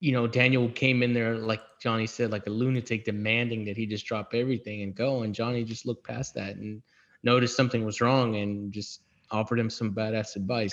you 0.00 0.12
know, 0.12 0.26
Daniel 0.26 0.68
came 0.68 1.02
in 1.02 1.14
there 1.14 1.36
like 1.36 1.62
Johnny 1.80 2.06
said, 2.06 2.30
like 2.30 2.46
a 2.46 2.50
lunatic, 2.50 3.06
demanding 3.06 3.64
that 3.64 3.76
he 3.78 3.86
just 3.86 4.04
drop 4.04 4.34
everything 4.34 4.82
and 4.82 4.94
go. 4.94 5.22
And 5.22 5.34
Johnny 5.34 5.64
just 5.64 5.86
looked 5.86 6.06
past 6.06 6.34
that 6.34 6.56
and 6.56 6.82
noticed 7.22 7.56
something 7.56 7.84
was 7.86 8.02
wrong 8.02 8.36
and 8.36 8.70
just 8.70 9.00
offered 9.30 9.58
him 9.58 9.70
some 9.70 9.94
badass 9.94 10.36
advice. 10.36 10.72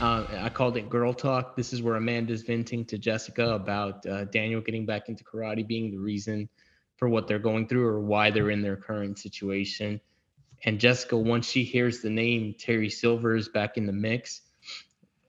Uh, 0.00 0.24
I 0.40 0.48
called 0.48 0.78
it 0.78 0.88
girl 0.88 1.12
talk. 1.12 1.54
This 1.54 1.74
is 1.74 1.82
where 1.82 1.96
Amanda's 1.96 2.42
venting 2.42 2.86
to 2.86 2.96
Jessica 2.96 3.50
about 3.50 4.06
uh, 4.06 4.24
Daniel 4.24 4.62
getting 4.62 4.86
back 4.86 5.10
into 5.10 5.22
karate 5.24 5.66
being 5.66 5.90
the 5.90 5.98
reason 5.98 6.48
for 6.96 7.10
what 7.10 7.26
they're 7.26 7.38
going 7.38 7.68
through 7.68 7.86
or 7.86 8.00
why 8.00 8.30
they're 8.30 8.50
in 8.50 8.62
their 8.62 8.76
current 8.76 9.18
situation. 9.18 10.00
And 10.64 10.80
Jessica, 10.80 11.16
once 11.16 11.48
she 11.48 11.62
hears 11.62 12.00
the 12.00 12.10
name 12.10 12.54
Terry 12.58 12.90
Silvers 12.90 13.48
back 13.48 13.76
in 13.76 13.86
the 13.86 13.92
mix, 13.92 14.42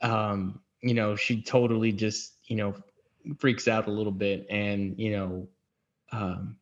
um, 0.01 0.59
you 0.81 0.93
know, 0.93 1.15
she 1.15 1.41
totally 1.41 1.91
just, 1.91 2.33
you 2.45 2.55
know, 2.55 2.73
freaks 3.37 3.67
out 3.67 3.87
a 3.87 3.91
little 3.91 4.11
bit. 4.11 4.47
And, 4.49 4.97
you 4.97 5.11
know, 5.11 5.47
um, 6.11 6.57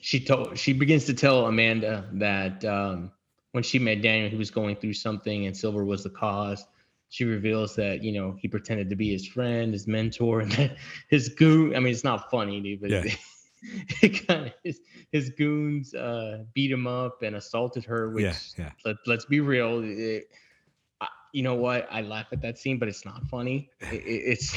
she 0.00 0.20
told, 0.20 0.58
she 0.58 0.72
begins 0.72 1.04
to 1.06 1.14
tell 1.14 1.46
Amanda 1.46 2.08
that 2.12 2.64
um, 2.64 3.10
when 3.52 3.62
she 3.62 3.78
met 3.78 4.02
Daniel, 4.02 4.30
he 4.30 4.36
was 4.36 4.50
going 4.50 4.76
through 4.76 4.94
something 4.94 5.46
and 5.46 5.56
Silver 5.56 5.84
was 5.84 6.04
the 6.04 6.10
cause. 6.10 6.66
She 7.10 7.24
reveals 7.24 7.76
that, 7.76 8.02
you 8.02 8.12
know, 8.12 8.36
he 8.38 8.48
pretended 8.48 8.90
to 8.90 8.96
be 8.96 9.12
his 9.12 9.26
friend, 9.26 9.72
his 9.72 9.86
mentor, 9.86 10.40
and 10.42 10.52
that 10.52 10.76
his 11.08 11.28
goon. 11.28 11.76
I 11.76 11.80
mean, 11.80 11.92
it's 11.92 12.04
not 12.04 12.30
funny, 12.30 12.60
dude, 12.60 12.80
but 12.80 12.90
Yeah. 12.90 13.04
it 14.02 14.26
kind 14.26 14.43
of 14.43 14.43
his, 15.14 15.30
goons 15.30 15.94
uh, 15.94 16.44
beat 16.54 16.70
him 16.70 16.86
up 16.86 17.22
and 17.22 17.36
assaulted 17.36 17.84
her, 17.84 18.10
which 18.10 18.24
Yeah, 18.24 18.36
yeah. 18.58 18.70
let, 18.84 18.96
let's 19.06 19.24
be 19.24 19.40
real. 19.40 19.82
It, 19.84 20.24
I, 21.00 21.06
you 21.32 21.42
know 21.42 21.54
what? 21.54 21.86
I 21.90 22.02
laugh 22.02 22.26
at 22.32 22.42
that 22.42 22.58
scene, 22.58 22.78
but 22.78 22.88
it's 22.88 23.04
not 23.04 23.24
funny. 23.26 23.70
It, 23.80 24.02
it, 24.02 24.22
it's 24.32 24.56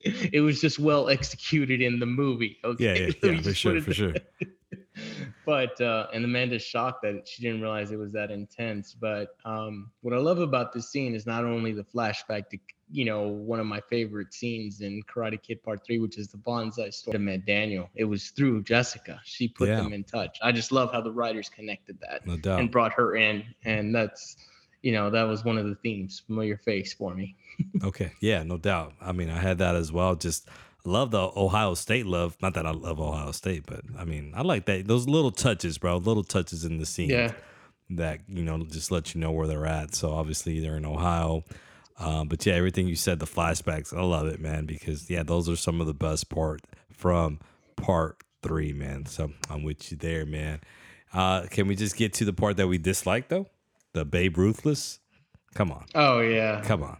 it 0.00 0.40
was 0.40 0.60
just 0.60 0.78
well 0.78 1.08
executed 1.08 1.80
in 1.80 1.98
the 1.98 2.06
movie. 2.06 2.58
Okay, 2.64 2.84
Yeah, 2.84 3.12
yeah, 3.22 3.32
yeah, 3.32 3.42
for 3.42 3.54
sure, 3.54 3.80
for 3.80 3.94
sure. 3.94 4.14
but 5.46 5.80
uh, 5.80 6.08
and 6.12 6.24
Amanda's 6.24 6.62
shocked 6.62 7.02
that 7.02 7.26
she 7.26 7.42
didn't 7.42 7.62
realize 7.62 7.90
it 7.90 7.98
was 7.98 8.12
that 8.12 8.30
intense. 8.30 8.94
But 8.94 9.28
um, 9.44 9.90
what 10.02 10.12
I 10.14 10.18
love 10.18 10.40
about 10.40 10.72
this 10.72 10.90
scene 10.90 11.14
is 11.14 11.26
not 11.26 11.44
only 11.44 11.72
the 11.72 11.84
flashback 11.84 12.48
to 12.50 12.58
you 12.92 13.04
know 13.04 13.28
one 13.28 13.60
of 13.60 13.66
my 13.66 13.80
favorite 13.88 14.32
scenes 14.34 14.80
in 14.80 15.02
Karate 15.04 15.40
Kid 15.42 15.62
Part 15.62 15.84
Three, 15.86 15.98
which 15.98 16.18
is 16.18 16.28
the 16.28 16.38
bonsai 16.38 16.92
story. 16.92 17.12
to 17.12 17.18
met 17.18 17.46
Daniel. 17.46 17.88
It 17.94 18.04
was 18.04 18.30
through 18.30 18.62
Jessica. 18.62 19.20
She 19.24 19.48
put 19.48 19.68
Yeah. 19.68 19.76
them 19.76 19.92
in 19.92 20.04
touch. 20.04 20.38
I 20.42 20.52
just 20.52 20.72
love 20.72 20.92
how 20.92 21.00
the 21.00 21.12
writers 21.12 21.48
connected 21.48 21.98
that 22.00 22.26
No 22.26 22.36
doubt. 22.36 22.60
and 22.60 22.70
brought 22.70 22.92
her 22.94 23.16
in, 23.16 23.44
and 23.64 23.94
that's 23.94 24.36
you 24.82 24.92
know 24.92 25.10
that 25.10 25.24
was 25.24 25.44
one 25.44 25.58
of 25.58 25.66
the 25.66 25.74
themes. 25.76 26.22
Familiar 26.26 26.56
face 26.56 26.92
for 26.94 27.14
me. 27.14 27.36
Okay. 27.84 28.12
Yeah, 28.20 28.42
no 28.42 28.56
doubt. 28.56 28.94
I 29.02 29.12
mean, 29.12 29.28
I 29.28 29.38
had 29.38 29.58
that 29.58 29.76
as 29.76 29.92
well. 29.92 30.14
Just 30.14 30.48
love 30.86 31.10
the 31.10 31.30
Ohio 31.36 31.74
State 31.74 32.06
love. 32.06 32.36
Not 32.40 32.54
that 32.54 32.64
I 32.64 32.70
love 32.70 32.98
Ohio 32.98 33.32
State, 33.32 33.64
but 33.66 33.82
I 33.98 34.04
mean, 34.06 34.32
I 34.34 34.40
like 34.40 34.64
that. 34.64 34.86
Those 34.88 35.06
little 35.06 35.30
touches, 35.30 35.76
bro. 35.76 35.98
Little 35.98 36.24
touches 36.24 36.64
in 36.64 36.78
the 36.78 36.86
scene. 36.86 37.10
Yeah. 37.10 37.32
That, 37.90 38.20
you 38.28 38.42
know, 38.44 38.64
just 38.64 38.90
let 38.90 39.14
you 39.14 39.20
know 39.20 39.30
where 39.32 39.46
they're 39.46 39.66
at. 39.66 39.94
So 39.94 40.10
obviously 40.12 40.58
they're 40.60 40.76
in 40.78 40.86
Ohio. 40.86 41.44
Um, 42.00 42.28
but 42.28 42.44
yeah, 42.46 42.54
everything 42.54 42.88
you 42.88 42.96
said, 42.96 43.18
the 43.18 43.26
flashbacks, 43.26 43.94
I 43.96 44.00
love 44.02 44.26
it, 44.26 44.40
man, 44.40 44.64
because 44.66 45.08
yeah, 45.10 45.22
those 45.22 45.48
are 45.48 45.56
some 45.56 45.80
of 45.80 45.86
the 45.86 45.94
best 45.94 46.28
part 46.30 46.62
from 46.90 47.38
part 47.76 48.16
three, 48.42 48.72
man. 48.72 49.04
So 49.06 49.30
I'm 49.50 49.62
with 49.62 49.90
you 49.92 49.98
there, 49.98 50.24
man. 50.24 50.60
Uh, 51.12 51.42
can 51.50 51.66
we 51.66 51.76
just 51.76 51.96
get 51.96 52.14
to 52.14 52.24
the 52.24 52.32
part 52.32 52.56
that 52.56 52.68
we 52.68 52.78
dislike 52.78 53.28
though? 53.28 53.46
The 53.92 54.04
Babe 54.04 54.38
Ruthless? 54.38 54.98
Come 55.54 55.70
on. 55.72 55.84
Oh 55.94 56.20
yeah. 56.20 56.62
Come 56.64 56.82
on. 56.82 56.98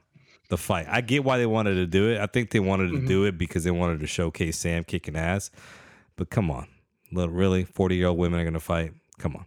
The 0.50 0.58
fight. 0.58 0.86
I 0.90 1.00
get 1.00 1.22
why 1.24 1.38
they 1.38 1.46
wanted 1.46 1.74
to 1.76 1.86
do 1.86 2.10
it. 2.10 2.20
I 2.20 2.26
think 2.26 2.50
they 2.50 2.60
wanted 2.60 2.88
to 2.90 2.96
Mm-hmm. 2.98 3.06
do 3.06 3.24
it 3.24 3.38
because 3.38 3.62
they 3.64 3.70
wanted 3.70 4.00
to 4.00 4.06
showcase 4.08 4.58
Sam 4.58 4.82
kicking 4.84 5.16
ass. 5.16 5.50
But 6.16 6.28
come 6.28 6.50
on. 6.50 6.66
Little, 7.12 7.32
really? 7.32 7.64
40 7.64 7.94
year 7.96 8.08
old 8.08 8.18
women 8.18 8.40
are 8.40 8.44
going 8.44 8.54
to 8.54 8.60
fight? 8.60 8.92
Come 9.18 9.36
on. 9.36 9.46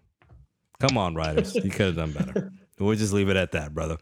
Come 0.79 0.97
on, 0.97 1.13
Riders. 1.13 1.53
you 1.55 1.69
could 1.69 1.87
have 1.87 1.95
done 1.95 2.11
better. 2.13 2.51
We'll 2.79 2.95
just 2.95 3.13
leave 3.13 3.29
it 3.29 3.37
at 3.37 3.51
that, 3.51 3.73
brother. 3.73 3.97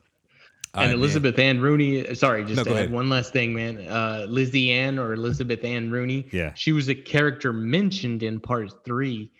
And 0.73 0.81
right, 0.83 0.87
man. 0.87 0.95
Elizabeth 0.95 1.37
Ann 1.37 1.59
Rooney, 1.59 2.15
sorry, 2.15 2.45
just 2.45 2.55
No, 2.55 2.63
to 2.63 2.69
add 2.69 2.75
ahead. 2.75 2.91
one 2.91 3.09
last 3.09 3.33
thing, 3.33 3.53
man. 3.53 3.85
Uh, 3.87 4.25
Lizzie 4.29 4.71
Ann 4.71 4.97
or 4.99 5.13
Elizabeth 5.13 5.63
Ann 5.65 5.91
Rooney. 5.91 6.27
Yeah. 6.31 6.53
She 6.53 6.71
was 6.71 6.87
a 6.87 6.95
character 6.95 7.51
mentioned 7.51 8.23
in 8.23 8.39
part 8.39 8.71
three, 8.85 9.31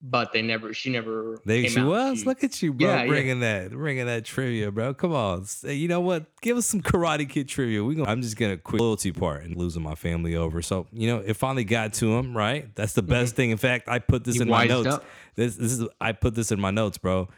but 0.00 0.32
they 0.32 0.40
never, 0.40 0.72
she 0.72 0.88
never. 0.88 1.36
Came 1.46 1.68
she 1.68 1.78
out. 1.80 1.86
was. 1.86 2.18
She- 2.20 2.24
Look 2.24 2.42
at 2.42 2.62
you, 2.62 2.72
bro, 2.72 2.88
Yeah, 2.88 3.02
yeah. 3.02 3.06
bringing 3.08 3.40
that, 3.40 3.72
bringing 3.72 4.06
that 4.06 4.24
trivia, 4.24 4.70
bro. 4.70 4.94
Come 4.94 5.12
on, 5.12 5.44
Say, 5.44 5.74
you 5.74 5.86
know 5.86 6.00
what? 6.00 6.24
Give 6.40 6.56
us 6.56 6.64
some 6.64 6.80
Karate 6.80 7.28
Kid 7.28 7.46
trivia. 7.46 7.84
We 7.84 7.94
gonna, 7.96 8.08
I'm 8.10 8.22
just 8.22 8.38
gonna 8.38 8.56
quit 8.56 8.80
loyalty 8.80 9.12
part 9.12 9.44
and 9.44 9.54
losing 9.56 9.82
my 9.82 9.94
family 9.94 10.34
over. 10.34 10.62
So 10.62 10.86
you 10.92 11.08
know, 11.08 11.18
it 11.18 11.34
finally 11.34 11.64
got 11.64 11.92
to 11.94 12.16
him, 12.16 12.34
right? 12.34 12.74
That's 12.74 12.94
the 12.94 13.02
best 13.02 13.36
thing. 13.36 13.50
In 13.50 13.58
fact, 13.58 13.86
I 13.86 13.98
put 13.98 14.24
this 14.24 14.36
Mm-hmm. 14.36 14.42
in 14.44 14.48
my 14.48 14.64
notes. 14.64 14.88
up. 14.88 15.04
This, 15.34 15.56
this 15.56 15.72
is 15.72 15.86
I 16.00 16.12
put 16.12 16.34
this 16.34 16.50
in 16.50 16.58
my 16.58 16.70
notes, 16.70 16.96
bro. 16.96 17.28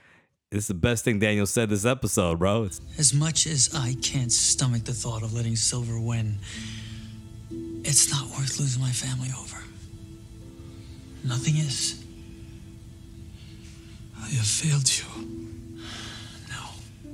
It's 0.52 0.66
the 0.66 0.74
best 0.74 1.02
thing 1.02 1.18
Daniel 1.18 1.46
said 1.46 1.70
this 1.70 1.86
episode, 1.86 2.38
bro. 2.38 2.64
It's, 2.64 2.82
As 2.98 3.14
much 3.14 3.46
as 3.46 3.74
I 3.74 3.96
can't 4.02 4.30
stomach 4.30 4.84
the 4.84 4.92
thought 4.92 5.22
of 5.22 5.32
letting 5.32 5.56
Silver 5.56 5.98
win, 5.98 6.36
it's 7.84 8.10
not 8.10 8.26
worth 8.26 8.60
losing 8.60 8.82
my 8.82 8.90
family 8.90 9.30
over. 9.40 9.56
Nothing 11.24 11.56
is. 11.56 12.04
I 14.18 14.28
have 14.28 14.46
failed 14.46 14.90
you. 14.94 15.84
No. 16.50 17.10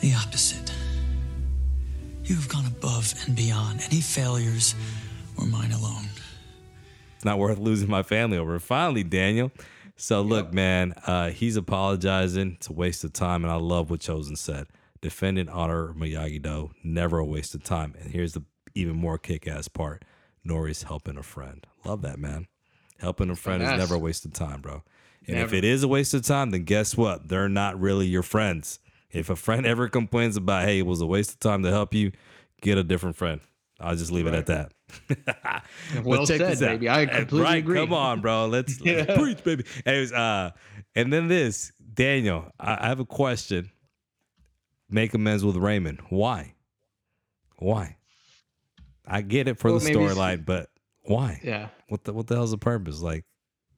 The 0.00 0.14
opposite. 0.14 0.72
You 2.24 2.34
have 2.36 2.48
gone 2.48 2.64
above 2.66 3.12
and 3.26 3.36
beyond. 3.36 3.82
Any 3.84 4.00
failures 4.00 4.74
were 5.36 5.44
mine 5.44 5.72
alone. 5.72 6.06
it's 7.16 7.26
not 7.26 7.38
worth 7.38 7.58
losing 7.58 7.90
my 7.90 8.02
family 8.02 8.38
over. 8.38 8.58
Finally, 8.58 9.02
Daniel. 9.04 9.52
So 10.00 10.22
look, 10.22 10.52
man, 10.52 10.94
uh, 11.06 11.30
he's 11.30 11.56
apologizing. 11.56 12.52
It's 12.54 12.68
a 12.68 12.72
waste 12.72 13.02
of 13.02 13.12
time, 13.12 13.42
and 13.44 13.52
I 13.52 13.56
love 13.56 13.90
what 13.90 13.98
Chozen 13.98 14.38
said. 14.38 14.68
Defendant 15.00 15.50
honor 15.50 15.92
Miyagi 15.92 16.40
Do, 16.40 16.70
never 16.84 17.18
a 17.18 17.24
waste 17.24 17.54
of 17.56 17.64
time. 17.64 17.94
And 18.00 18.12
here's 18.12 18.32
the 18.32 18.44
even 18.74 18.94
more 18.94 19.18
kick-ass 19.18 19.66
part: 19.66 20.04
Nori's 20.46 20.84
helping 20.84 21.18
a 21.18 21.22
friend. 21.24 21.66
Love 21.84 22.02
that, 22.02 22.18
man. 22.18 22.46
Helping 23.00 23.28
a 23.28 23.34
friend 23.34 23.60
is 23.60 23.70
never 23.70 23.96
a 23.96 23.98
waste 23.98 24.24
of 24.24 24.32
time, 24.32 24.60
bro. 24.60 24.84
And 25.26 25.38
if 25.38 25.52
it 25.52 25.64
is 25.64 25.82
a 25.82 25.88
waste 25.88 26.14
of 26.14 26.22
time, 26.22 26.50
then 26.50 26.62
guess 26.62 26.96
what? 26.96 27.28
They're 27.28 27.48
not 27.48 27.78
really 27.78 28.06
your 28.06 28.22
friends. 28.22 28.78
If 29.10 29.30
a 29.30 29.36
friend 29.36 29.66
ever 29.66 29.88
complains 29.88 30.36
about, 30.36 30.64
hey, 30.64 30.78
it 30.78 30.86
was 30.86 31.00
a 31.00 31.06
waste 31.06 31.32
of 31.32 31.40
time 31.40 31.62
to 31.64 31.70
help 31.70 31.92
you, 31.92 32.12
get 32.60 32.78
a 32.78 32.84
different 32.84 33.16
friend. 33.16 33.40
I'll 33.80 33.94
just 33.96 34.10
leave 34.10 34.26
it 34.26 34.34
at 34.34 34.46
that. 34.46 34.72
Well 36.04 36.26
said, 36.26 36.58
baby. 36.58 36.88
I 36.88 37.06
completely 37.06 37.40
right, 37.42 37.58
agree. 37.58 37.78
Come 37.78 37.92
on, 37.92 38.20
bro. 38.20 38.46
Let's, 38.46 38.80
let's 38.84 39.18
preach, 39.18 39.44
baby. 39.44 39.64
Anyways, 39.86 40.12
uh, 40.12 40.50
and 40.94 41.12
then 41.12 41.28
this, 41.28 41.72
Daniel. 41.94 42.50
I, 42.58 42.84
I 42.84 42.88
have 42.88 43.00
a 43.00 43.04
question. 43.04 43.70
Make 44.90 45.12
amends 45.14 45.44
with 45.44 45.56
Raymond. 45.56 46.00
Why? 46.08 46.54
Why? 47.58 47.96
I 49.06 49.22
get 49.22 49.48
it 49.48 49.58
for 49.58 49.70
Well, 49.70 49.80
the 49.80 49.90
storyline, 49.90 50.44
but 50.44 50.70
why? 51.02 51.40
Yeah. 51.44 51.68
What 51.88 52.04
the 52.04 52.12
what 52.12 52.26
the 52.26 52.34
hell's 52.34 52.50
the 52.50 52.58
purpose? 52.58 53.00
Like, 53.00 53.24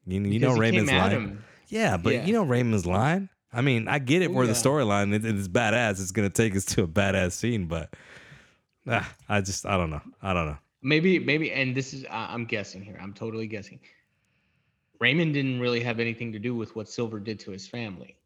you, 0.07 0.21
you 0.23 0.39
know 0.41 0.57
Raymond's 0.57 0.91
line. 0.91 1.43
Yeah, 1.69 1.97
but 1.97 2.13
Yeah. 2.15 2.25
you 2.27 2.33
know 2.33 2.45
Raymond's 2.45 2.87
line. 2.87 3.29
I 3.53 3.63
mean, 3.63 3.89
I 3.89 3.99
get 3.99 4.23
it 4.23 4.31
Oh, 4.31 4.35
for 4.35 4.47
the 4.47 4.53
yeah. 4.53 4.59
storyline. 4.59 5.13
It, 5.15 5.25
it's 5.25 5.49
badass. 5.49 6.01
It's 6.01 6.13
gonna 6.13 6.31
take 6.31 6.55
us 6.57 6.65
to 6.67 6.85
a 6.85 6.89
badass 6.89 7.33
scene, 7.33 7.67
but 7.67 7.93
ah, 8.91 9.15
I 9.29 9.41
just 9.41 9.65
I 9.67 9.77
don't 9.77 9.91
know. 9.91 10.03
I 10.23 10.33
don't 10.35 10.47
know. 10.47 10.59
maybe 10.83 11.19
maybe 11.19 11.53
and 11.53 11.75
this 11.77 11.93
is 11.95 12.05
i'm 12.11 12.45
guessing 12.47 12.81
here 12.83 12.99
i'm 13.03 13.13
totally 13.13 13.47
guessing 13.47 13.79
raymond 14.99 15.35
didn't 15.35 15.61
really 15.61 15.81
have 15.81 16.01
anything 16.01 16.33
to 16.33 16.39
do 16.39 16.55
with 16.55 16.75
what 16.77 16.89
silver 16.89 17.19
did 17.21 17.39
to 17.41 17.51
his 17.51 17.67
family 17.69 18.17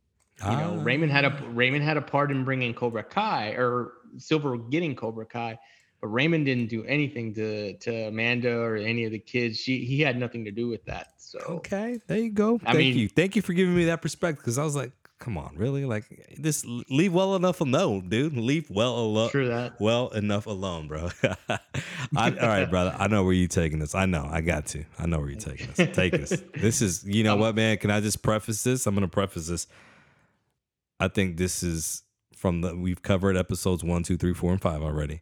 you 0.44 0.56
know 0.62 0.76
Ah. 0.78 0.82
raymond 0.84 1.10
had 1.12 1.24
a 1.24 1.32
raymond 1.52 1.82
had 1.84 1.96
a 1.96 2.02
part 2.02 2.30
in 2.30 2.44
bringing 2.44 2.72
cobra 2.74 3.02
kai 3.02 3.50
or 3.62 3.92
silver 4.18 4.56
getting 4.56 4.94
cobra 4.94 5.26
kai 5.26 5.58
but 6.00 6.08
raymond 6.08 6.44
didn't 6.46 6.68
do 6.68 6.84
anything 6.84 7.34
to 7.34 7.76
to 7.78 7.92
amanda 8.06 8.52
or 8.56 8.76
any 8.76 9.04
of 9.04 9.10
the 9.12 9.18
kids 9.18 9.58
she 9.58 9.84
he 9.84 10.00
had 10.00 10.16
nothing 10.16 10.44
to 10.44 10.50
do 10.52 10.68
with 10.68 10.84
that 10.84 11.08
so 11.18 11.38
Okay, 11.58 11.98
there 12.06 12.18
you 12.18 12.30
go. 12.30 12.60
I 12.64 12.66
Thank 12.74 12.78
mean- 12.78 12.96
you. 12.98 13.08
Thank 13.08 13.34
you 13.34 13.42
for 13.42 13.54
giving 13.54 13.74
me 13.74 13.86
that 13.86 14.00
perspective 14.00 14.38
because 14.44 14.56
I 14.56 14.62
was 14.62 14.76
like, 14.76 14.92
come 15.24 15.38
on, 15.38 15.54
really? 15.56 15.84
Like 15.86 16.04
just 16.40 16.66
leave 16.66 17.12
well 17.14 17.34
enough 17.34 17.60
alone, 17.62 18.08
dude. 18.10 18.36
Leave 18.36 18.68
well 18.70 18.98
alone. 18.98 19.30
True 19.30 19.48
that. 19.48 19.80
Well 19.80 20.08
enough 20.10 20.46
alone, 20.46 20.86
bro. 20.88 21.08
I, 21.48 22.30
all 22.30 22.30
right, 22.48 22.68
brother. 22.68 22.94
I 22.98 23.08
know 23.08 23.24
where 23.24 23.32
you're 23.32 23.48
taking 23.48 23.78
this. 23.78 23.94
I 23.94 24.04
know. 24.06 24.28
I 24.30 24.42
got 24.42 24.66
to. 24.66 24.84
I 24.98 25.06
know 25.06 25.18
where 25.20 25.30
you're 25.30 25.40
taking 25.40 25.68
this. 25.74 25.96
Take 25.96 26.12
this. 26.12 26.42
This 26.60 26.82
is, 26.82 27.04
you 27.04 27.24
know 27.24 27.36
what, 27.36 27.54
man? 27.54 27.78
Can 27.78 27.90
I 27.90 28.00
just 28.00 28.22
preface 28.22 28.62
this? 28.62 28.86
I'm 28.86 28.94
gonna 28.94 29.08
preface 29.08 29.48
this. 29.48 29.66
I 31.00 31.08
think 31.08 31.36
this 31.36 31.62
is 31.62 32.02
from 32.36 32.60
the 32.60 32.74
we've 32.76 33.02
covered 33.02 33.36
episodes 33.36 33.82
one, 33.82 34.02
two, 34.02 34.16
three, 34.16 34.34
four, 34.34 34.52
and 34.52 34.60
five 34.60 34.82
already. 34.82 35.20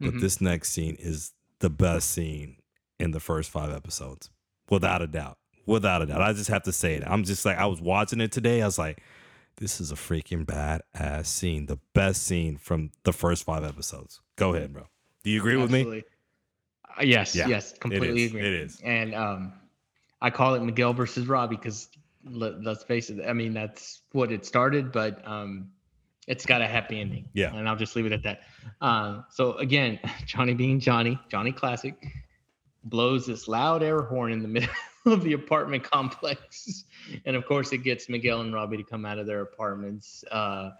But 0.00 0.14
Mhm. 0.14 0.20
this 0.20 0.40
next 0.40 0.72
scene 0.72 0.96
is 0.98 1.32
the 1.60 1.70
best 1.70 2.10
scene 2.10 2.56
in 2.98 3.10
the 3.12 3.20
first 3.20 3.50
five 3.50 3.70
episodes, 3.70 4.30
without 4.70 5.02
a 5.02 5.06
doubt. 5.06 5.38
Without 5.66 6.02
a 6.02 6.06
doubt. 6.06 6.22
I 6.22 6.32
just 6.32 6.48
have 6.50 6.62
to 6.64 6.72
say 6.72 6.94
it. 6.94 7.02
I'm 7.06 7.24
just 7.24 7.44
like, 7.44 7.58
I 7.58 7.66
was 7.66 7.80
watching 7.80 8.20
it 8.20 8.30
today. 8.32 8.62
I 8.62 8.66
was 8.66 8.78
like, 8.78 9.02
this 9.56 9.80
is 9.80 9.90
a 9.90 9.94
freaking 9.94 10.44
badass 10.44 11.26
scene. 11.26 11.66
The 11.66 11.78
best 11.94 12.22
scene 12.22 12.56
from 12.56 12.90
the 13.04 13.12
first 13.12 13.44
five 13.44 13.64
episodes. 13.64 14.20
Go 14.36 14.54
ahead, 14.54 14.72
bro. 14.72 14.84
Do 15.24 15.30
you 15.30 15.40
agree 15.40 15.56
with 15.56 15.70
me? 15.70 15.80
Absolutely. 15.80 16.04
Uh, 16.98 17.02
yes, 17.02 17.34
Yeah, 17.34 17.48
yes, 17.48 17.72
completely 17.78 18.24
is, 18.24 18.30
agree. 18.30 18.40
it 18.46 18.52
is. 18.52 18.80
And 18.84 19.14
um, 19.14 19.52
I 20.20 20.30
call 20.30 20.54
it 20.54 20.62
Miguel 20.62 20.92
versus 20.92 21.26
Robbie 21.26 21.56
because 21.56 21.88
let, 22.24 22.62
let's 22.62 22.84
face 22.84 23.10
it. 23.10 23.24
I 23.26 23.32
mean, 23.32 23.52
that's 23.54 24.02
what 24.12 24.30
it 24.32 24.44
started, 24.44 24.92
but 24.92 25.26
um, 25.26 25.70
it's 26.26 26.44
got 26.46 26.60
a 26.62 26.66
happy 26.66 27.00
ending. 27.00 27.28
Yeah. 27.32 27.54
And 27.54 27.68
I'll 27.68 27.76
just 27.76 27.96
leave 27.96 28.06
it 28.06 28.12
at 28.12 28.22
that. 28.24 28.40
Um, 28.80 29.24
so 29.30 29.54
again, 29.54 29.98
Johnny 30.26 30.54
being 30.54 30.80
Johnny, 30.80 31.18
Johnny 31.28 31.52
Classic, 31.52 31.94
blows 32.84 33.26
this 33.26 33.48
loud 33.48 33.82
air 33.82 34.02
horn 34.02 34.32
in 34.32 34.42
the 34.42 34.48
middle 34.48 34.68
of 35.12 35.22
the 35.22 35.32
apartment 35.32 35.84
complex, 35.84 36.84
and 37.24 37.36
of 37.36 37.46
course, 37.46 37.72
it 37.72 37.78
gets 37.78 38.08
Miguel 38.08 38.40
and 38.40 38.52
Robbie 38.52 38.76
to 38.78 38.82
come 38.84 39.04
out 39.04 39.18
of 39.18 39.26
their 39.26 39.40
apartments. 39.40 40.24
Uh, 40.30 40.70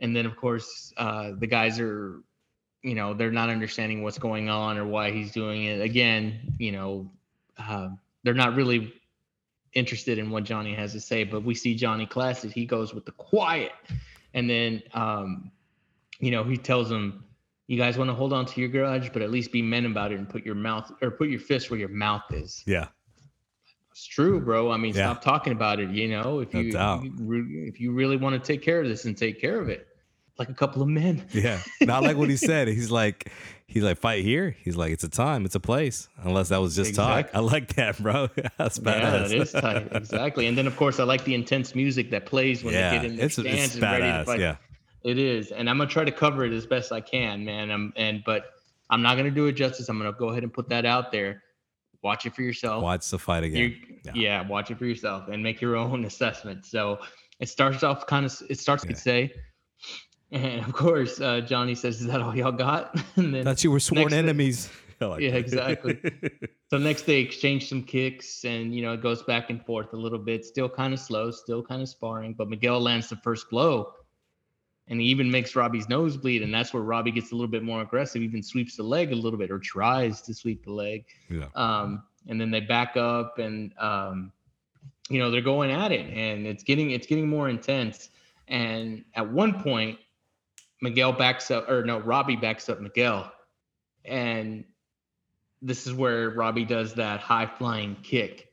and 0.00 0.14
then, 0.14 0.26
of 0.26 0.36
course, 0.36 0.92
uh, 0.96 1.32
the 1.38 1.46
guys 1.46 1.80
are 1.80 2.20
you 2.86 2.94
know 2.94 3.14
they're 3.14 3.32
not 3.32 3.50
understanding 3.50 4.02
what's 4.02 4.18
going 4.18 4.48
on 4.48 4.78
or 4.78 4.86
why 4.86 5.10
he's 5.10 5.32
doing 5.32 5.64
it 5.64 5.80
again 5.80 6.54
you 6.58 6.70
know 6.70 7.10
uh, 7.58 7.88
they're 8.22 8.32
not 8.32 8.54
really 8.54 8.94
interested 9.72 10.18
in 10.18 10.30
what 10.30 10.44
johnny 10.44 10.72
has 10.72 10.92
to 10.92 11.00
say 11.00 11.24
but 11.24 11.42
we 11.42 11.54
see 11.54 11.74
johnny 11.74 12.06
classic 12.06 12.52
he 12.52 12.64
goes 12.64 12.94
with 12.94 13.04
the 13.04 13.12
quiet 13.12 13.72
and 14.34 14.48
then 14.48 14.82
um 14.94 15.50
you 16.20 16.30
know 16.30 16.44
he 16.44 16.56
tells 16.56 16.88
them 16.88 17.24
you 17.66 17.76
guys 17.76 17.98
want 17.98 18.08
to 18.08 18.14
hold 18.14 18.32
on 18.32 18.46
to 18.46 18.60
your 18.60 18.70
grudge 18.70 19.12
but 19.12 19.20
at 19.20 19.30
least 19.30 19.50
be 19.50 19.60
men 19.60 19.84
about 19.84 20.12
it 20.12 20.18
and 20.18 20.28
put 20.28 20.46
your 20.46 20.54
mouth 20.54 20.90
or 21.02 21.10
put 21.10 21.28
your 21.28 21.40
fist 21.40 21.70
where 21.70 21.80
your 21.80 21.88
mouth 21.88 22.22
is 22.30 22.62
Yeah. 22.66 22.86
It's 23.96 24.06
true 24.06 24.38
bro 24.40 24.70
i 24.70 24.76
mean 24.76 24.94
Yeah. 24.94 25.10
stop 25.12 25.22
talking 25.22 25.52
about 25.54 25.80
it 25.80 25.88
you 25.90 26.08
know 26.08 26.40
if 26.40 26.52
No 26.52 26.60
you 26.60 26.72
doubt. 26.72 27.04
if 27.06 27.80
you 27.80 27.92
really 27.92 28.18
want 28.18 28.34
to 28.34 28.46
take 28.52 28.60
care 28.62 28.80
of 28.82 28.88
this 28.88 29.06
and 29.06 29.16
take 29.16 29.40
care 29.40 29.58
of 29.58 29.70
it 29.70 29.88
like 30.38 30.50
a 30.50 30.54
couple 30.54 30.82
of 30.82 30.88
men 30.88 31.24
Yeah. 31.32 31.58
Not 31.80 32.02
like 32.02 32.18
what 32.18 32.28
he 32.28 32.36
said. 32.50 32.68
He's 32.68 32.90
like, 32.90 33.32
he's 33.66 33.82
like, 33.82 33.96
fight 33.96 34.22
here. 34.22 34.54
He's 34.62 34.76
like, 34.76 34.92
it's 34.92 35.02
a 35.02 35.08
time, 35.08 35.46
it's 35.46 35.54
a 35.54 35.60
place. 35.60 36.10
Unless 36.22 36.50
that 36.50 36.58
was 36.60 36.76
just 36.76 36.94
talk. 36.94 37.30
I 37.32 37.38
like 37.38 37.72
that, 37.76 37.96
bro. 38.02 38.28
That's 38.58 38.78
badass. 38.78 39.00
Yeah, 39.00 39.10
that 39.28 39.32
is 39.32 39.52
tight. 39.52 39.88
Exactly. 39.92 40.46
And 40.46 40.58
then 40.58 40.66
of 40.66 40.76
course 40.76 41.00
I 41.00 41.04
like 41.04 41.24
the 41.24 41.34
intense 41.34 41.74
music 41.74 42.10
that 42.10 42.26
plays 42.26 42.62
when 42.62 42.74
Yeah, 42.74 42.90
they 42.90 42.96
get 42.96 43.04
in 43.06 43.16
the 43.16 43.22
it's- 43.24 43.38
it's 43.38 43.48
stands 43.48 43.74
and 43.76 43.82
ready 43.82 44.18
to 44.18 44.24
fight. 44.26 44.40
yeah. 44.40 44.56
It 45.04 45.18
is. 45.18 45.52
And 45.52 45.70
I'm 45.70 45.78
gonna 45.78 45.88
try 45.88 46.04
to 46.04 46.12
cover 46.12 46.44
it 46.44 46.52
as 46.52 46.66
best 46.66 46.92
I 46.92 47.00
can, 47.00 47.42
man. 47.42 47.70
I'm 47.70 47.94
and 47.96 48.22
but 48.26 48.44
I'm 48.90 49.00
not 49.00 49.16
gonna 49.16 49.30
do 49.30 49.46
it 49.46 49.52
justice. 49.52 49.88
I'm 49.88 49.96
gonna 49.96 50.12
go 50.12 50.28
ahead 50.28 50.42
and 50.42 50.52
put 50.52 50.68
that 50.68 50.84
out 50.84 51.12
there. 51.12 51.42
Watch 52.06 52.24
it 52.24 52.36
for 52.36 52.42
yourself. 52.42 52.84
Watch 52.84 53.10
the 53.10 53.18
fight 53.18 53.42
again. 53.42 53.58
You- 53.58 54.12
yeah. 54.14 54.46
watch 54.46 54.70
it 54.70 54.78
for 54.78 54.86
yourself 54.86 55.26
and 55.26 55.42
make 55.42 55.60
your 55.60 55.74
own 55.74 56.04
assessment. 56.04 56.64
So 56.64 57.00
it 57.40 57.48
starts 57.48 57.82
off 57.82 58.06
kind 58.06 58.24
of 58.24 58.32
it 58.48 58.60
starts 58.60 58.84
to 58.84 58.94
say, 58.94 59.32
and 60.30 60.64
of 60.64 60.72
course, 60.72 61.20
uh, 61.20 61.40
Johnny 61.40 61.74
says, 61.74 62.00
"Is 62.00 62.06
that 62.06 62.22
all 62.22 62.36
y'all 62.36 62.52
got?" 62.52 62.94
and 63.16 63.34
then 63.34 63.56
you 63.58 63.72
were 63.72 63.80
sworn 63.80 64.12
enemies. 64.12 64.70
I 65.00 65.06
like 65.06 65.20
yeah, 65.20 65.34
exactly. 65.34 65.98
so 66.70 66.78
next 66.78 67.02
they 67.02 67.16
exchange 67.16 67.68
some 67.68 67.82
kicks, 67.82 68.44
and 68.44 68.72
you 68.72 68.82
know 68.82 68.92
it 68.92 69.02
goes 69.02 69.24
back 69.24 69.50
and 69.50 69.66
forth 69.66 69.92
a 69.92 69.96
little 69.96 70.20
bit. 70.20 70.44
Still 70.44 70.68
kind 70.68 70.94
of 70.94 71.00
slow, 71.00 71.32
still 71.32 71.64
kind 71.64 71.82
of 71.82 71.88
sparring, 71.88 72.34
but 72.34 72.48
Miguel 72.48 72.80
lands 72.80 73.08
the 73.08 73.16
first 73.16 73.50
blow, 73.50 73.92
and 74.88 75.00
he 75.00 75.06
even 75.08 75.30
makes 75.30 75.56
Robbie's 75.56 75.88
nose 75.88 76.16
bleed, 76.16 76.42
and 76.42 76.54
that's 76.54 76.72
where 76.72 76.82
Robbie 76.82 77.10
gets 77.10 77.32
a 77.32 77.34
little 77.34 77.50
bit 77.50 77.62
more 77.62 77.82
aggressive, 77.82 78.22
even 78.22 78.42
sweeps 78.42 78.76
the 78.76 78.82
leg 78.82 79.12
a 79.12 79.16
little 79.16 79.38
bit 79.38 79.50
or 79.50 79.58
tries 79.58 80.20
to 80.22 80.34
sweep 80.34 80.64
the 80.64 80.72
leg. 80.72 81.04
Yeah. 81.28 81.48
Um, 81.54 82.04
and 82.28 82.40
then 82.40 82.50
they 82.50 82.60
back 82.60 82.96
up, 82.96 83.38
and 83.38 83.72
um, 83.78 84.32
you 85.08 85.18
know 85.18 85.30
they're 85.30 85.40
going 85.40 85.70
at 85.70 85.92
it, 85.92 86.08
and 86.12 86.46
it's 86.46 86.62
getting 86.62 86.90
it's 86.90 87.06
getting 87.06 87.28
more 87.28 87.48
intense. 87.48 88.10
And 88.48 89.04
at 89.14 89.28
one 89.30 89.60
point, 89.60 89.98
Miguel 90.80 91.12
backs 91.12 91.50
up, 91.50 91.68
or 91.68 91.84
no, 91.84 91.98
Robbie 91.98 92.36
backs 92.36 92.68
up 92.68 92.80
Miguel, 92.80 93.32
and 94.04 94.64
this 95.62 95.86
is 95.86 95.92
where 95.94 96.30
Robbie 96.30 96.64
does 96.64 96.94
that 96.94 97.20
high 97.20 97.46
flying 97.46 97.96
kick 98.02 98.46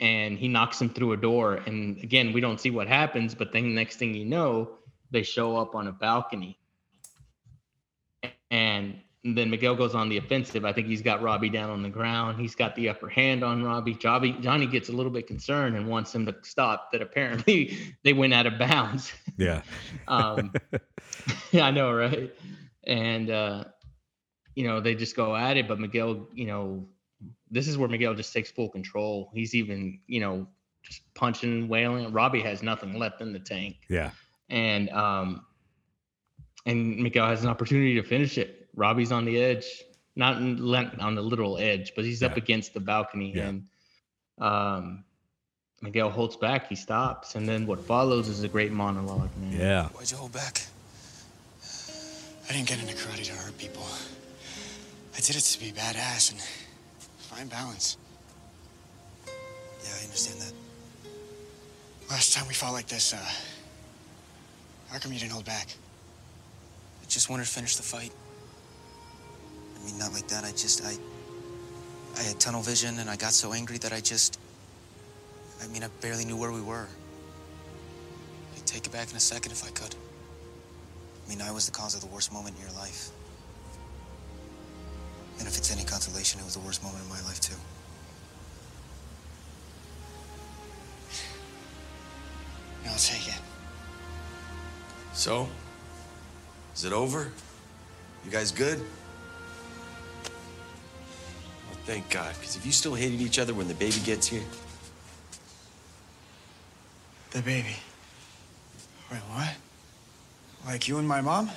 and 0.00 0.38
he 0.38 0.48
knocks 0.48 0.80
him 0.80 0.88
through 0.88 1.12
a 1.12 1.16
door. 1.16 1.54
And 1.54 1.98
again, 2.02 2.32
we 2.32 2.40
don't 2.40 2.60
see 2.60 2.70
what 2.70 2.86
happens, 2.86 3.34
but 3.34 3.52
then 3.52 3.74
next 3.74 3.96
thing 3.96 4.14
you 4.14 4.24
know, 4.24 4.70
they 5.10 5.22
show 5.22 5.56
up 5.56 5.74
on 5.74 5.88
a 5.88 5.92
balcony. 5.92 6.58
And 8.50 9.00
then 9.24 9.50
Miguel 9.50 9.74
goes 9.74 9.94
on 9.94 10.08
the 10.08 10.16
offensive. 10.16 10.64
I 10.64 10.72
think 10.72 10.86
he's 10.86 11.02
got 11.02 11.22
Robbie 11.22 11.50
down 11.50 11.70
on 11.70 11.82
the 11.82 11.88
ground. 11.88 12.40
He's 12.40 12.54
got 12.54 12.74
the 12.76 12.88
upper 12.88 13.08
hand 13.08 13.42
on 13.42 13.62
Robbie. 13.62 13.94
Johnny, 13.94 14.36
Johnny 14.40 14.66
gets 14.66 14.88
a 14.88 14.92
little 14.92 15.12
bit 15.12 15.26
concerned 15.26 15.76
and 15.76 15.88
wants 15.88 16.14
him 16.14 16.24
to 16.26 16.34
stop. 16.42 16.92
That 16.92 17.02
apparently 17.02 17.78
they 18.04 18.12
went 18.12 18.32
out 18.32 18.46
of 18.46 18.58
bounds. 18.58 19.12
Yeah. 19.36 19.62
um, 20.08 20.52
yeah, 21.50 21.64
I 21.66 21.70
know, 21.70 21.92
right? 21.92 22.32
And 22.84 23.30
uh, 23.30 23.64
you 24.54 24.66
know, 24.66 24.80
they 24.80 24.94
just 24.94 25.14
go 25.16 25.36
at 25.36 25.56
it. 25.56 25.68
But 25.68 25.78
Miguel, 25.78 26.28
you 26.32 26.46
know, 26.46 26.88
this 27.50 27.68
is 27.68 27.76
where 27.76 27.88
Miguel 27.88 28.14
just 28.14 28.32
takes 28.32 28.50
full 28.50 28.68
control. 28.68 29.30
He's 29.34 29.54
even, 29.54 30.00
you 30.06 30.20
know, 30.20 30.46
just 30.82 31.02
punching, 31.14 31.68
wailing. 31.68 32.12
Robbie 32.12 32.42
has 32.42 32.62
nothing 32.62 32.98
left 32.98 33.20
in 33.20 33.32
the 33.32 33.38
tank, 33.38 33.76
Yeah. 33.88 34.10
And 34.50 34.88
um, 34.90 35.44
and 36.66 36.98
Miguel 36.98 37.26
has 37.26 37.42
an 37.44 37.50
opportunity 37.50 37.94
to 37.94 38.02
finish 38.02 38.38
it. 38.38 38.68
Robbie's 38.74 39.12
on 39.12 39.24
the 39.24 39.40
edge, 39.40 39.66
not 40.16 40.36
in, 40.38 40.60
on 41.00 41.14
the 41.14 41.22
literal 41.22 41.58
edge, 41.58 41.92
but 41.96 42.04
he's 42.04 42.22
up 42.22 42.36
against 42.36 42.74
the 42.74 42.80
balcony, 42.80 43.32
Yeah. 43.34 43.48
and 43.48 43.66
um, 44.38 45.04
Miguel 45.82 46.10
holds 46.10 46.36
back. 46.36 46.68
He 46.68 46.76
stops, 46.76 47.34
and 47.34 47.48
then 47.48 47.66
what 47.66 47.80
follows 47.84 48.28
is 48.28 48.42
a 48.44 48.48
great 48.48 48.72
monologue, 48.72 49.30
man. 49.38 49.52
Yeah. 49.58 49.88
Why'd 49.88 50.10
you 50.10 50.16
hold 50.16 50.32
back? 50.32 50.62
I 52.48 52.52
didn't 52.52 52.68
get 52.68 52.80
into 52.80 52.94
karate 52.94 53.24
to 53.26 53.32
hurt 53.32 53.56
people. 53.58 53.82
I 55.14 55.20
did 55.20 55.36
it 55.36 55.40
to 55.40 55.60
be 55.60 55.70
badass 55.72 56.30
and 56.32 56.40
find 57.18 57.50
balance. 57.50 57.96
Yeah, 59.26 59.90
I 60.00 60.04
understand 60.04 60.40
that. 60.40 60.52
Last 62.10 62.32
time 62.34 62.46
we 62.48 62.54
fought 62.54 62.72
like 62.72 62.86
this, 62.86 63.12
uh, 63.12 63.18
how 64.90 64.98
come 64.98 65.12
you 65.12 65.18
didn't 65.18 65.32
hold 65.32 65.44
back? 65.44 65.68
I 67.02 67.06
just 67.06 67.28
wanted 67.28 67.44
to 67.44 67.50
finish 67.50 67.76
the 67.76 67.82
fight. 67.82 68.12
I 69.76 69.86
mean, 69.86 69.98
not 69.98 70.12
like 70.12 70.28
that. 70.28 70.44
I 70.44 70.50
just, 70.50 70.84
I, 70.84 70.96
I 72.18 72.22
had 72.22 72.40
tunnel 72.40 72.62
vision, 72.62 72.98
and 72.98 73.08
I 73.08 73.16
got 73.16 73.32
so 73.32 73.52
angry 73.52 73.78
that 73.78 73.92
I 73.92 74.00
just, 74.00 74.38
I 75.62 75.66
mean, 75.68 75.84
I 75.84 75.88
barely 76.00 76.24
knew 76.24 76.36
where 76.36 76.52
we 76.52 76.62
were. 76.62 76.88
I'd 78.56 78.66
take 78.66 78.86
it 78.86 78.92
back 78.92 79.10
in 79.10 79.16
a 79.16 79.20
second 79.20 79.52
if 79.52 79.64
I 79.64 79.70
could. 79.70 79.94
I 81.24 81.28
mean, 81.28 81.42
I 81.42 81.50
was 81.50 81.66
the 81.66 81.72
cause 81.72 81.94
of 81.94 82.00
the 82.00 82.06
worst 82.06 82.32
moment 82.32 82.56
in 82.56 82.62
your 82.62 82.74
life. 82.74 83.10
And 85.38 85.46
if 85.46 85.56
it's 85.56 85.70
any 85.70 85.84
consolation, 85.84 86.40
it 86.40 86.44
was 86.44 86.54
the 86.54 86.60
worst 86.60 86.82
moment 86.82 87.02
in 87.04 87.08
my 87.08 87.20
life 87.22 87.40
too. 87.40 87.54
I'll 92.86 92.96
take 92.96 93.28
it. 93.28 93.40
So, 95.18 95.48
is 96.76 96.84
it 96.84 96.92
over? 96.92 97.32
You 98.24 98.30
guys 98.30 98.52
good? 98.52 98.78
Well, 101.66 101.76
thank 101.86 102.08
God, 102.08 102.36
because 102.38 102.54
if 102.54 102.64
you 102.64 102.70
still 102.70 102.94
hated 102.94 103.20
each 103.20 103.40
other 103.40 103.52
when 103.52 103.66
the 103.66 103.74
baby 103.74 103.98
gets 104.04 104.28
here, 104.28 104.44
The 107.32 107.42
baby. 107.42 107.74
Wait, 109.10 109.18
what? 109.18 109.56
Like 110.64 110.86
you 110.86 110.98
and 110.98 111.08
my 111.08 111.20
mom? 111.20 111.50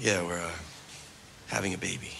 yeah, 0.00 0.24
we're 0.24 0.38
uh, 0.38 0.50
having 1.48 1.74
a 1.74 1.78
baby. 1.78 2.12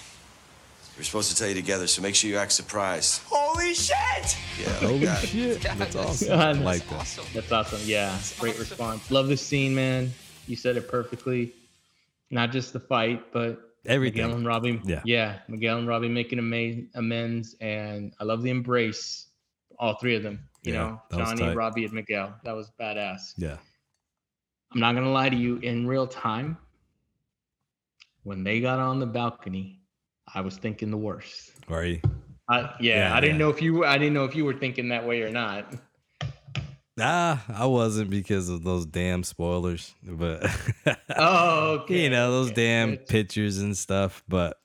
We're 0.97 1.05
supposed 1.05 1.31
to 1.31 1.37
tell 1.37 1.47
you 1.49 1.55
together, 1.55 1.87
so 1.87 2.03
make 2.03 2.17
sure 2.17 2.29
you 2.29 2.37
act 2.37 2.51
surprised. 2.51 3.23
Holy 3.27 3.75
shit! 3.75 4.37
Yeah. 4.61 4.73
Holy 4.81 4.99
got 4.99 5.23
shit. 5.23 5.63
That's 5.63 5.95
awesome. 5.95 6.29
God, 6.29 6.57
I 6.57 6.61
like 6.61 6.85
that. 6.89 7.07
That's 7.33 7.53
awesome. 7.53 7.79
Yeah, 7.85 8.11
that's 8.11 8.37
great 8.41 8.59
response. 8.59 9.09
Love 9.13 9.29
this 9.29 9.41
scene, 9.41 9.73
man. 9.73 10.13
You 10.49 10.57
said 10.57 10.77
it 10.77 10.89
perfectly. 10.89 11.53
Not 12.31 12.51
just 12.53 12.73
the 12.73 12.81
fight, 12.81 13.33
but 13.33 13.61
Everything. 13.87 14.23
Miguel 14.23 14.37
and 14.39 14.47
Robbie. 14.47 14.81
Yeah. 14.85 15.03
yeah. 15.05 15.39
Miguel 15.49 15.79
and 15.79 15.89
Robbie 15.89 16.09
making 16.09 16.39
ama- 16.39 16.83
amends, 16.95 17.55
and 17.61 18.13
I 18.21 18.25
love 18.25 18.43
the 18.43 18.51
embrace. 18.51 19.27
All 19.79 19.95
three 19.99 20.17
of 20.17 20.23
them. 20.23 20.41
You 20.65 20.73
Yeah, 20.75 20.79
know, 20.79 21.03
Johnny. 21.25 21.55
Robbie, 21.55 21.85
and 21.85 21.95
Miguel. 21.95 22.35
That 22.45 22.57
was 22.57 22.71
badass. 22.81 23.35
Yeah. 23.37 23.57
I'm 24.73 24.81
not 24.81 24.95
gonna 24.95 25.13
lie 25.13 25.31
to 25.31 25.37
you. 25.37 25.57
In 25.59 25.87
real 25.87 26.07
time, 26.07 26.59
when 28.25 28.43
they 28.45 28.61
got 28.61 28.79
on 28.79 28.99
the 28.99 29.07
balcony, 29.07 29.81
I 30.35 30.41
was 30.43 30.57
thinking 30.59 30.91
the 30.91 30.97
worst. 30.99 31.53
Are 31.69 31.85
you? 31.85 32.01
I, 32.51 32.61
yeah, 32.81 33.09
Yeah, 33.09 33.15
I 33.15 33.21
didn't 33.21 33.37
yeah. 33.37 33.39
know 33.39 33.51
if 33.51 33.63
you. 33.63 33.85
I 33.85 33.97
didn't 33.97 34.15
know 34.15 34.25
if 34.25 34.35
you 34.35 34.45
were 34.45 34.53
thinking 34.55 34.89
that 34.89 35.07
way 35.07 35.23
or 35.23 35.31
not. 35.31 35.73
Nah, 36.99 37.39
I 37.49 37.67
wasn't 37.67 38.11
because 38.11 38.49
of 38.49 38.65
those 38.65 38.85
damn 38.87 39.23
spoilers. 39.25 39.95
But 40.03 40.45
Oh, 41.17 41.81
okay. 41.83 42.03
you 42.05 42.11
know, 42.11 42.31
those 42.31 42.51
okay, 42.51 42.63
damn 42.67 42.97
pictures 42.97 43.59
and 43.59 43.77
stuff. 43.77 44.23
But 44.29 44.59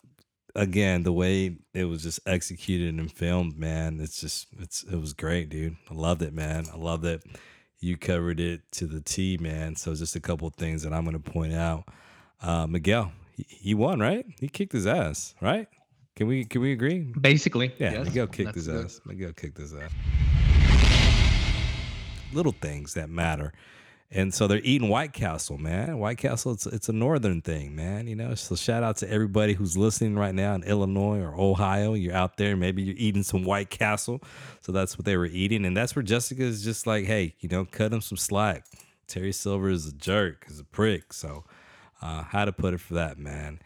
again, 0.56 1.04
the 1.04 1.14
way 1.14 1.58
it 1.74 1.86
was 1.86 2.04
just 2.04 2.20
executed 2.26 2.96
and 2.96 3.12
filmed, 3.12 3.58
man, 3.58 4.00
it's 4.02 4.20
just 4.20 4.48
it's 4.60 4.84
it 4.84 4.96
was 5.00 5.14
great, 5.14 5.50
dude. 5.50 5.78
I 5.90 5.94
loved 5.94 6.22
it, 6.22 6.34
man. 6.34 6.66
I 6.74 6.78
loved 6.78 7.06
it. 7.06 7.24
you 7.80 7.98
covered 7.98 8.40
it 8.40 8.62
to 8.74 8.86
the 8.88 9.02
T, 9.02 9.38
man. 9.40 9.76
So 9.76 9.94
just 9.96 10.16
a 10.16 10.20
couple 10.20 10.48
of 10.48 10.56
things 10.56 10.84
that 10.84 10.94
I'm 10.94 11.06
gonna 11.06 11.20
point 11.20 11.54
out. 11.54 11.86
Uh, 12.42 12.68
Miguel, 12.68 13.12
he, 13.38 13.46
he 13.48 13.74
won, 13.74 14.00
right? 14.00 14.26
He 14.40 14.48
kicked 14.50 14.74
his 14.74 14.86
ass, 14.88 15.34
right? 15.42 15.68
Can 16.16 16.28
we 16.28 16.46
can 16.46 16.62
we 16.62 16.72
agree? 16.74 17.00
Basically, 17.20 17.74
Yeah, 17.80 17.94
yes. 17.94 18.06
Miguel 18.06 18.28
kicked 18.28 18.46
That's 18.54 18.56
his 18.58 18.68
good. 18.68 18.86
ass. 18.86 19.02
Miguel 19.06 19.34
kicked 19.34 19.58
his 19.58 19.74
ass. 19.74 19.92
Little 22.34 22.52
things 22.52 22.94
that 22.94 23.10
matter. 23.10 23.54
And 24.16 24.32
so 24.32 24.46
they're 24.46 24.62
eating 24.64 24.90
White 24.90 25.12
Castle, 25.12 25.58
man. 25.58 25.98
White 25.98 26.20
Castle, 26.20 26.52
it's, 26.52 26.68
it's 26.68 26.88
a 26.88 26.94
northern 26.94 27.42
thing, 27.42 27.76
man. 27.76 28.06
You 28.06 28.16
know, 28.16 28.36
so 28.36 28.56
shout 28.56 28.84
out 28.84 28.98
to 28.98 29.10
everybody 29.10 29.54
who's 29.54 29.76
listening 29.76 30.16
right 30.16 30.36
now 30.36 30.54
in 30.54 30.64
Illinois 30.64 31.20
or 31.20 31.34
Ohio. 31.34 31.96
You're 31.96 32.14
out 32.14 32.38
there, 32.38 32.56
maybe 32.56 32.84
you're 32.84 32.96
eating 32.96 33.24
some 33.24 33.44
White 33.44 33.72
Castle. 33.72 34.22
So 34.62 34.72
that's 34.72 35.00
what 35.00 35.06
they 35.06 35.18
were 35.18 35.26
eating. 35.26 35.66
And 35.66 35.76
that's 35.76 35.96
where 35.96 36.04
Jessica's 36.04 36.64
just 36.64 36.86
like, 36.86 37.06
hey, 37.06 37.34
you 37.40 37.50
know, 37.50 37.66
cut 37.66 37.92
him 37.92 38.02
some 38.02 38.18
slack. 38.18 38.66
Terry 39.08 39.32
Silver 39.32 39.70
is 39.70 39.88
a 39.88 39.94
jerk, 39.94 40.46
is 40.48 40.60
a 40.60 40.64
prick. 40.64 41.12
So 41.12 41.44
uh, 42.00 42.24
how 42.24 42.46
to 42.46 42.52
put 42.52 42.76
it 42.76 42.82
for 42.82 42.94
that, 42.94 43.18
man. 43.18 43.60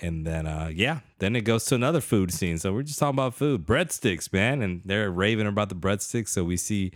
And 0.00 0.26
then, 0.26 0.48
uh, 0.48 0.70
yeah, 0.74 1.00
then 1.20 1.36
it 1.36 1.42
goes 1.42 1.64
to 1.66 1.76
another 1.76 2.00
food 2.00 2.32
scene. 2.32 2.58
So 2.58 2.72
we're 2.72 2.82
just 2.82 2.98
talking 2.98 3.14
about 3.14 3.34
food, 3.34 3.64
breadsticks, 3.64 4.32
man. 4.32 4.62
And 4.62 4.82
they're 4.84 5.12
raving 5.12 5.46
about 5.46 5.68
the 5.68 5.76
breadsticks. 5.76 6.30
So 6.30 6.42
we 6.42 6.56
see 6.56 6.90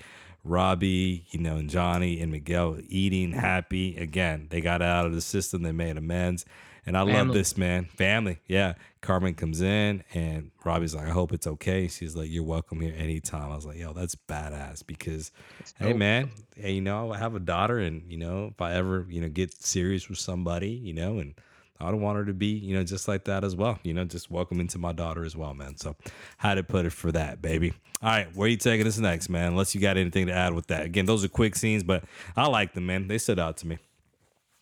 Robbie, 0.47 1.27
you 1.31 1.41
know, 1.41 1.57
and 1.57 1.69
Johnny 1.69 2.21
and 2.21 2.33
Miguel 2.33 2.79
eating 2.89 3.31
mm-hmm. 3.31 3.41
happy. 3.41 3.97
Again, 3.97 4.47
they 4.51 4.61
got 4.61 4.83
out 4.83 5.07
of 5.07 5.15
the 5.15 5.21
system. 5.21 5.63
They 5.63 5.73
made 5.73 5.97
amends. 5.97 6.45
And 6.87 6.97
I 6.97 7.03
love 7.03 7.33
this, 7.33 7.57
man. 7.59 7.87
Family. 7.87 8.39
Yeah. 8.47 8.75
Carmen 9.01 9.35
comes 9.35 9.61
in 9.61 10.05
and 10.15 10.53
Robbie's 10.65 10.95
like, 10.95 11.09
I 11.09 11.11
hope 11.11 11.33
it's 11.33 11.47
okay. 11.47 11.89
She's 11.89 12.15
like, 12.15 12.31
You're 12.31 12.45
welcome 12.45 12.81
here 12.81 12.95
anytime. 12.97 13.51
I 13.51 13.57
was 13.57 13.67
like, 13.67 13.79
Yo, 13.79 13.93
that's 13.93 14.15
badass 14.15 14.87
because, 14.87 15.33
hey, 15.79 15.91
dope. 15.91 15.99
man, 15.99 16.31
hey, 16.57 16.73
you 16.73 16.81
know, 16.81 17.13
I 17.13 17.19
have 17.19 17.35
a 17.35 17.41
daughter 17.41 17.79
and, 17.79 18.03
you 18.11 18.19
know, 18.19 18.51
if 18.53 18.61
I 18.61 18.75
ever, 18.75 19.05
you 19.09 19.21
know, 19.21 19.29
get 19.29 19.53
serious 19.53 20.09
with 20.09 20.19
somebody, 20.19 20.71
you 20.71 20.93
know, 20.93 21.19
and 21.19 21.35
I 21.81 21.91
don't 21.91 22.01
want 22.01 22.19
her 22.19 22.25
to 22.25 22.33
be, 22.33 22.47
you 22.47 22.77
know, 22.77 22.85
just 22.85 23.09
like 23.09 23.25
that 23.25 23.45
as 23.45 23.55
well. 23.57 23.79
You 23.83 23.95
know, 23.95 24.05
just 24.05 24.31
welcome 24.31 24.61
into 24.61 24.79
my 24.79 24.93
daughter 24.93 25.25
as 25.25 25.37
well, 25.37 25.55
man. 25.55 25.77
So, 25.77 25.97
how 26.39 26.55
to 26.55 26.63
put 26.63 26.87
it 26.87 26.93
for 26.93 27.13
that, 27.13 27.43
baby. 27.43 27.73
All 28.03 28.11
right, 28.11 28.35
where 28.35 28.49
you 28.49 28.57
taking 28.57 28.87
us 28.87 28.99
next, 28.99 29.29
man? 29.29 29.49
Unless 29.53 29.75
you 29.75 29.81
got 29.81 29.97
anything 29.97 30.27
to 30.27 30.33
add 30.33 30.55
with 30.55 30.67
that. 30.69 30.85
Again, 30.85 31.07
those 31.07 31.25
are 31.25 31.29
quick 31.29 31.57
scenes, 31.57 31.83
but 31.83 32.05
I 32.37 32.47
like 32.47 32.75
them, 32.75 32.87
man. 32.87 33.09
They 33.09 33.19
stood 33.19 33.39
out 33.39 33.57
to 33.59 33.67
me. 33.67 33.79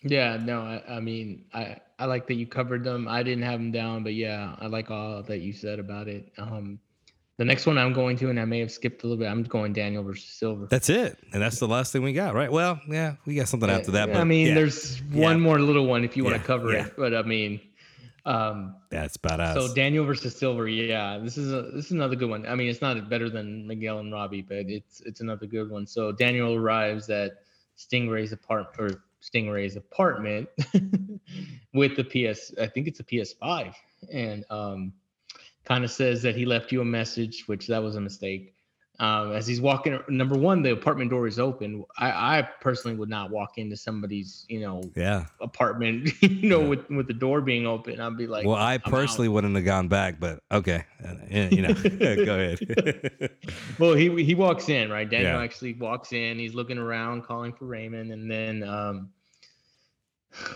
Yeah, 0.02 0.36
no, 0.36 0.60
I, 0.60 0.96
I 0.96 1.00
mean, 1.00 1.46
I 1.54 1.78
I 1.98 2.06
like 2.06 2.26
that 2.26 2.34
you 2.34 2.46
covered 2.46 2.84
them. 2.84 3.08
I 3.08 3.22
didn't 3.22 3.44
have 3.44 3.58
them 3.58 3.72
down, 3.72 4.02
but 4.02 4.14
yeah, 4.14 4.54
I 4.58 4.66
like 4.66 4.90
all 4.90 5.22
that 5.22 5.38
you 5.38 5.52
said 5.52 5.78
about 5.78 6.08
it. 6.08 6.32
Um, 6.36 6.78
the 7.36 7.44
next 7.44 7.66
one 7.66 7.78
I'm 7.78 7.92
going 7.92 8.16
to, 8.18 8.30
and 8.30 8.38
I 8.38 8.44
may 8.44 8.60
have 8.60 8.70
skipped 8.70 9.02
a 9.02 9.06
little 9.06 9.18
bit. 9.18 9.28
I'm 9.28 9.42
going 9.42 9.72
Daniel 9.72 10.02
versus 10.02 10.28
Silver. 10.28 10.66
That's 10.70 10.88
it, 10.88 11.18
and 11.32 11.42
that's 11.42 11.58
the 11.58 11.68
last 11.68 11.92
thing 11.92 12.02
we 12.02 12.12
got, 12.12 12.34
right? 12.34 12.50
Well, 12.50 12.80
yeah, 12.88 13.16
we 13.26 13.34
got 13.34 13.48
something 13.48 13.68
after 13.70 13.92
that, 13.92 14.12
but 14.12 14.16
I 14.20 14.24
mean, 14.24 14.48
yeah, 14.48 14.54
there's 14.54 15.00
Yeah. 15.10 15.22
one 15.22 15.40
more 15.40 15.58
little 15.58 15.86
one 15.86 16.04
if 16.04 16.16
you 16.16 16.24
want 16.24 16.36
to 16.36 16.42
cover 16.42 16.72
yeah. 16.72 16.86
it, 16.86 16.94
but 16.96 17.14
I 17.14 17.22
mean, 17.22 17.60
um, 18.24 18.76
that's 18.90 19.16
badass. 19.16 19.54
so 19.54 19.74
Daniel 19.74 20.04
versus 20.04 20.36
Silver, 20.36 20.68
yeah, 20.68 21.18
this 21.18 21.36
is 21.36 21.52
a 21.52 21.62
this 21.74 21.86
is 21.86 21.92
another 21.92 22.16
good 22.16 22.30
one. 22.30 22.46
I 22.46 22.54
mean, 22.54 22.68
it's 22.68 22.80
not 22.80 23.08
better 23.08 23.28
than 23.28 23.66
Miguel 23.66 23.98
and 23.98 24.12
Robbie, 24.12 24.42
but 24.42 24.58
it's 24.68 25.00
it's 25.00 25.20
another 25.20 25.46
good 25.46 25.70
one. 25.70 25.86
So 25.86 26.12
Daniel 26.12 26.54
arrives 26.54 27.10
at 27.10 27.32
Stingray's 27.76 28.32
apartment 28.32 28.92
or 28.92 29.02
Stingray's 29.20 29.76
apartment 29.76 30.48
with 31.74 31.96
the 31.96 32.04
PS. 32.04 32.52
I 32.60 32.66
think 32.66 32.86
it's 32.86 33.00
a 33.00 33.04
PS5, 33.04 33.74
and 34.12 34.44
um, 34.50 34.92
kind 35.64 35.84
of 35.84 35.90
says 35.90 36.22
that 36.22 36.36
he 36.36 36.44
left 36.44 36.72
you 36.72 36.80
a 36.80 36.84
message, 36.84 37.44
which 37.46 37.66
that 37.68 37.82
was 37.82 37.96
a 37.96 38.00
mistake. 38.00 38.50
Um, 39.00 39.32
as 39.32 39.44
he's 39.44 39.60
walking, 39.60 39.98
number 40.08 40.36
one, 40.38 40.62
the 40.62 40.70
apartment 40.70 41.10
door 41.10 41.26
is 41.26 41.40
open. 41.40 41.82
I, 41.98 42.38
I 42.38 42.48
personally 42.60 42.96
would 42.96 43.08
not 43.08 43.28
walk 43.28 43.58
into 43.58 43.76
somebody's, 43.76 44.46
you 44.48 44.60
know, 44.60 44.82
yeah. 44.94 45.26
apartment, 45.40 46.10
you 46.22 46.48
know, 46.48 46.60
with 46.60 46.88
with 46.90 47.08
the 47.08 47.12
door 47.12 47.40
being 47.40 47.66
open. 47.66 48.00
I'd 48.00 48.16
be 48.16 48.28
like, 48.28 48.46
well, 48.46 48.54
I 48.54 48.74
"I'm 48.74 48.82
out." 48.84 48.84
personally 48.84 49.28
wouldn't 49.28 49.56
have 49.56 49.64
gone 49.64 49.88
back, 49.88 50.20
but 50.20 50.38
okay, 50.52 50.84
Uh, 51.04 51.14
you 51.50 51.62
know, 51.62 51.74
go 52.24 52.38
ahead. 52.38 53.30
well, 53.80 53.94
he 53.94 54.22
he 54.22 54.36
walks 54.36 54.68
in, 54.68 54.90
right? 54.90 55.10
Daniel 55.10 55.38
Yeah. 55.38 55.42
actually 55.42 55.74
walks 55.74 56.12
in. 56.12 56.38
He's 56.38 56.54
looking 56.54 56.78
around, 56.78 57.24
calling 57.24 57.52
for 57.52 57.64
Raymond, 57.64 58.12
and 58.12 58.30
then 58.30 58.62
um, 58.62 59.10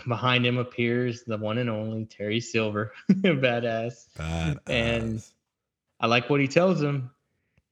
behind 0.07 0.45
him 0.45 0.57
appears 0.57 1.23
the 1.23 1.37
one 1.37 1.57
and 1.57 1.69
only 1.69 2.05
Terry 2.05 2.39
Silver, 2.39 2.93
badass. 3.09 4.07
badass. 4.17 4.59
And 4.67 5.23
I 5.99 6.07
like 6.07 6.29
what 6.29 6.39
he 6.39 6.47
tells 6.47 6.81
him. 6.81 7.11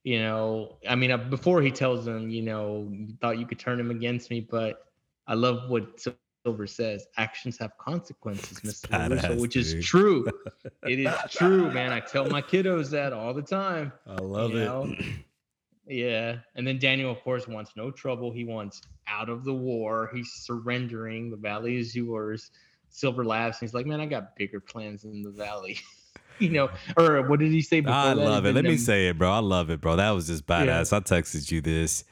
You 0.04 0.20
know, 0.20 0.76
I 0.88 0.94
mean, 0.94 1.10
uh, 1.10 1.18
before 1.18 1.60
he 1.60 1.70
tells 1.70 2.06
him, 2.06 2.30
you 2.30 2.42
know, 2.42 2.88
you 2.90 3.08
thought 3.20 3.38
you 3.38 3.46
could 3.46 3.58
turn 3.58 3.78
him 3.78 3.90
against 3.90 4.30
me, 4.30 4.40
but 4.40 4.86
I 5.26 5.34
love 5.34 5.68
what 5.68 6.06
Silver 6.44 6.66
says. 6.66 7.06
Actions 7.16 7.58
have 7.58 7.76
consequences, 7.78 8.60
Mr. 8.60 8.88
Badass, 8.88 9.38
which 9.38 9.52
dude. 9.54 9.66
is 9.66 9.84
true. 9.84 10.26
it 10.84 11.00
is 11.00 11.14
true, 11.30 11.70
man. 11.72 11.92
I 11.92 12.00
tell 12.00 12.26
my 12.26 12.40
kiddos 12.40 12.90
that 12.90 13.12
all 13.12 13.34
the 13.34 13.42
time. 13.42 13.92
I 14.06 14.14
love 14.14 14.54
it. 14.54 14.64
know? 14.64 14.94
Yeah. 15.88 16.36
And 16.54 16.66
then 16.66 16.78
Daniel, 16.78 17.10
of 17.10 17.20
course, 17.22 17.48
wants 17.48 17.72
no 17.76 17.90
trouble. 17.90 18.30
He 18.30 18.44
wants 18.44 18.82
out 19.06 19.28
of 19.28 19.44
the 19.44 19.54
war. 19.54 20.10
He's 20.14 20.30
surrendering. 20.32 21.30
The 21.30 21.36
valley 21.36 21.76
is 21.76 21.96
yours. 21.96 22.50
Silver 22.90 23.24
laughs 23.24 23.60
and 23.60 23.68
he's 23.68 23.74
like, 23.74 23.86
Man, 23.86 24.00
I 24.00 24.06
got 24.06 24.36
bigger 24.36 24.60
plans 24.60 25.04
in 25.04 25.22
the 25.22 25.30
valley. 25.30 25.78
you 26.38 26.50
know, 26.50 26.70
or 26.96 27.22
what 27.28 27.40
did 27.40 27.50
he 27.50 27.62
say 27.62 27.80
before 27.80 27.94
I 27.94 28.14
that? 28.14 28.16
love 28.16 28.46
it. 28.46 28.54
Let 28.54 28.64
me 28.64 28.76
say 28.76 29.08
it, 29.08 29.18
bro. 29.18 29.30
I 29.30 29.38
love 29.38 29.70
it, 29.70 29.80
bro. 29.80 29.96
That 29.96 30.10
was 30.10 30.26
just 30.26 30.46
badass. 30.46 30.92
I 30.92 31.00
texted 31.00 31.50
you 31.50 31.60
this. 31.60 32.04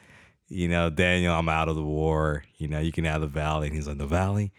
You 0.49 0.69
know, 0.69 0.89
Daniel, 0.89 1.33
I'm 1.33 1.49
out 1.49 1.67
of 1.67 1.75
the 1.75 1.83
war. 1.83 2.43
You 2.57 2.67
know, 2.67 2.79
you 2.79 2.91
can 2.91 3.05
have 3.05 3.21
the 3.21 3.27
valley. 3.27 3.67
And 3.67 3.75
he's 3.75 3.87
like, 3.87 3.97
the 3.97 4.07
valley? 4.07 4.53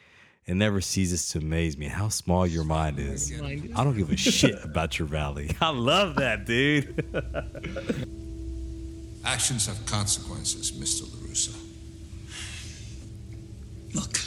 It 0.45 0.55
never 0.55 0.81
ceases 0.81 1.29
to 1.31 1.39
amaze 1.39 1.77
me 1.77 1.89
how 1.89 2.09
small 2.09 2.47
your 2.47 2.64
mind 2.64 2.97
oh 2.99 3.03
is. 3.03 3.33
I 3.41 3.85
don't 3.85 3.97
give 3.97 4.11
a 4.11 4.16
shit 4.16 4.62
about 4.64 4.99
your 4.99 5.09
valley. 5.09 5.55
I 5.61 5.71
love 5.71 6.16
that, 6.16 6.47
dude. 6.47 8.25
Actions 9.29 9.66
have 9.66 9.85
consequences, 9.85 10.72
Mr. 10.72 11.03
LaRusso. 11.03 11.55
Look, 13.93 14.18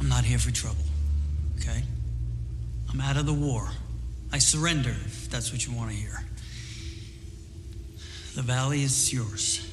I'm 0.00 0.08
not 0.08 0.24
here 0.24 0.38
for 0.38 0.50
trouble, 0.50 0.82
okay? 1.60 1.84
I'm 2.90 3.00
out 3.00 3.16
of 3.16 3.26
the 3.26 3.32
war. 3.32 3.70
I 4.32 4.38
surrender, 4.38 4.90
if 4.90 5.30
that's 5.30 5.52
what 5.52 5.64
you 5.64 5.72
want 5.72 5.92
to 5.92 5.96
hear. 5.96 6.24
The 8.34 8.42
valley 8.42 8.82
is 8.82 9.12
yours. 9.12 9.64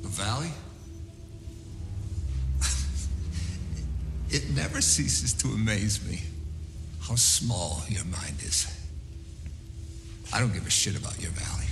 The 0.00 0.08
valley? 0.08 0.50
it 4.30 4.56
never 4.56 4.80
ceases 4.80 5.34
to 5.34 5.48
amaze 5.48 6.02
me 6.08 6.22
how 7.06 7.16
small 7.16 7.82
your 7.90 8.06
mind 8.06 8.36
is. 8.40 8.66
I 10.32 10.40
don't 10.40 10.54
give 10.54 10.66
a 10.66 10.70
shit 10.70 10.98
about 10.98 11.20
your 11.20 11.32
valley. 11.32 11.66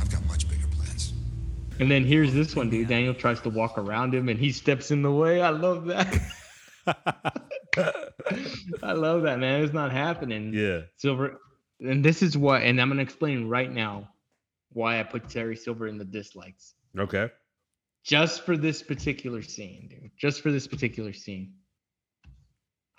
I've 0.00 0.10
got 0.10 0.26
much 0.26 0.48
bigger. 0.48 0.71
And 1.82 1.90
then 1.90 2.04
here's 2.04 2.32
this 2.32 2.54
one, 2.54 2.70
dude. 2.70 2.86
Daniel 2.86 3.12
tries 3.12 3.40
to 3.40 3.50
walk 3.50 3.76
around 3.76 4.14
him 4.14 4.28
and 4.28 4.38
he 4.38 4.52
steps 4.52 4.92
in 4.92 5.02
the 5.02 5.10
way. 5.10 5.42
I 5.42 5.48
love 5.48 5.86
that. 5.86 6.16
I 8.84 8.92
love 8.92 9.22
that, 9.22 9.40
man. 9.40 9.64
It's 9.64 9.72
not 9.72 9.90
happening. 9.90 10.54
Yeah. 10.54 10.82
Silver. 10.96 11.40
And 11.80 12.04
this 12.04 12.22
is 12.22 12.38
what, 12.38 12.62
and 12.62 12.80
I'm 12.80 12.86
going 12.86 12.98
to 12.98 13.02
explain 13.02 13.48
right 13.48 13.68
now 13.68 14.08
why 14.68 15.00
I 15.00 15.02
put 15.02 15.28
Terry 15.28 15.56
Silver 15.56 15.88
in 15.88 15.98
the 15.98 16.04
dislikes. 16.04 16.74
Okay. 16.96 17.28
Just 18.04 18.42
for 18.46 18.56
this 18.56 18.80
particular 18.80 19.42
scene, 19.42 19.88
dude. 19.90 20.12
Just 20.16 20.40
for 20.40 20.52
this 20.52 20.68
particular 20.68 21.12
scene. 21.12 21.52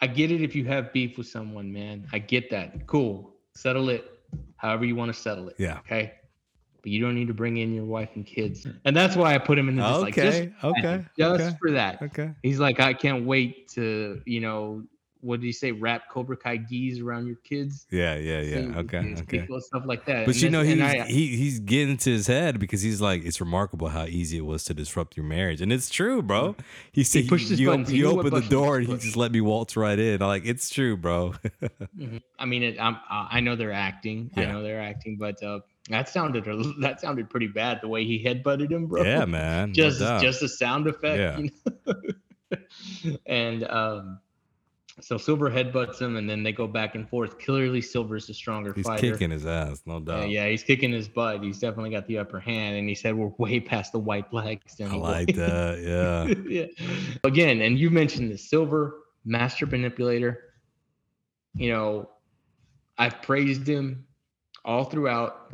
I 0.02 0.08
get 0.08 0.30
it 0.30 0.42
if 0.42 0.58
you 0.58 0.66
have 0.66 0.92
beef 0.92 1.18
with 1.18 1.28
someone, 1.28 1.72
man. 1.72 2.06
I 2.12 2.20
get 2.20 2.50
that. 2.50 2.86
Cool. 2.86 3.34
Settle 3.56 3.88
it. 3.88 4.12
however 4.58 4.84
you 4.84 4.98
want 4.98 5.08
to 5.08 5.18
settle 5.18 5.48
it. 5.48 5.56
Yeah. 5.58 5.78
Okay. 5.78 6.16
But 6.84 6.92
you 6.92 7.02
don't 7.02 7.16
need 7.16 7.30
to 7.30 7.34
bring 7.34 7.58
in 7.58 7.74
your 7.74 7.86
wife 7.86 8.10
and 8.16 8.26
kids. 8.26 8.66
Hmm. 8.66 8.72
And 8.84 8.96
that's 8.96 9.16
why 9.16 9.34
I 9.34 9.38
put 9.38 9.58
him 9.58 9.70
in 9.70 9.78
the 9.78 9.84
just 9.84 10.02
like 10.02 10.16
just, 10.16 10.38
Okay, 10.38 10.54
okay, 10.64 11.06
just 11.18 11.42
okay, 11.42 11.58
for 11.60 11.72
that. 11.72 12.02
Okay. 12.02 12.32
He's 12.44 12.60
like, 12.60 12.82
I 12.82 12.94
can't 12.94 13.26
wait 13.26 13.70
to, 13.70 14.22
you 14.26 14.42
know, 14.42 14.84
what 15.24 15.40
did 15.40 15.46
he 15.46 15.52
say? 15.54 15.72
Wrap 15.72 16.10
Cobra 16.10 16.36
Kai 16.36 16.58
geese 16.58 17.00
around 17.00 17.28
your 17.28 17.38
kids. 17.38 17.88
Yeah, 17.90 18.16
yeah, 18.16 18.42
yeah. 18.42 18.78
Okay, 18.80 19.16
okay. 19.22 19.48
stuff 19.60 19.84
like 19.86 20.06
that. 20.06 20.26
But 20.26 20.36
And 20.36 20.42
you 20.44 20.50
know, 20.50 20.64
he's 20.64 20.82
I- 20.82 21.06
he, 21.06 21.36
he's 21.38 21.60
getting 21.60 21.98
to 21.98 22.12
his 22.12 22.28
head 22.28 22.60
because 22.60 22.82
he's 22.82 23.00
like, 23.00 23.24
it's 23.24 23.40
remarkable 23.40 23.88
how 23.88 24.06
easy 24.06 24.38
it 24.38 24.46
was 24.46 24.64
to 24.66 24.74
disrupt 24.74 25.16
your 25.16 25.26
marriage, 25.26 25.62
and 25.62 25.72
it's 25.72 25.90
true, 25.90 26.22
bro. 26.22 26.56
He 26.92 27.04
said, 27.04 27.28
pushed 27.28 27.50
his 27.50 27.60
you. 27.60 27.72
He 27.72 27.98
you 27.98 28.08
what 28.16 28.26
opened 28.26 28.44
the 28.44 28.50
door 28.50 28.78
and 28.78 28.88
he 28.88 28.98
just 28.98 29.16
let 29.16 29.32
me 29.32 29.42
waltz 29.42 29.78
right 29.78 29.98
in. 29.98 30.22
I'm 30.22 30.28
like, 30.28 30.46
it's 30.46 30.70
true, 30.70 30.98
bro. 30.98 31.34
Mhm. 31.98 32.22
I 32.40 32.46
mean, 32.46 32.64
it, 32.64 32.80
I'm, 32.80 32.98
I 33.10 33.28
I 33.32 33.40
know 33.40 33.56
they're 33.56 33.72
acting. 33.72 34.30
Yeah. 34.36 34.44
I 34.44 34.52
know 34.52 34.62
they're 34.62 34.82
acting, 34.82 35.18
but 35.18 35.42
uh, 35.42 35.62
that 35.90 36.10
sounded 36.10 36.46
that 36.82 37.00
sounded 37.02 37.30
pretty 37.30 37.48
bad 37.48 37.80
the 37.82 37.88
way 37.88 38.04
he 38.04 38.24
headbutted 38.24 38.72
him, 38.72 38.88
bro. 38.88 39.04
Yeah, 39.04 39.26
man, 39.26 39.74
Just 39.74 40.00
just 40.00 40.42
a 40.42 40.50
sound 40.50 40.88
effect. 40.88 41.20
Yeah. 41.20 41.38
you 41.38 41.52
know? 41.86 41.96
and 43.26 43.64
um, 43.68 44.20
so 45.02 45.18
Silver 45.18 45.50
headbutts 45.50 46.00
him, 46.00 46.18
and 46.18 46.30
then 46.30 46.44
they 46.44 46.52
go 46.52 46.68
back 46.68 46.96
and 46.96 47.10
forth. 47.10 47.40
Clearly, 47.40 47.82
Silver's 47.82 48.28
the 48.28 48.34
stronger 48.34 48.74
he's 48.74 48.86
fighter. 48.86 49.02
He's 49.08 49.12
kicking 49.14 49.32
his 49.32 49.46
ass, 49.46 49.82
no 49.86 50.00
doubt. 50.00 50.30
yeah, 50.30 50.48
he's 50.48 50.64
kicking 50.64 50.92
his 50.92 51.08
butt. 51.08 51.42
He's 51.44 51.60
definitely 51.60 51.90
got 51.90 52.06
the 52.08 52.20
upper 52.20 52.40
hand, 52.40 52.78
and 52.78 52.88
he 52.88 52.96
said 52.96 53.16
we're 53.16 53.32
way 53.38 53.60
past 53.60 53.92
the 53.92 54.00
white 54.00 54.30
flags. 54.30 54.80
I 54.80 54.96
like 54.96 55.36
that. 55.36 55.80
Yeah. 55.84 56.34
yeah. 56.48 56.66
Again, 57.24 57.62
and 57.62 57.78
you 57.80 57.90
mentioned 57.90 58.32
the 58.32 58.38
silver 58.38 59.00
master 59.26 59.66
manipulator. 59.66 60.54
You 61.56 61.72
know, 61.72 62.10
I've 62.98 63.22
praised 63.22 63.68
him 63.68 64.06
all 64.66 64.84
throughout, 64.86 65.52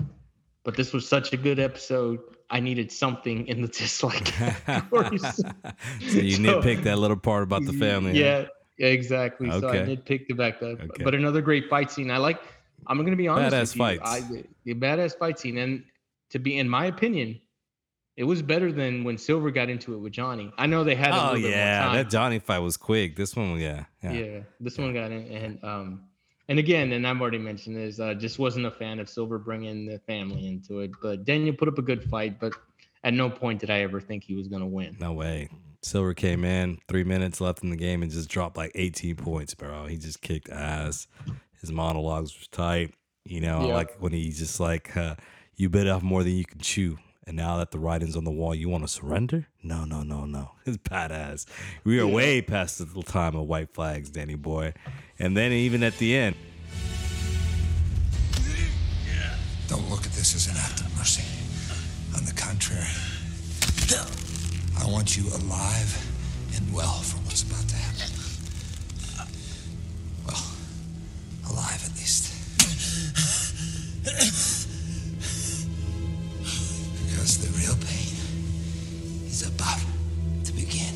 but 0.64 0.76
this 0.76 0.92
was 0.94 1.08
such 1.08 1.34
a 1.34 1.38
good 1.38 1.60
episode. 1.60 2.20
I 2.52 2.60
needed 2.60 2.92
something 2.92 3.46
in 3.48 3.62
the 3.62 3.68
dislike 3.68 4.28
so 4.28 5.12
you 5.12 5.20
So- 5.20 6.42
nitpick 6.42 6.84
that 6.84 6.98
little 6.98 7.18
part 7.18 7.44
about 7.44 7.64
the 7.66 7.74
family. 7.74 8.22
huh? 8.22 8.48
Yeah, 8.80 8.88
yeah, 8.88 8.94
exactly. 8.94 9.50
So 9.52 9.70
I 9.70 9.84
did 9.84 10.06
pick 10.06 10.28
the 10.28 10.34
back 10.34 10.56
up. 10.64 10.80
Okay. 10.82 11.04
But 11.04 11.14
another 11.16 11.42
great 11.42 11.70
fight 11.70 11.92
scene. 11.92 12.10
I 12.10 12.18
like. 12.18 12.40
I'm 12.88 12.98
gonna 13.04 13.16
be 13.16 13.28
honest. 13.28 13.54
Badass 13.54 13.60
with 13.62 13.76
you. 13.76 14.00
fights. 14.00 14.02
I, 14.32 14.44
the 14.64 14.74
badass 14.74 15.18
fight 15.18 15.38
scene, 15.38 15.58
and 15.58 15.84
to 16.30 16.40
be, 16.40 16.58
in 16.58 16.68
my 16.70 16.86
opinion, 16.86 17.40
it 18.16 18.24
was 18.24 18.42
better 18.42 18.72
than 18.72 19.04
when 19.04 19.18
Silver 19.18 19.52
got 19.52 19.70
into 19.70 19.94
it 19.94 19.98
with 19.98 20.14
Johnny. 20.14 20.52
I 20.58 20.66
know 20.66 20.84
they 20.84 20.96
had. 20.96 21.12
a 21.12 21.14
Oh 21.14 21.18
little 21.18 21.34
bit 21.36 21.42
more 21.44 21.50
yeah, 21.52 21.94
that 21.94 22.10
Johnny 22.10 22.40
fight 22.40 22.60
was 22.60 22.78
quick. 22.78 23.16
This 23.16 23.36
one, 23.36 23.60
yeah, 23.60 23.84
Yeah. 24.02 24.12
yeah. 24.14 24.40
this 24.60 24.78
one 24.78 24.94
got 24.94 25.12
in, 25.12 25.28
and 25.28 25.64
um, 25.64 26.04
and 26.48 26.58
again, 26.58 26.94
and 26.94 27.06
I've 27.06 27.20
already 27.22 27.38
mentioned 27.38 27.76
this. 27.76 28.00
Uh, 28.00 28.14
just 28.14 28.40
wasn't 28.40 28.66
a 28.66 28.72
fan 28.72 29.00
of 29.00 29.10
Silver 29.10 29.38
bringing 29.38 29.86
the 29.86 30.00
family 30.00 30.48
into 30.48 30.80
it. 30.80 30.92
But 31.02 31.26
Daniel 31.26 31.54
put 31.56 31.68
up 31.68 31.78
a 31.78 31.82
good 31.84 32.04
fight, 32.10 32.40
but 32.40 32.54
at 33.04 33.14
no 33.14 33.30
point 33.30 33.60
did 33.60 33.70
I 33.70 33.82
ever 33.82 34.00
think 34.00 34.24
he 34.24 34.36
was 34.36 34.48
gonna 34.48 34.68
win. 34.68 34.96
No 35.00 35.12
way. 35.14 35.50
Silver 35.82 36.14
came 36.14 36.44
in, 36.44 36.80
three 36.88 37.04
minutes 37.06 37.40
left 37.40 37.64
in 37.64 37.70
the 37.70 37.76
game, 37.78 38.04
and 38.04 38.12
just 38.12 38.30
dropped 38.30 38.58
like 38.58 38.72
18 38.76 39.16
points, 39.16 39.54
bro. 39.54 39.86
He 39.86 39.98
just 39.98 40.22
kicked 40.22 40.50
ass. 40.50 41.08
His 41.62 41.72
monologues 41.72 42.34
were 42.38 42.46
tight. 42.52 42.94
You 43.26 43.42
know, 43.42 43.68
Yeah. 43.68 43.74
like 43.76 43.96
when 44.02 44.12
he's 44.12 44.40
just 44.40 44.60
like, 44.60 44.96
uh, 44.98 45.16
"You 45.56 45.70
bit 45.70 45.88
off 45.88 46.02
more 46.04 46.24
than 46.24 46.34
you 46.34 46.46
can 46.46 46.60
chew." 46.60 46.98
And 47.28 47.38
now 47.38 47.58
that 47.58 47.70
the 47.72 47.78
writing's 47.80 48.16
on 48.18 48.24
the 48.24 48.32
wall, 48.32 48.56
you 48.56 48.70
want 48.70 48.84
to 48.84 48.88
surrender? 48.88 49.48
No, 49.62 49.86
no, 49.86 50.02
no, 50.04 50.26
no. 50.26 50.52
It's 50.66 50.78
badass. 50.78 51.46
We 51.84 52.00
are 52.00 52.08
Yeah. 52.08 52.14
way 52.14 52.42
past 52.42 52.80
the 52.80 53.04
time 53.04 53.36
of 53.36 53.46
white 53.48 53.72
flags, 53.74 54.10
Danny 54.10 54.36
boy. 54.36 54.74
And 55.20 55.38
then 55.38 55.52
even 55.52 55.84
at 55.84 55.98
the 55.98 56.16
end, 56.16 56.36
Don't 59.68 59.88
look 59.92 60.04
at 60.08 60.12
this 60.14 60.34
as 60.34 60.48
an 60.48 60.56
act 60.58 60.80
of 60.82 60.98
mercy. 60.98 61.22
On 62.18 62.26
the 62.26 62.34
contrary, 62.34 62.88
I 64.82 64.86
want 64.92 65.18
you 65.18 65.24
alive 65.28 66.06
and 66.56 66.74
well 66.74 67.00
for 67.02 67.18
what's 67.26 67.44
about 67.44 67.68
to 67.70 67.76
happen. 67.76 68.12
Well, 70.26 70.44
alive 71.52 71.84
at 71.86 71.92
least. 71.98 72.34
Because 77.06 77.38
the 77.38 77.50
real 77.60 77.76
pain 77.76 78.16
is 79.28 79.46
about 79.48 79.80
to 80.46 80.54
begin. 80.54 80.96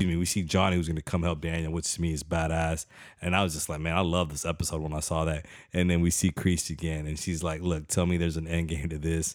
I 0.00 0.04
mean, 0.04 0.18
we 0.18 0.26
see 0.26 0.42
Johnny 0.42 0.76
who's 0.76 0.86
going 0.86 0.96
to 0.96 1.02
come 1.02 1.22
help 1.22 1.40
Daniel, 1.40 1.72
which 1.72 1.94
to 1.94 2.02
me 2.02 2.12
is 2.12 2.22
badass. 2.22 2.86
And 3.22 3.34
I 3.34 3.42
was 3.42 3.54
just 3.54 3.68
like, 3.68 3.80
man, 3.80 3.96
I 3.96 4.00
love 4.00 4.30
this 4.30 4.44
episode 4.44 4.82
when 4.82 4.92
I 4.92 5.00
saw 5.00 5.24
that. 5.24 5.46
And 5.72 5.88
then 5.88 6.02
we 6.02 6.10
see 6.10 6.30
Creasy 6.30 6.74
again, 6.74 7.06
and 7.06 7.18
she's 7.18 7.42
like, 7.42 7.62
look, 7.62 7.88
tell 7.88 8.04
me 8.06 8.18
there's 8.18 8.36
an 8.36 8.46
end 8.46 8.68
game 8.68 8.90
to 8.90 8.98
this. 8.98 9.34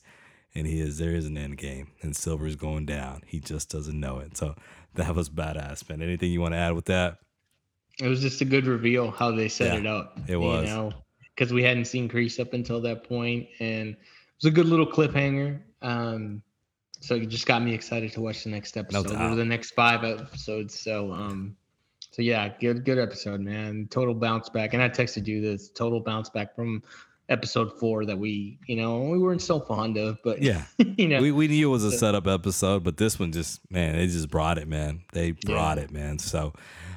And 0.55 0.65
he 0.65 0.79
is, 0.79 0.97
there 0.97 1.11
is 1.13 1.25
an 1.27 1.37
end 1.37 1.57
game, 1.57 1.91
and 2.01 2.15
silver 2.15 2.47
is 2.47 2.55
going 2.55 2.85
down. 2.85 3.21
He 3.27 3.39
just 3.39 3.69
doesn't 3.69 3.99
know 3.99 4.17
it. 4.19 4.35
So 4.35 4.55
that 4.95 5.15
was 5.15 5.29
badass, 5.29 5.87
man. 5.87 6.01
Anything 6.01 6.31
you 6.31 6.41
want 6.41 6.53
to 6.53 6.57
add 6.57 6.73
with 6.73 6.85
that? 6.85 7.17
It 8.01 8.07
was 8.07 8.21
just 8.21 8.41
a 8.41 8.45
good 8.45 8.65
reveal 8.65 9.11
how 9.11 9.31
they 9.31 9.47
set 9.47 9.73
Yeah, 9.73 9.79
it 9.79 9.85
up. 9.85 10.19
it 10.27 10.37
was. 10.37 10.67
You 10.67 10.75
know, 10.75 10.93
because 11.35 11.53
we 11.53 11.63
hadn't 11.63 11.85
seen 11.85 12.09
Kreese 12.09 12.39
up 12.39 12.53
until 12.53 12.81
that 12.81 13.07
point, 13.07 13.47
and 13.59 13.89
it 13.89 13.97
was 14.41 14.51
a 14.51 14.55
good 14.55 14.65
little 14.65 14.87
cliffhanger. 14.87 15.59
Um, 15.81 16.41
so 16.99 17.15
it 17.15 17.27
just 17.29 17.45
got 17.45 17.61
me 17.63 17.73
excited 17.73 18.11
to 18.13 18.21
watch 18.21 18.43
the 18.43 18.49
next 18.49 18.75
episode 18.75 19.11
or 19.11 19.35
the 19.35 19.45
next 19.45 19.71
five 19.71 20.03
episodes. 20.03 20.79
So, 20.79 21.11
um, 21.13 21.55
so 22.11 22.21
yeah, 22.21 22.49
good 22.59 22.83
good 22.83 22.97
episode, 22.97 23.39
man. 23.39 23.87
Total 23.89 24.13
bounce 24.13 24.49
back, 24.49 24.73
and 24.73 24.81
I 24.81 24.89
texted 24.89 25.27
you 25.27 25.41
this 25.41 25.69
total 25.69 25.99
bounce 25.99 26.29
back 26.29 26.55
from 26.55 26.81
episode 27.29 27.79
four 27.79 28.05
that 28.05 28.17
we, 28.17 28.59
you 28.65 28.75
know, 28.75 29.01
we 29.01 29.19
weren't 29.19 29.41
so 29.41 29.59
fond 29.59 29.97
of, 29.97 30.17
but 30.23 30.41
Yeah. 30.41 30.63
you 30.77 31.07
know, 31.07 31.21
we, 31.21 31.31
we 31.31 31.47
knew 31.47 31.69
it 31.69 31.71
was 31.71 31.83
a 31.83 31.91
setup 31.91 32.27
episode, 32.27 32.83
but 32.83 32.97
this 32.97 33.19
one 33.19 33.31
just, 33.31 33.61
man, 33.71 33.95
they 33.95 34.07
just 34.07 34.29
brought 34.29 34.57
it, 34.57 34.67
man. 34.67 35.01
They 35.13 35.31
brought 35.31 35.77
it, 35.77 35.91
man. 35.91 36.19
So, 36.19 36.53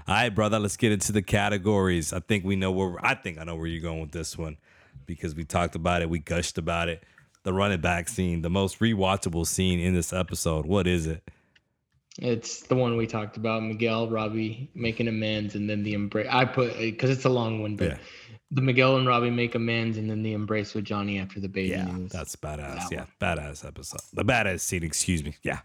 all 0.09 0.14
right, 0.14 0.30
brother, 0.30 0.59
let's 0.59 0.76
get 0.76 0.91
into 0.91 1.12
the 1.12 1.22
categories. 1.22 2.12
I 2.12 2.20
think 2.20 2.45
we 2.45 2.57
know 2.57 2.72
where, 2.72 2.97
I 3.05 3.14
think 3.14 3.39
I 3.39 3.45
know 3.45 3.57
where 3.57 3.66
you're 3.66 3.83
going 3.83 4.01
with 4.01 4.12
this 4.12 4.37
one 4.37 4.57
because 5.07 5.35
we 5.35 5.45
talked 5.45 5.74
about 5.74 6.03
it, 6.03 6.09
we 6.09 6.18
gushed 6.18 6.59
about 6.59 6.89
it. 6.89 7.05
The 7.45 7.53
running 7.53 7.80
back 7.80 8.09
scene, 8.09 8.43
the 8.43 8.51
most 8.51 8.78
rewatchable 8.78 9.47
scene 9.47 9.80
in 9.80 9.95
this 9.95 10.12
episode. 10.12 10.64
What 10.64 10.87
is 10.87 11.07
it? 11.07 11.28
It's 12.19 12.61
the 12.63 12.75
one 12.75 12.97
we 12.97 13.07
talked 13.07 13.37
about, 13.39 13.63
Miguel, 13.63 14.09
Robbie 14.11 14.71
making 14.75 15.09
amends, 15.09 15.55
and 15.55 15.69
then 15.69 15.83
the 15.83 15.95
embrace. 15.95 16.27
I 16.31 16.45
put 16.45 16.77
because 16.79 17.11
it's 17.11 17.25
a 17.25 17.31
long 17.31 17.63
one, 17.63 17.77
but 17.77 17.89
Yeah. 17.93 17.99
the 18.51 18.61
Miguel 18.61 18.97
and 18.97 19.07
Robbie 19.07 19.31
make 19.31 19.55
amends, 19.55 19.97
and 19.97 20.11
then 20.11 20.23
the 20.23 20.35
embrace 20.35 20.75
with 20.75 20.85
Johnny 20.85 21.19
after 21.19 21.41
the 21.41 21.49
baby 21.49 21.71
Yeah, 21.71 21.85
news. 21.87 22.13
that's 22.13 22.37
badass. 22.37 22.91
That 22.91 22.93
yeah, 22.93 23.05
badass 23.21 23.67
episode. 23.67 24.03
The 24.13 24.25
badass 24.25 24.61
scene, 24.61 24.83
excuse 24.85 25.25
me. 25.25 25.37
Yeah. 25.43 25.61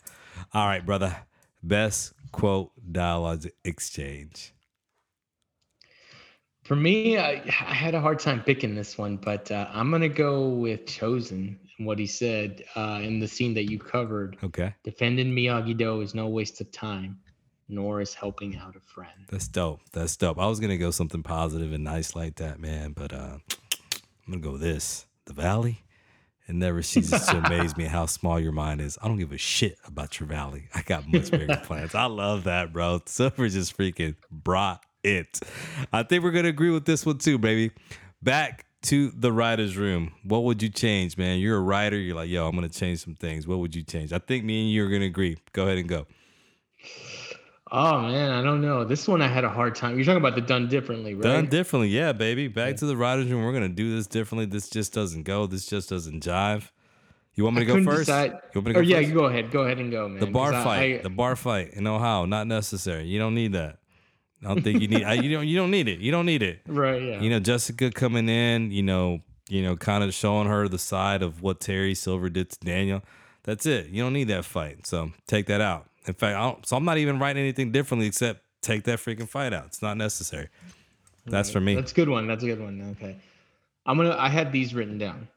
All 0.53 0.67
right, 0.67 0.85
brother. 0.85 1.15
Best 1.63 2.13
quote 2.31 2.71
dialogue 2.93 3.45
exchange. 3.65 4.53
For 6.67 6.75
me, 6.75 7.17
I, 7.17 7.41
I 7.45 7.73
had 7.73 7.95
a 7.95 8.01
hard 8.01 8.19
time 8.19 8.43
picking 8.43 8.75
this 8.75 8.97
one, 8.97 9.15
but 9.15 9.49
uh, 9.51 9.69
I'm 9.71 9.89
gonna 9.89 10.09
go 10.09 10.49
with 10.49 10.85
Chozen 10.85 11.57
and 11.77 11.87
what 11.87 11.97
he 11.97 12.05
said 12.05 12.65
uh, 12.75 12.99
in 13.01 13.21
the 13.21 13.27
scene 13.27 13.53
that 13.53 13.71
you 13.71 13.79
covered. 13.79 14.35
Okay. 14.43 14.75
Defending 14.83 15.33
Miyagi 15.33 15.77
Do 15.77 16.01
is 16.01 16.13
no 16.13 16.27
waste 16.27 16.59
of 16.59 16.69
time, 16.73 17.19
nor 17.69 18.01
is 18.01 18.13
helping 18.13 18.57
out 18.57 18.75
a 18.75 18.81
friend. 18.81 19.27
That's 19.29 19.47
dope. 19.47 19.79
That's 19.93 20.17
dope. 20.17 20.37
I 20.37 20.47
was 20.47 20.59
gonna 20.59 20.77
go 20.77 20.91
something 20.91 21.23
positive 21.23 21.71
and 21.71 21.85
nice 21.85 22.17
like 22.17 22.35
that, 22.35 22.59
man, 22.59 22.91
but 22.91 23.13
uh, 23.13 23.37
I'm 24.27 24.29
gonna 24.29 24.41
go 24.41 24.51
with 24.51 24.61
this. 24.61 25.05
The 25.23 25.33
Valley. 25.33 25.85
It 26.49 26.55
never 26.55 26.81
ceases 26.81 27.25
to 27.27 27.37
amaze 27.45 27.77
me 27.77 27.85
how 27.85 28.07
small 28.07 28.41
your 28.41 28.51
mind 28.51 28.81
is. 28.81 28.97
I 29.01 29.07
don't 29.07 29.17
give 29.17 29.31
a 29.31 29.37
shit 29.37 29.77
about 29.85 30.19
your 30.19 30.27
valley. 30.27 30.67
I 30.75 30.81
got 30.81 31.07
much 31.07 31.31
bigger 31.31 31.57
plans. 31.63 31.95
I 31.95 32.05
love 32.05 32.45
that, 32.45 32.73
bro. 32.73 33.01
Silver 33.05 33.47
just 33.49 33.77
freaking 33.77 34.15
brought 34.31 34.81
it. 35.03 35.39
I 35.93 36.03
think 36.03 36.23
we're 36.23 36.31
gonna 36.31 36.49
agree 36.49 36.71
with 36.71 36.85
this 36.85 37.05
one 37.05 37.17
too, 37.17 37.37
baby. 37.37 37.71
Back 38.21 38.65
to 38.83 39.11
the 39.11 39.31
writer's 39.31 39.75
room. 39.77 40.11
What 40.23 40.43
would 40.43 40.61
you 40.61 40.69
change, 40.69 41.17
man? 41.17 41.39
You're 41.39 41.57
a 41.57 41.61
writer. 41.61 41.97
You're 41.97 42.15
like, 42.15 42.29
yo, 42.29 42.47
I'm 42.47 42.55
gonna 42.55 42.69
change 42.69 42.99
some 43.03 43.15
things. 43.15 43.47
What 43.47 43.59
would 43.59 43.75
you 43.75 43.83
change? 43.83 44.13
I 44.13 44.19
think 44.19 44.43
me 44.45 44.61
and 44.63 44.71
you 44.71 44.85
are 44.85 44.89
gonna 44.89 45.05
agree. 45.05 45.37
Go 45.53 45.63
ahead 45.63 45.77
and 45.77 45.87
go. 45.89 46.05
Oh 47.69 47.99
man, 48.01 48.31
I 48.31 48.41
don't 48.41 48.61
know. 48.61 48.85
This 48.85 49.07
one 49.09 49.21
I 49.21 49.27
had 49.27 49.43
a 49.43 49.49
hard 49.49 49.75
time. 49.75 49.95
You're 49.97 50.05
talking 50.05 50.21
about 50.21 50.35
the 50.35 50.41
done 50.41 50.69
differently, 50.69 51.13
right? 51.15 51.23
Done 51.23 51.47
differently, 51.47 51.89
yeah, 51.89 52.13
baby. 52.13 52.47
Back 52.47 52.77
to 52.77 52.85
the 52.85 52.95
writers' 52.95 53.29
room. 53.29 53.43
We're 53.43 53.51
gonna 53.51 53.67
do 53.67 53.93
this 53.93 54.07
differently. 54.07 54.45
This 54.45 54.69
just 54.69 54.93
doesn't 54.93 55.23
go. 55.23 55.47
This 55.47 55.65
just 55.65 55.89
doesn't 55.89 56.23
jive. 56.23 56.69
You 57.35 57.43
want 57.43 57.57
me 57.57 57.63
I 57.63 57.65
to 57.65 57.73
go 57.75 57.83
first? 57.83 57.99
decide- 58.07 58.31
You 58.31 58.61
want 58.61 58.67
me 58.67 58.73
to 58.73 58.73
go 58.73 58.79
yeah, 58.79 59.01
first? 59.01 59.13
go 59.13 59.25
ahead. 59.25 59.51
Go 59.51 59.61
ahead 59.63 59.77
and 59.79 59.91
go, 59.91 60.07
man. 60.07 60.19
the 60.21 60.25
bar 60.27 60.51
'cause 60.51 60.61
I- 60.61 60.63
fight. 60.63 60.99
I- 60.99 61.03
the 61.03 61.09
bar 61.09 61.35
fight 61.35 61.73
in 61.73 61.85
Ohio, 61.85 62.25
not 62.25 62.47
necessary. 62.47 63.03
You 63.05 63.19
don't 63.19 63.35
need 63.35 63.51
that. 63.51 63.77
I 64.43 64.47
don't 64.49 64.63
think 64.63 64.81
you 64.81 64.87
need. 64.87 65.03
I, 65.03 65.13
you 65.13 65.31
don't. 65.31 65.47
You 65.47 65.57
don't 65.57 65.71
need 65.71 65.87
it. 65.87 65.99
You 65.99 66.11
don't 66.11 66.25
need 66.25 66.43
it. 66.43 66.61
Right, 66.67 67.01
yeah. 67.01 67.21
You 67.21 67.29
know, 67.29 67.39
Jessica 67.39 67.91
coming 67.91 68.29
in. 68.29 68.71
You 68.71 68.83
know. 68.83 69.21
You 69.49 69.63
know, 69.63 69.77
kind 69.77 70.03
of 70.03 70.13
showing 70.13 70.47
her 70.49 70.67
the 70.67 70.77
side 70.77 71.21
of 71.21 71.41
what 71.41 71.61
Terry 71.61 71.95
Silver 71.95 72.29
did 72.29 72.49
to 72.49 72.59
Daniel. 72.59 73.01
That's 73.43 73.65
it. 73.65 73.87
You 73.87 74.03
don't 74.03 74.11
need 74.11 74.27
that 74.27 74.43
fight. 74.43 74.85
So 74.85 75.13
take 75.25 75.45
that 75.45 75.61
out. 75.61 75.89
In 76.05 76.13
fact, 76.13 76.67
so 76.67 76.75
I'm 76.75 76.83
not 76.83 76.97
even 76.97 77.17
writing 77.17 77.43
anything 77.43 77.71
differently 77.71 78.07
except 78.07 78.41
take 78.61 78.83
that 78.83 78.99
freaking 78.99 79.27
fight 79.27 79.53
out. 79.53 79.67
It's 79.67 79.81
not 79.81 79.95
necessary. 79.95 80.49
That's 81.25 81.49
for 81.49 81.61
me. 81.61 81.75
That's 81.75 81.93
a 81.93 81.95
good 81.95 82.09
one. 82.09 82.27
That's 82.27 82.43
a 82.43 82.47
good 82.47 82.59
one. 82.59 82.95
Okay. 82.97 83.17
I'm 83.85 83.97
gonna. 83.97 84.15
I 84.17 84.29
had 84.29 84.51
these 84.51 84.73
written 84.73 84.97
down. 84.97 85.27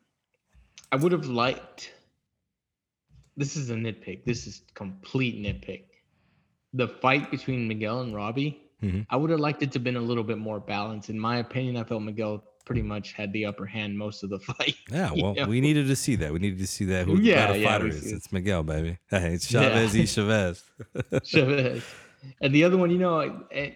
I 0.92 0.96
would 0.96 1.12
have 1.12 1.26
liked. 1.26 1.92
This 3.36 3.57
is 3.57 3.70
a 3.70 3.74
nitpick. 3.74 4.24
This 4.24 4.46
is 4.46 4.62
complete 4.74 5.40
nitpick. 5.40 5.84
The 6.72 6.88
fight 6.88 7.30
between 7.30 7.68
Miguel 7.68 8.01
and 8.01 8.14
Robbie. 8.14 8.61
Mhm. 8.83 9.07
I 9.11 9.16
would 9.16 9.31
have 9.31 9.41
liked 9.41 9.62
it 9.62 9.72
to 9.72 9.78
have 9.78 9.85
been 9.85 9.97
a 9.97 10.01
little 10.01 10.24
bit 10.24 10.39
more 10.39 10.61
balanced. 10.61 11.11
In 11.11 11.18
my 11.18 11.39
opinion, 11.39 11.76
I 11.76 11.85
felt 11.85 12.03
Miguel 12.03 12.45
pretty 12.64 12.83
much 12.83 13.12
had 13.12 13.33
the 13.33 13.45
upper 13.45 13.66
hand 13.66 13.97
most 13.99 14.22
of 14.22 14.31
the 14.31 14.39
fight. 14.51 14.76
Yeah, 14.91 15.12
you 15.12 15.22
well, 15.24 15.35
know? 15.35 15.47
we 15.47 15.61
needed 15.61 15.87
to 15.89 15.97
see 15.97 16.16
that. 16.16 16.33
We 16.33 16.39
needed 16.39 16.59
to 16.61 16.66
see 16.66 16.85
that 16.87 17.07
who 17.07 17.16
the 17.16 17.22
Yeah, 17.22 17.53
yeah, 17.53 17.68
fighter 17.68 17.89
is. 17.89 18.11
It's 18.12 18.33
Miguel, 18.33 18.62
baby. 18.62 18.99
Hey, 19.11 19.35
it's 19.35 19.51
Yeah. 19.51 19.62
Chavez 19.62 19.95
y 19.95 20.05
Chavez. 20.14 20.64
Chavez. 21.24 21.83
And 22.41 22.55
the 22.55 22.64
other 22.64 22.76
one, 22.76 22.91
you 22.91 22.99
know, 22.99 23.45
eh, 23.51 23.72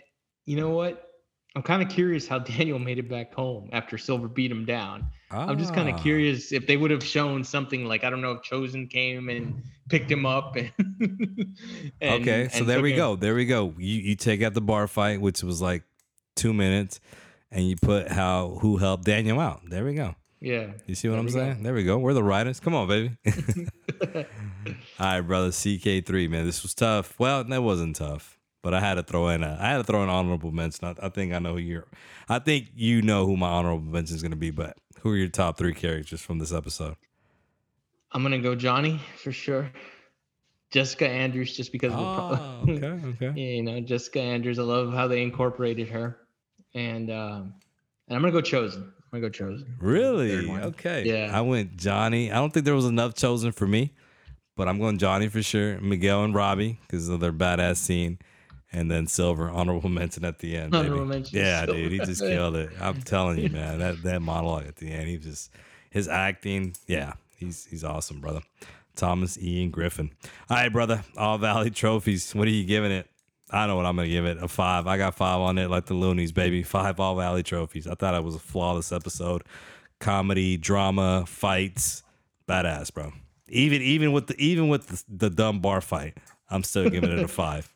you 0.46 0.56
know 0.56 0.70
what? 0.70 1.10
I'm 1.56 1.62
kind 1.62 1.82
of 1.82 1.88
curious 1.88 2.26
how 2.26 2.38
Daniel 2.54 2.78
made 2.78 2.98
it 2.98 3.08
back 3.08 3.32
home 3.34 3.68
after 3.72 3.96
Silver 3.98 4.28
beat 4.28 4.50
him 4.50 4.64
down. 4.64 5.06
I'm 5.30 5.58
just 5.58 5.74
kind 5.74 5.88
Ah. 5.88 5.94
of 5.94 6.00
curious 6.02 6.52
if 6.52 6.66
they 6.66 6.76
would 6.76 6.90
have 6.92 7.02
shown 7.04 7.42
something 7.44 7.86
like 7.86 8.04
I 8.04 8.10
don't 8.10 8.20
know 8.20 8.32
if 8.32 8.42
Chozen 8.42 8.88
came 8.88 9.28
and 9.28 9.62
picked 9.88 10.10
him 10.10 10.26
up. 10.26 10.56
And, 10.66 10.74
and- 12.00 12.22
okay, 12.22 12.48
so 12.52 12.64
there 12.64 12.80
we 12.82 12.92
him. 12.92 12.96
go. 12.98 13.16
There 13.16 13.34
we 13.34 13.44
go. 13.46 13.74
You 13.78 14.00
you 14.00 14.14
take 14.16 14.42
out 14.42 14.54
the 14.54 14.60
bar 14.60 14.86
fight, 14.88 15.20
which 15.20 15.42
was 15.42 15.60
like 15.62 15.82
two 16.36 16.52
minutes, 16.54 17.00
and 17.50 17.68
you 17.68 17.76
put 17.76 18.08
how 18.10 18.58
who 18.60 18.76
helped 18.76 19.04
Daniel 19.04 19.38
out. 19.40 19.60
There 19.68 19.84
we 19.84 19.94
go. 19.94 20.14
Yeah. 20.40 20.72
You 20.86 20.94
see 20.94 21.08
what 21.08 21.14
There 21.14 21.20
I'm 21.20 21.26
we 21.26 21.32
go. 21.32 21.38
saying? 21.38 21.62
There 21.62 21.74
we 21.74 21.84
go. 21.84 21.98
We're 21.98 22.12
the 22.14 22.22
writers. 22.22 22.60
Come 22.60 22.74
on, 22.74 22.86
baby. 22.88 23.16
All 24.16 25.06
right, 25.06 25.20
brother. 25.20 25.48
CK3, 25.48 26.28
man. 26.28 26.44
This 26.44 26.62
was 26.62 26.74
tough. 26.74 27.18
Well, 27.18 27.44
that 27.44 27.62
wasn't 27.62 27.96
tough, 27.96 28.33
but 28.64 28.74
I 28.74 28.80
had 28.80 28.94
to 28.94 29.04
throw 29.04 29.28
in 29.28 29.44
a 29.44 29.56
I 29.60 29.68
had 29.70 29.76
to 29.76 29.84
throw 29.84 30.02
an 30.02 30.08
honorable 30.08 30.50
mention. 30.50 30.88
I, 30.88 31.06
I 31.06 31.08
think 31.10 31.32
I 31.32 31.38
know 31.38 31.52
who 31.52 31.58
you're 31.60 31.86
I 32.28 32.40
think 32.40 32.70
you 32.74 33.02
know 33.02 33.26
who 33.26 33.36
my 33.36 33.48
honorable 33.48 33.84
mention 33.84 34.16
is 34.16 34.22
gonna 34.22 34.34
be, 34.34 34.50
but 34.50 34.76
who 35.00 35.10
are 35.12 35.16
your 35.16 35.28
top 35.28 35.56
three 35.58 35.74
characters 35.74 36.20
from 36.20 36.38
this 36.40 36.52
episode? 36.52 36.96
I'm 38.10 38.22
gonna 38.22 38.38
go 38.40 38.54
Johnny 38.56 39.00
for 39.22 39.30
sure. 39.30 39.70
Jessica 40.70 41.08
Andrews, 41.08 41.56
just 41.56 41.70
because 41.70 41.92
of 41.92 41.98
the 41.98 42.04
Oh, 42.04 42.62
pro- 42.64 42.74
okay, 42.74 43.06
okay. 43.28 43.40
you 43.40 43.62
know 43.62 43.78
Jessica 43.80 44.20
Andrews. 44.20 44.58
I 44.58 44.62
love 44.62 44.92
how 44.92 45.06
they 45.06 45.22
incorporated 45.22 45.88
her, 45.90 46.16
and 46.74 47.10
um, 47.10 47.54
and 48.08 48.16
I'm 48.16 48.22
gonna 48.22 48.32
go 48.32 48.40
Chozen. 48.42 48.82
I'm 49.12 49.20
gonna 49.20 49.28
go 49.28 49.30
Chozen. 49.30 49.66
Really? 49.80 50.50
Okay. 50.50 51.04
Yeah. 51.04 51.30
I 51.32 51.42
went 51.42 51.76
Johnny. 51.76 52.32
I 52.32 52.36
don't 52.36 52.52
think 52.52 52.64
there 52.64 52.74
was 52.74 52.86
enough 52.86 53.14
Chozen 53.14 53.54
for 53.54 53.66
me, 53.68 53.92
but 54.56 54.66
I'm 54.68 54.80
going 54.80 54.98
Johnny 54.98 55.28
for 55.28 55.42
sure. 55.42 55.78
Miguel 55.80 56.24
and 56.24 56.34
Robbie 56.34 56.80
because 56.82 57.08
of 57.08 57.20
their 57.20 57.32
badass 57.32 57.76
scene. 57.76 58.18
And 58.74 58.90
then 58.90 59.06
Silver, 59.06 59.48
honorable 59.48 59.88
mention 60.00 60.24
at 60.24 60.40
the 60.40 60.56
end. 60.56 60.74
Honorable 60.74 61.04
mention, 61.06 61.38
Yeah, 61.38 61.64
dude, 61.64 61.92
he 61.92 61.98
just 61.98 62.20
killed 62.20 62.56
it. 62.56 62.70
I'm 62.80 63.00
telling 63.02 63.38
you, 63.38 63.48
man. 63.48 63.78
That 63.78 64.02
that 64.02 64.20
monologue 64.30 64.66
at 64.66 64.76
the 64.76 64.90
end, 64.90 65.08
he 65.08 65.16
just 65.16 65.50
his 65.90 66.08
acting, 66.08 66.74
yeah, 66.86 67.12
he's 67.36 67.66
he's 67.66 67.84
awesome, 67.84 68.20
brother. 68.20 68.40
Thomas 68.96 69.38
Ian 69.38 69.70
Griffith. 69.70 70.10
All 70.50 70.56
right, 70.56 70.72
brother. 70.72 71.04
All 71.16 71.38
Valley 71.38 71.70
trophies. 71.70 72.34
What 72.34 72.46
are 72.46 72.50
you 72.50 72.64
giving 72.64 72.90
it? 72.92 73.08
I 73.50 73.66
know 73.66 73.76
what 73.76 73.86
I'm 73.86 73.96
gonna 73.96 74.08
give 74.08 74.24
it. 74.24 74.42
A 74.42 74.48
five. 74.48 74.86
I 74.86 74.96
got 74.96 75.14
five 75.14 75.40
on 75.40 75.58
it, 75.58 75.70
like 75.70 75.86
the 75.86 75.94
Luniz, 75.94 76.32
baby. 76.32 76.62
Five 76.62 76.98
All 76.98 77.14
Valley 77.16 77.42
trophies. 77.42 77.86
I 77.86 77.94
thought 77.94 78.14
it 78.14 78.24
was 78.24 78.34
a 78.34 78.40
flawless 78.40 78.90
episode. 78.92 79.42
Comedy, 80.00 80.56
drama, 80.56 81.24
fights, 81.26 82.02
badass, 82.48 82.92
bro. 82.92 83.12
Even 83.48 83.82
even 83.82 84.12
with 84.12 84.26
the 84.26 84.36
even 84.38 84.68
with 84.68 84.86
the, 84.88 85.04
the 85.08 85.30
dumb 85.30 85.60
bar 85.60 85.80
fight, 85.80 86.16
I'm 86.50 86.62
still 86.64 86.88
giving 86.90 87.10
it 87.10 87.18
a 87.18 87.28
five. 87.42 87.72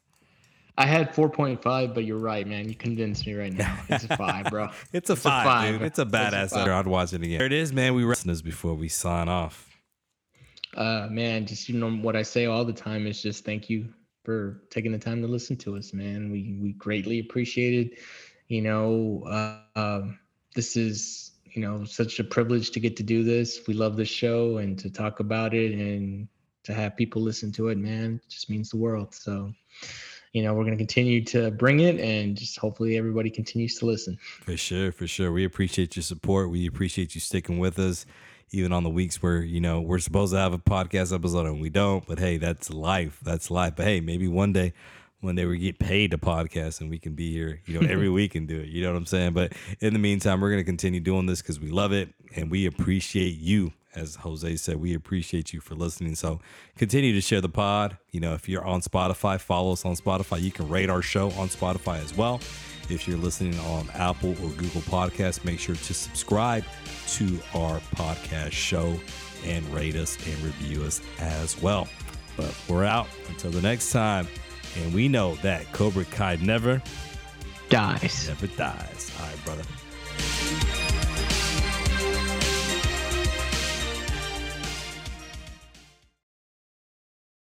I 0.79 0.87
had 0.87 1.13
4.5, 1.13 1.93
but 1.93 2.05
you're 2.05 2.19
right, 2.19 2.47
man. 2.47 2.69
You 2.69 2.77
convinced 2.77 3.27
me 3.27 3.35
right 3.35 3.53
now. 3.53 3.77
It's 3.89 4.05
a 4.05 4.17
five, 4.17 4.47
bro. 4.47 4.69
It's 4.93 5.11
a 5.11 5.17
five, 5.17 5.73
dude. 5.73 5.83
It's 5.83 5.99
a 5.99 6.07
badass. 6.07 6.51
five. 6.51 6.69
I'd 6.69 6.87
watch 6.87 7.13
it 7.13 7.21
again. 7.21 7.39
There 7.39 7.47
it 7.47 7.53
is, 7.53 7.73
man. 7.73 7.95
We 7.95 8.05
this 8.25 8.43
before 8.43 8.75
we 8.75 8.89
sign 8.89 9.29
off. 9.29 9.69
Uh, 10.77 11.09
man, 11.11 11.47
just 11.47 11.69
you 11.69 11.77
know 11.77 11.91
what 11.91 12.15
I 12.15 12.23
say 12.23 12.47
all 12.47 12.65
the 12.65 12.73
time 12.73 13.09
is 13.09 13.21
just 13.21 13.45
thank 13.45 13.69
you 13.69 13.93
for 14.25 14.63
taking 14.71 14.93
the 14.93 14.99
time 14.99 15.21
to 15.23 15.27
listen 15.27 15.57
to 15.57 15.77
us, 15.77 15.93
man. 15.93 16.31
We 16.31 16.57
we 16.63 16.73
greatly 16.75 17.19
appreciate 17.19 17.75
it. 17.75 17.99
You 18.47 18.63
know, 18.63 19.25
uh, 19.27 19.59
um, 19.75 20.19
this 20.55 20.77
is 20.77 21.33
you 21.45 21.61
know 21.61 21.85
such 21.85 22.21
a 22.21 22.25
privilege 22.25 22.71
to 22.71 22.79
get 22.79 22.97
to 22.99 23.03
do 23.03 23.25
this. 23.25 23.67
We 23.67 23.75
love 23.75 23.97
this 23.97 24.09
show 24.09 24.59
and 24.59 24.79
to 24.79 24.91
talk 24.91 25.19
about 25.19 25.55
it 25.55 25.73
and 25.73 26.29
to 26.69 26.75
have 26.75 26.97
people 26.97 27.23
listen 27.23 27.51
to 27.51 27.69
it, 27.69 27.79
man, 27.79 28.21
it 28.23 28.29
just 28.29 28.51
means 28.51 28.69
the 28.69 28.77
world. 28.77 29.15
So, 29.15 29.53
you 30.33 30.43
know, 30.43 30.55
we're 30.55 30.65
gonna 30.65 30.77
continue 30.77 31.25
to 31.27 31.51
bring 31.51 31.81
it 31.81 31.99
and 32.01 32.37
just 32.37 32.59
hopefully 32.59 32.97
everybody 32.97 33.31
continues 33.31 33.79
to 33.79 33.87
listen. 33.87 34.19
For 34.43 34.57
sure, 34.57 34.93
for 34.93 35.07
sure. 35.07 35.33
We 35.33 35.45
appreciate 35.45 35.97
your 35.97 36.03
support. 36.03 36.51
We 36.51 36.67
appreciate 36.67 37.15
you 37.15 37.21
sticking 37.21 37.59
with 37.59 37.79
us, 37.79 38.07
even 38.51 38.73
on 38.73 38.85
the 38.85 38.91
weeks 38.91 39.23
where, 39.23 39.41
you 39.41 39.61
know, 39.61 39.81
we're 39.81 39.99
supposed 39.99 40.33
to 40.33 40.39
have 40.39 40.53
a 40.53 40.59
podcast 40.59 41.15
episode 41.15 41.47
and 41.47 41.61
we 41.61 41.71
don't. 41.71 42.07
But 42.07 42.19
hey, 42.19 42.37
that's 42.37 42.71
life. 42.71 43.21
That's 43.23 43.51
life. 43.51 43.75
But 43.77 43.87
hey, 43.87 44.01
maybe 44.01 44.29
one 44.29 44.53
day, 44.53 44.73
one 45.21 45.35
day 45.35 45.45
we 45.47 45.59
get 45.59 45.79
paid 45.79 46.13
to 46.13 46.19
podcast 46.19 46.81
and 46.81 46.91
we 46.91 46.99
can 46.99 47.15
be 47.15 47.33
here, 47.33 47.61
you 47.67 47.81
know, 47.81 47.87
every 47.89 48.09
week 48.21 48.35
and 48.35 48.47
do 48.47 48.61
it. 48.61 48.69
You 48.69 48.83
know 48.83 48.93
what 48.93 48.99
I'm 48.99 49.07
saying? 49.07 49.33
But 49.33 49.53
in 49.81 49.93
the 49.93 49.99
meantime, 49.99 50.41
we're 50.41 50.51
going 50.51 50.61
to 50.61 50.65
continue 50.65 51.01
doing 51.01 51.27
this 51.27 51.43
because 51.43 51.59
we 51.59 51.71
love 51.71 51.93
it 51.93 52.15
and 52.37 52.51
we 52.51 52.67
appreciate 52.67 53.39
you. 53.39 53.73
As 53.99 54.17
Jose 54.17 54.57
said, 54.57 54.77
we 54.77 54.95
appreciate 54.95 55.53
you 55.53 55.61
for 55.61 55.75
listening. 55.75 56.15
So 56.15 56.41
continue 56.77 57.13
to 57.13 57.21
share 57.21 57.41
the 57.41 57.49
pod. 57.49 57.99
You 58.11 58.21
know, 58.21 58.35
if 58.35 58.49
you're 58.49 58.65
on 58.65 58.81
Spotify, 58.81 59.39
follow 59.41 59.73
us 59.73 59.85
on 59.85 59.97
Spotify. 59.97 60.41
You 60.41 60.51
can 60.51 60.69
rate 60.69 60.89
our 60.89 61.03
show 61.03 61.31
on 61.33 61.49
Spotify 61.49 62.03
as 62.03 62.17
well. 62.17 62.41
If 62.89 63.07
you're 63.07 63.19
listening 63.19 63.59
on 63.61 63.89
Apple 63.95 64.31
or 64.31 64.51
Google 64.51 64.81
Podcasts, 64.83 65.45
make 65.45 65.59
sure 65.59 65.75
to 65.75 65.95
subscribe 65.95 66.65
to 67.09 67.39
our 67.55 67.81
podcast 67.97 68.53
show 68.53 68.99
and 69.45 69.67
rate 69.75 69.97
us 69.97 70.17
and 70.27 70.43
review 70.43 70.85
us 70.85 71.03
as 71.21 71.61
well. 71.61 71.89
But 72.37 72.55
we're 72.69 72.85
out 72.85 73.09
until 73.29 73.51
the 73.51 73.61
next 73.61 73.91
time. 73.91 74.27
And 74.83 74.95
we 74.95 75.09
know 75.09 75.35
that 75.37 75.71
Cobra 75.73 76.05
Kai 76.05 76.37
never 76.37 76.81
Dies. 77.69 78.29
Never 78.29 78.47
dies. 78.47 79.13
All 79.21 79.27
right, 79.27 79.45
brother. 79.45 80.88